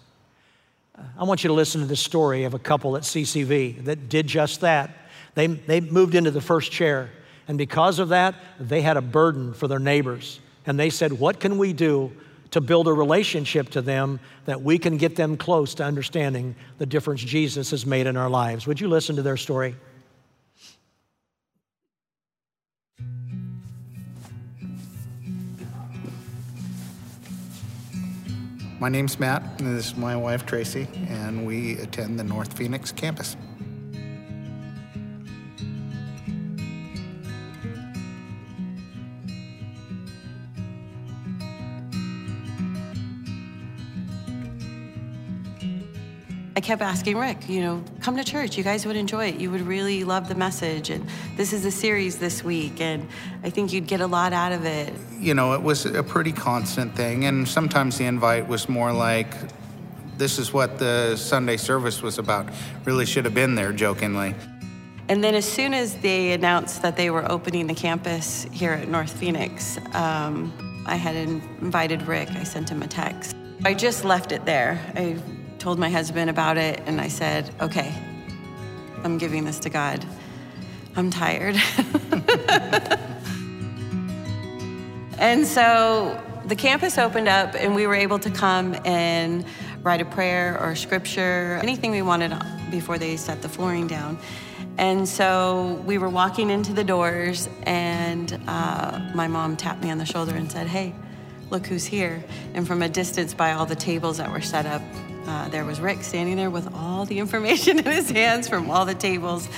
I 1.19 1.25
want 1.25 1.43
you 1.43 1.49
to 1.49 1.55
listen 1.55 1.81
to 1.81 1.87
the 1.89 1.97
story 1.97 2.45
of 2.45 2.55
a 2.55 2.59
couple 2.61 2.97
at 2.97 3.03
CCV 3.03 3.85
that 3.87 4.09
did 4.09 4.29
just 4.29 4.61
that. 4.61 4.91
They, 5.35 5.49
they 5.49 5.81
moved 5.81 6.15
into 6.15 6.31
the 6.31 6.41
first 6.41 6.71
chair, 6.71 7.11
and 7.49 7.59
because 7.59 7.99
of 7.99 8.11
that, 8.11 8.37
they 8.61 8.83
had 8.83 8.97
a 8.97 9.03
burden 9.03 9.53
for 9.53 9.67
their 9.67 9.81
neighbors. 9.81 10.39
And 10.67 10.79
they 10.79 10.91
said, 10.91 11.13
What 11.13 11.41
can 11.41 11.59
we 11.59 11.73
do 11.73 12.13
to 12.51 12.61
build 12.61 12.87
a 12.87 12.93
relationship 12.93 13.71
to 13.71 13.83
them 13.83 14.21
that 14.45 14.63
we 14.63 14.79
can 14.79 14.97
get 14.97 15.17
them 15.17 15.37
close 15.37 15.75
to 15.75 15.85
understanding 15.85 16.55
the 16.79 16.87
difference 16.87 17.21
Jesus 17.21 17.71
has 17.71 17.85
made 17.85 18.07
in 18.07 18.17
our 18.17 18.31
lives? 18.31 18.67
Would 18.67 18.81
you 18.81 18.89
listen 18.89 19.17
to 19.17 19.23
their 19.23 19.37
story? 19.37 19.75
My 28.81 28.91
name's 28.91 29.19
Matt, 29.19 29.43
and 29.59 29.77
this 29.79 29.87
is 29.87 29.97
my 29.97 30.15
wife 30.15 30.45
Tracy, 30.45 30.87
and 31.09 31.47
we 31.47 31.79
attend 31.79 32.19
the 32.19 32.25
North 32.25 32.55
Phoenix 32.57 32.93
campus. 32.93 33.35
Kept 46.65 46.81
asking 46.81 47.19
Rick, 47.19 47.49
you 47.49 47.61
know, 47.61 47.85
come 48.01 48.17
to 48.17 48.25
church. 48.25 48.57
You 48.57 48.65
guys 48.65 48.87
would 48.87 48.97
enjoy 48.97 49.27
it. 49.27 49.37
You 49.37 49.51
would 49.51 49.61
really 49.61 50.03
love 50.03 50.29
the 50.29 50.35
message. 50.35 50.89
And 50.89 51.07
this 51.37 51.53
is 51.53 51.65
a 51.67 51.71
series 51.71 52.19
this 52.19 52.43
week, 52.43 52.81
and 52.81 53.07
I 53.43 53.51
think 53.51 53.73
you'd 53.73 53.87
get 53.87 54.01
a 54.01 54.07
lot 54.07 54.33
out 54.33 54.51
of 54.51 54.65
it. 54.65 54.93
You 55.21 55.35
know, 55.35 55.53
it 55.53 55.63
was 55.63 55.85
a 55.85 56.03
pretty 56.03 56.33
constant 56.33 56.97
thing, 56.97 57.27
and 57.27 57.47
sometimes 57.47 57.99
the 57.99 58.07
invite 58.07 58.49
was 58.49 58.69
more 58.69 58.93
like, 58.93 59.35
this 60.17 60.39
is 60.39 60.53
what 60.53 60.79
the 60.79 61.17
Sunday 61.17 61.59
service 61.59 62.01
was 62.01 62.19
about. 62.19 62.49
Really 62.85 63.05
should 63.05 63.27
have 63.27 63.35
been 63.35 63.55
there, 63.55 63.73
jokingly. 63.73 64.35
And 65.09 65.23
then 65.23 65.35
as 65.35 65.45
soon 65.45 65.75
as 65.75 65.97
they 65.97 66.33
announced 66.33 66.81
that 66.81 66.97
they 66.97 67.11
were 67.11 67.31
opening 67.31 67.67
the 67.67 67.75
campus 67.75 68.47
here 68.53 68.73
at 68.73 68.89
North 68.89 69.13
Phoenix, 69.13 69.77
um, 69.93 70.51
I 70.87 70.97
had 70.97 71.15
invited 71.15 72.03
Rick. 72.03 72.31
I 72.31 72.43
sent 72.43 72.71
him 72.71 72.81
a 72.81 72.87
text. 72.87 73.37
I 73.67 73.75
just 73.75 74.05
left 74.05 74.33
it 74.33 74.47
there. 74.47 74.81
I 74.97 75.19
told 75.65 75.79
my 75.79 75.89
husband 75.89 76.29
about 76.29 76.59
it, 76.59 76.83
and 76.85 77.01
I 77.01 77.09
said, 77.09 77.51
okay, 77.59 77.95
I'm 79.03 79.17
giving 79.17 79.47
this 79.47 79.59
to 79.61 79.71
God. 79.71 80.05
I'm 80.95 81.11
tired. 81.11 81.57
and 85.19 85.47
so 85.47 86.23
the 86.45 86.55
campus 86.55 86.99
opened 86.99 87.29
up, 87.29 87.55
and 87.55 87.75
we 87.75 87.87
were 87.87 87.95
able 87.95 88.19
to 88.19 88.31
come 88.31 88.77
and 88.85 89.47
write 89.83 90.03
a 90.03 90.05
prayer 90.05 90.61
or 90.61 90.77
scripture, 90.77 91.59
anything 91.63 91.93
we 91.93 92.03
wanted 92.03 92.39
before 92.71 92.99
they 92.99 93.17
set 93.17 93.41
the 93.41 93.49
flooring 93.49 93.87
down. 93.87 94.19
And 94.77 95.09
so 95.09 95.83
we 95.87 95.97
were 95.97 96.11
walking 96.11 96.51
into 96.51 96.75
the 96.75 96.85
doors, 96.85 97.49
and 97.63 98.39
uh, 98.47 99.01
my 99.15 99.29
mom 99.29 99.57
tapped 99.57 99.83
me 99.83 99.91
on 99.91 99.97
the 99.97 100.05
shoulder 100.05 100.35
and 100.35 100.53
said, 100.53 100.67
Hey, 100.67 100.95
look 101.49 101.67
who's 101.67 101.87
here. 101.87 102.23
And 102.53 102.67
from 102.67 102.83
a 102.83 102.89
distance, 102.91 103.33
by 103.33 103.53
all 103.53 103.65
the 103.65 103.75
tables 103.75 104.19
that 104.19 104.31
were 104.31 104.43
set 104.43 104.67
up, 104.67 104.83
uh, 105.27 105.49
there 105.49 105.65
was 105.65 105.81
Rick 105.81 106.03
standing 106.03 106.37
there 106.37 106.51
with 106.51 106.73
all 106.75 107.07
the 107.07 107.19
information 107.19 107.79
in 107.85 107.85
his 107.85 108.11
hands 108.11 108.49
from 108.49 108.71
all 108.71 108.85
the 108.85 108.95
tables. 108.95 109.49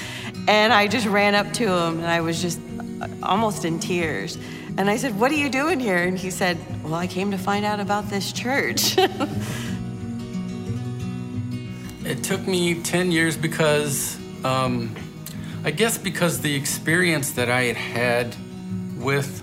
And 0.49 0.73
I 0.73 0.87
just 0.87 1.07
ran 1.07 1.35
up 1.35 1.53
to 1.55 1.65
him 1.65 1.99
and 1.99 2.07
I 2.07 2.21
was 2.21 2.41
just 2.41 2.61
uh, 3.01 3.09
almost 3.23 3.65
in 3.65 3.79
tears. 3.79 4.39
And 4.79 4.91
I 4.91 4.97
said, 4.97 5.19
What 5.19 5.33
are 5.33 5.37
you 5.37 5.49
doing 5.49 5.81
here? 5.81 6.03
And 6.03 6.19
he 6.19 6.31
said, 6.31 6.59
Well, 6.83 6.95
I 6.95 7.07
came 7.07 7.31
to 7.31 7.39
find 7.39 7.65
out 7.65 7.81
about 7.81 8.09
this 8.09 8.33
church. 8.33 8.97
it 12.05 12.23
took 12.23 12.47
me 12.47 12.83
10 12.83 13.11
years 13.11 13.37
because, 13.37 14.19
um, 14.45 14.95
I 15.65 15.71
guess, 15.71 15.97
because 15.99 16.43
the 16.43 16.55
experience 16.55 17.33
that 17.33 17.49
I 17.51 17.63
had 17.63 17.77
had 17.77 18.37
with 18.99 19.43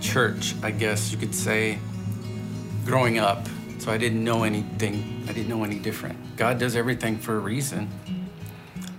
church, 0.00 0.54
I 0.62 0.70
guess 0.70 1.12
you 1.12 1.18
could 1.18 1.34
say, 1.34 1.78
growing 2.84 3.18
up. 3.18 3.46
So 3.78 3.92
I 3.92 3.98
didn't 3.98 4.24
know 4.24 4.44
anything 4.44 5.19
I 5.30 5.32
didn't 5.32 5.48
know 5.48 5.62
any 5.62 5.78
different. 5.78 6.36
God 6.36 6.58
does 6.58 6.74
everything 6.74 7.16
for 7.16 7.36
a 7.36 7.38
reason. 7.38 7.88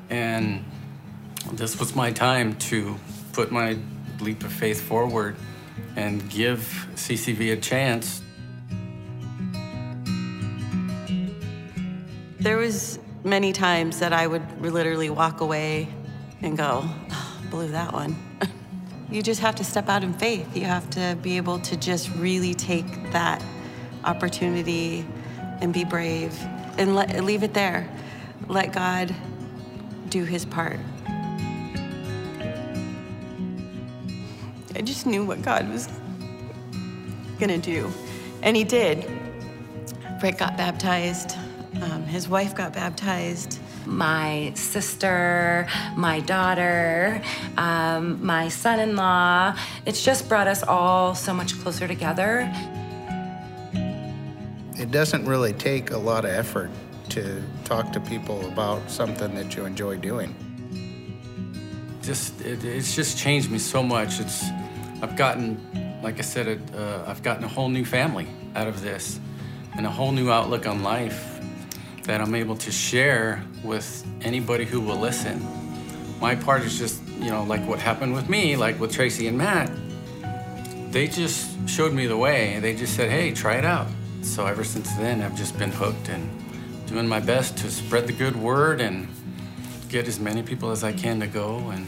And 0.09 0.63
this 1.51 1.77
was 1.77 1.93
my 1.93 2.13
time 2.13 2.55
to 2.69 2.95
put 3.33 3.51
my 3.51 3.77
leap 4.21 4.41
of 4.45 4.53
faith 4.53 4.79
forward 4.79 5.35
and 5.97 6.29
give 6.29 6.87
CCV 6.95 7.51
a 7.51 7.57
chance. 7.57 8.21
There 12.39 12.55
was 12.55 12.97
many 13.25 13.51
times 13.51 13.99
that 13.99 14.13
I 14.13 14.25
would 14.25 14.61
literally 14.61 15.09
walk 15.09 15.41
away 15.41 15.89
and 16.41 16.57
go, 16.57 16.81
oh, 16.85 17.41
blew 17.49 17.67
that 17.71 17.91
one. 17.91 18.15
you 19.11 19.21
just 19.21 19.41
have 19.41 19.55
to 19.55 19.65
step 19.65 19.89
out 19.89 20.01
in 20.01 20.13
faith. 20.13 20.55
You 20.55 20.63
have 20.63 20.89
to 20.91 21.17
be 21.21 21.35
able 21.35 21.59
to 21.59 21.75
just 21.75 22.09
really 22.15 22.53
take 22.53 23.11
that 23.11 23.43
opportunity 24.05 25.05
and 25.61 25.73
be 25.73 25.83
brave 25.83 26.37
and 26.77 26.95
let, 26.95 27.23
leave 27.23 27.43
it 27.43 27.53
there. 27.53 27.89
Let 28.47 28.73
God 28.73 29.15
do 30.09 30.23
his 30.23 30.45
part. 30.45 30.79
I 34.75 34.81
just 34.81 35.05
knew 35.05 35.23
what 35.23 35.41
God 35.41 35.69
was 35.69 35.87
gonna 37.39 37.57
do, 37.57 37.91
and 38.41 38.57
he 38.57 38.63
did. 38.63 39.09
Rick 40.21 40.37
got 40.37 40.57
baptized, 40.57 41.37
um, 41.81 42.03
his 42.03 42.27
wife 42.27 42.55
got 42.55 42.73
baptized 42.73 43.59
my 43.85 44.51
sister, 44.55 45.67
my 45.95 46.19
daughter, 46.21 47.21
um, 47.57 48.23
my 48.25 48.49
son 48.49 48.79
in 48.79 48.95
law. 48.95 49.55
It's 49.85 50.03
just 50.03 50.29
brought 50.29 50.47
us 50.47 50.63
all 50.63 51.15
so 51.15 51.33
much 51.33 51.59
closer 51.59 51.87
together. 51.87 52.51
It 54.81 54.89
doesn't 54.89 55.25
really 55.25 55.53
take 55.53 55.91
a 55.91 55.97
lot 55.97 56.25
of 56.25 56.31
effort 56.31 56.71
to 57.09 57.43
talk 57.65 57.93
to 57.93 57.99
people 57.99 58.47
about 58.47 58.89
something 58.89 59.35
that 59.35 59.55
you 59.55 59.65
enjoy 59.65 59.97
doing. 59.97 60.33
Just 62.01 62.41
it, 62.41 62.63
it's 62.65 62.95
just 62.95 63.15
changed 63.15 63.51
me 63.51 63.59
so 63.59 63.83
much. 63.83 64.19
It's 64.19 64.43
I've 65.03 65.15
gotten, 65.15 65.99
like 66.01 66.17
I 66.17 66.23
said, 66.23 66.59
uh, 66.75 67.03
I've 67.05 67.21
gotten 67.21 67.43
a 67.43 67.47
whole 67.47 67.69
new 67.69 67.85
family 67.85 68.25
out 68.55 68.67
of 68.67 68.81
this, 68.81 69.19
and 69.77 69.85
a 69.85 69.89
whole 69.89 70.11
new 70.11 70.31
outlook 70.31 70.65
on 70.65 70.81
life 70.81 71.39
that 72.05 72.19
I'm 72.19 72.33
able 72.33 72.57
to 72.57 72.71
share 72.71 73.43
with 73.63 74.03
anybody 74.21 74.65
who 74.65 74.81
will 74.81 74.97
listen. 74.97 75.45
My 76.19 76.33
part 76.33 76.63
is 76.63 76.79
just, 76.79 77.03
you 77.19 77.29
know, 77.29 77.43
like 77.43 77.67
what 77.67 77.77
happened 77.77 78.15
with 78.15 78.29
me, 78.29 78.55
like 78.55 78.79
with 78.79 78.91
Tracy 78.91 79.27
and 79.27 79.37
Matt. 79.37 79.69
They 80.91 81.07
just 81.07 81.69
showed 81.69 81.93
me 81.93 82.07
the 82.07 82.17
way. 82.17 82.55
And 82.55 82.63
they 82.63 82.75
just 82.75 82.95
said, 82.95 83.11
hey, 83.11 83.31
try 83.31 83.57
it 83.57 83.65
out. 83.65 83.87
So 84.21 84.45
ever 84.45 84.63
since 84.63 84.91
then, 84.95 85.21
I've 85.21 85.35
just 85.35 85.57
been 85.57 85.71
hooked 85.71 86.09
and 86.09 86.29
doing 86.87 87.07
my 87.07 87.19
best 87.19 87.57
to 87.57 87.71
spread 87.71 88.07
the 88.07 88.13
good 88.13 88.35
word 88.35 88.81
and 88.81 89.07
get 89.89 90.07
as 90.07 90.19
many 90.19 90.43
people 90.43 90.71
as 90.71 90.83
I 90.83 90.93
can 90.93 91.19
to 91.19 91.27
go 91.27 91.57
and, 91.69 91.87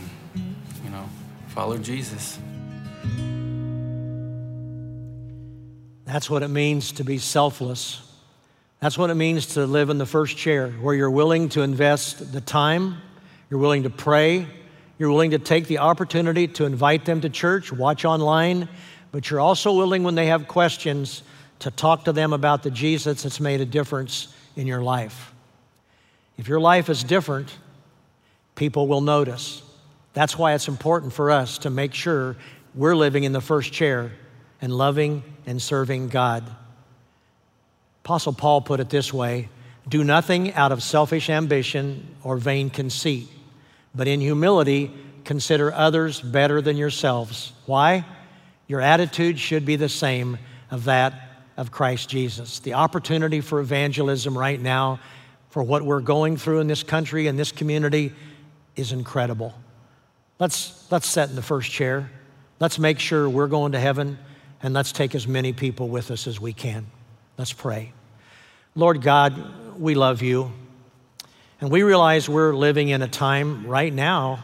you 0.83 0.89
know, 0.89 1.07
follow 1.47 1.77
Jesus. 1.77 2.39
That's 6.05 6.29
what 6.29 6.43
it 6.43 6.49
means 6.49 6.91
to 6.93 7.03
be 7.03 7.17
selfless 7.17 8.03
that's 8.83 8.97
what 8.97 9.09
it 9.09 9.15
means 9.15 9.45
to 9.53 9.65
live 9.65 9.89
in 9.89 9.97
the 9.97 10.05
first 10.05 10.35
chair, 10.35 10.69
where 10.69 10.93
you're 10.93 11.09
willing 11.09 11.47
to 11.49 11.61
invest 11.61 12.33
the 12.33 12.41
time, 12.41 12.97
you're 13.49 13.61
willing 13.61 13.83
to 13.83 13.89
pray, 13.89 14.45
you're 14.99 15.09
willing 15.09 15.31
to 15.31 15.39
take 15.39 15.67
the 15.67 15.77
opportunity 15.77 16.49
to 16.49 16.65
invite 16.65 17.05
them 17.05 17.21
to 17.21 17.29
church, 17.29 17.71
watch 17.71 18.03
online, 18.03 18.67
but 19.13 19.29
you're 19.29 19.39
also 19.39 19.71
willing, 19.71 20.03
when 20.03 20.15
they 20.15 20.25
have 20.25 20.49
questions, 20.49 21.23
to 21.59 21.71
talk 21.71 22.05
to 22.05 22.13
them 22.13 22.33
about 22.33 22.63
the 22.63 22.71
Jesus 22.71 23.23
that's 23.23 23.39
made 23.39 23.61
a 23.61 23.65
difference 23.65 24.33
in 24.55 24.67
your 24.67 24.81
life. 24.81 25.33
If 26.37 26.47
your 26.47 26.59
life 26.59 26.89
is 26.89 27.03
different, 27.03 27.55
people 28.55 28.87
will 28.87 29.01
notice. 29.01 29.61
That's 30.13 30.37
why 30.37 30.53
it's 30.53 30.67
important 30.67 31.13
for 31.13 31.31
us 31.31 31.59
to 31.59 31.69
make 31.69 31.93
sure 31.93 32.35
we're 32.75 32.95
living 32.95 33.23
in 33.23 33.31
the 33.31 33.41
first 33.41 33.71
chair 33.71 34.11
and 34.61 34.75
loving 34.75 35.23
and 35.45 35.61
serving 35.61 36.09
God. 36.09 36.43
Apostle 38.03 38.33
Paul 38.33 38.61
put 38.61 38.79
it 38.79 38.89
this 38.89 39.13
way 39.13 39.49
do 39.87 40.03
nothing 40.03 40.53
out 40.53 40.71
of 40.71 40.81
selfish 40.81 41.29
ambition 41.29 42.15
or 42.23 42.37
vain 42.37 42.69
conceit, 42.69 43.27
but 43.93 44.07
in 44.07 44.21
humility 44.21 44.91
consider 45.25 45.73
others 45.73 46.21
better 46.21 46.61
than 46.61 46.77
yourselves. 46.77 47.51
Why? 47.65 48.05
Your 48.67 48.79
attitude 48.79 49.39
should 49.39 49.65
be 49.65 49.75
the 49.75 49.89
same 49.89 50.37
of 50.71 50.85
that 50.85 51.32
of 51.57 51.71
Christ 51.71 52.09
Jesus. 52.09 52.59
The 52.59 52.73
opportunity 52.73 53.41
for 53.41 53.59
evangelism 53.59 54.37
right 54.37 54.59
now, 54.59 54.99
for 55.49 55.63
what 55.63 55.83
we're 55.83 56.01
going 56.01 56.37
through 56.37 56.59
in 56.59 56.67
this 56.67 56.83
country 56.83 57.27
and 57.27 57.37
this 57.37 57.51
community, 57.51 58.11
is 58.75 58.91
incredible. 58.91 59.53
Let's, 60.39 60.89
let's 60.91 61.07
sit 61.07 61.29
in 61.29 61.35
the 61.35 61.41
first 61.41 61.71
chair. 61.71 62.09
Let's 62.59 62.79
make 62.79 62.99
sure 62.99 63.29
we're 63.29 63.47
going 63.47 63.73
to 63.73 63.79
heaven, 63.79 64.17
and 64.61 64.73
let's 64.73 64.91
take 64.91 65.15
as 65.15 65.27
many 65.27 65.53
people 65.53 65.89
with 65.89 66.11
us 66.11 66.27
as 66.27 66.39
we 66.39 66.53
can. 66.53 66.87
Let's 67.37 67.53
pray. 67.53 67.93
Lord 68.75 69.01
God, 69.01 69.79
we 69.79 69.95
love 69.95 70.21
you. 70.21 70.51
And 71.61 71.71
we 71.71 71.83
realize 71.83 72.27
we're 72.27 72.53
living 72.53 72.89
in 72.89 73.01
a 73.01 73.07
time 73.07 73.67
right 73.67 73.93
now 73.93 74.43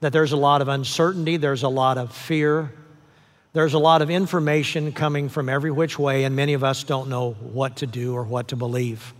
that 0.00 0.12
there's 0.12 0.32
a 0.32 0.36
lot 0.36 0.60
of 0.60 0.68
uncertainty, 0.68 1.38
there's 1.38 1.62
a 1.62 1.68
lot 1.68 1.96
of 1.96 2.14
fear, 2.14 2.72
there's 3.54 3.74
a 3.74 3.78
lot 3.78 4.02
of 4.02 4.10
information 4.10 4.92
coming 4.92 5.28
from 5.28 5.48
every 5.48 5.70
which 5.70 5.96
way, 5.96 6.24
and 6.24 6.34
many 6.34 6.54
of 6.54 6.64
us 6.64 6.82
don't 6.82 7.08
know 7.08 7.32
what 7.32 7.76
to 7.76 7.86
do 7.86 8.12
or 8.12 8.24
what 8.24 8.48
to 8.48 8.56
believe. 8.56 9.14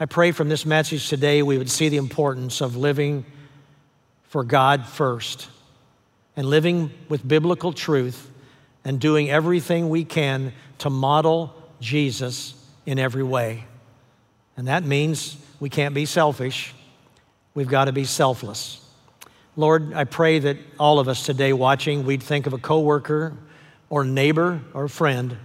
I 0.00 0.06
pray 0.06 0.32
from 0.32 0.48
this 0.48 0.66
message 0.66 1.08
today 1.08 1.40
we 1.40 1.56
would 1.56 1.70
see 1.70 1.88
the 1.88 1.96
importance 1.96 2.60
of 2.60 2.76
living 2.76 3.24
for 4.24 4.42
God 4.42 4.84
first 4.84 5.48
and 6.36 6.44
living 6.48 6.90
with 7.08 7.26
biblical 7.26 7.72
truth 7.72 8.28
and 8.84 9.00
doing 9.00 9.30
everything 9.30 9.88
we 9.88 10.04
can 10.04 10.52
to 10.78 10.90
model 10.90 11.54
Jesus 11.80 12.54
in 12.84 12.98
every 12.98 13.22
way. 13.22 13.64
And 14.56 14.66
that 14.66 14.82
means 14.82 15.36
we 15.60 15.70
can't 15.70 15.94
be 15.94 16.04
selfish, 16.04 16.74
we've 17.54 17.68
got 17.68 17.84
to 17.84 17.92
be 17.92 18.04
selfless. 18.04 18.83
Lord, 19.56 19.94
I 19.94 20.02
pray 20.02 20.40
that 20.40 20.56
all 20.80 20.98
of 20.98 21.06
us 21.06 21.24
today 21.24 21.52
watching, 21.52 22.04
we'd 22.04 22.22
think 22.22 22.48
of 22.48 22.52
a 22.54 22.58
coworker 22.58 23.34
or 23.88 24.04
neighbor 24.04 24.60
or 24.72 24.88
friend 24.88 25.36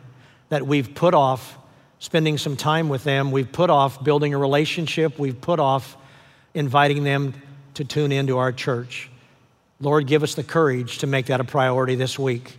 that 0.49 0.65
we've 0.65 0.95
put 0.95 1.13
off 1.13 1.57
spending 1.99 2.39
some 2.39 2.55
time 2.55 2.89
with 2.89 3.03
them, 3.03 3.31
we've 3.31 3.51
put 3.51 3.69
off 3.69 4.03
building 4.03 4.33
a 4.33 4.37
relationship, 4.37 5.19
we've 5.19 5.39
put 5.39 5.59
off 5.59 5.95
inviting 6.55 7.03
them 7.03 7.33
to 7.75 7.83
tune 7.83 8.11
into 8.11 8.39
our 8.39 8.51
church. 8.51 9.11
Lord, 9.79 10.07
give 10.07 10.23
us 10.23 10.33
the 10.33 10.43
courage 10.43 10.99
to 10.99 11.07
make 11.07 11.27
that 11.27 11.39
a 11.39 11.43
priority 11.43 11.93
this 11.93 12.17
week. 12.17 12.57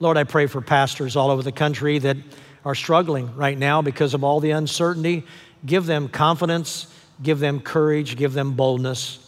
Lord, 0.00 0.16
I 0.16 0.24
pray 0.24 0.46
for 0.46 0.60
pastors 0.60 1.14
all 1.14 1.30
over 1.30 1.42
the 1.42 1.52
country 1.52 1.98
that 2.00 2.16
are 2.64 2.74
struggling 2.74 3.36
right 3.36 3.56
now 3.56 3.80
because 3.80 4.12
of 4.12 4.24
all 4.24 4.40
the 4.40 4.50
uncertainty. 4.50 5.24
Give 5.64 5.86
them 5.86 6.08
confidence, 6.08 6.92
give 7.22 7.38
them 7.38 7.60
courage, 7.60 8.16
give 8.16 8.32
them 8.32 8.54
boldness. 8.54 9.19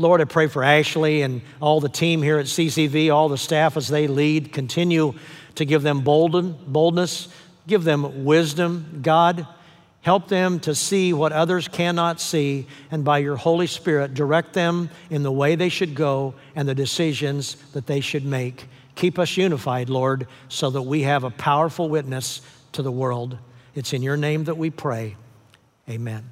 Lord, 0.00 0.22
I 0.22 0.24
pray 0.24 0.46
for 0.46 0.64
Ashley 0.64 1.20
and 1.20 1.42
all 1.60 1.78
the 1.78 1.90
team 1.90 2.22
here 2.22 2.38
at 2.38 2.46
CCV, 2.46 3.12
all 3.12 3.28
the 3.28 3.36
staff 3.36 3.76
as 3.76 3.88
they 3.88 4.06
lead. 4.06 4.50
Continue 4.50 5.12
to 5.56 5.66
give 5.66 5.82
them 5.82 6.00
bolden, 6.00 6.56
boldness, 6.66 7.28
give 7.66 7.84
them 7.84 8.24
wisdom. 8.24 9.00
God, 9.02 9.46
help 10.00 10.28
them 10.28 10.58
to 10.60 10.74
see 10.74 11.12
what 11.12 11.32
others 11.32 11.68
cannot 11.68 12.18
see, 12.18 12.66
and 12.90 13.04
by 13.04 13.18
your 13.18 13.36
Holy 13.36 13.66
Spirit, 13.66 14.14
direct 14.14 14.54
them 14.54 14.88
in 15.10 15.22
the 15.22 15.30
way 15.30 15.54
they 15.54 15.68
should 15.68 15.94
go 15.94 16.32
and 16.56 16.66
the 16.66 16.74
decisions 16.74 17.56
that 17.74 17.86
they 17.86 18.00
should 18.00 18.24
make. 18.24 18.68
Keep 18.94 19.18
us 19.18 19.36
unified, 19.36 19.90
Lord, 19.90 20.26
so 20.48 20.70
that 20.70 20.80
we 20.80 21.02
have 21.02 21.24
a 21.24 21.30
powerful 21.30 21.90
witness 21.90 22.40
to 22.72 22.80
the 22.80 22.90
world. 22.90 23.36
It's 23.74 23.92
in 23.92 24.02
your 24.02 24.16
name 24.16 24.44
that 24.44 24.56
we 24.56 24.70
pray. 24.70 25.16
Amen. 25.90 26.30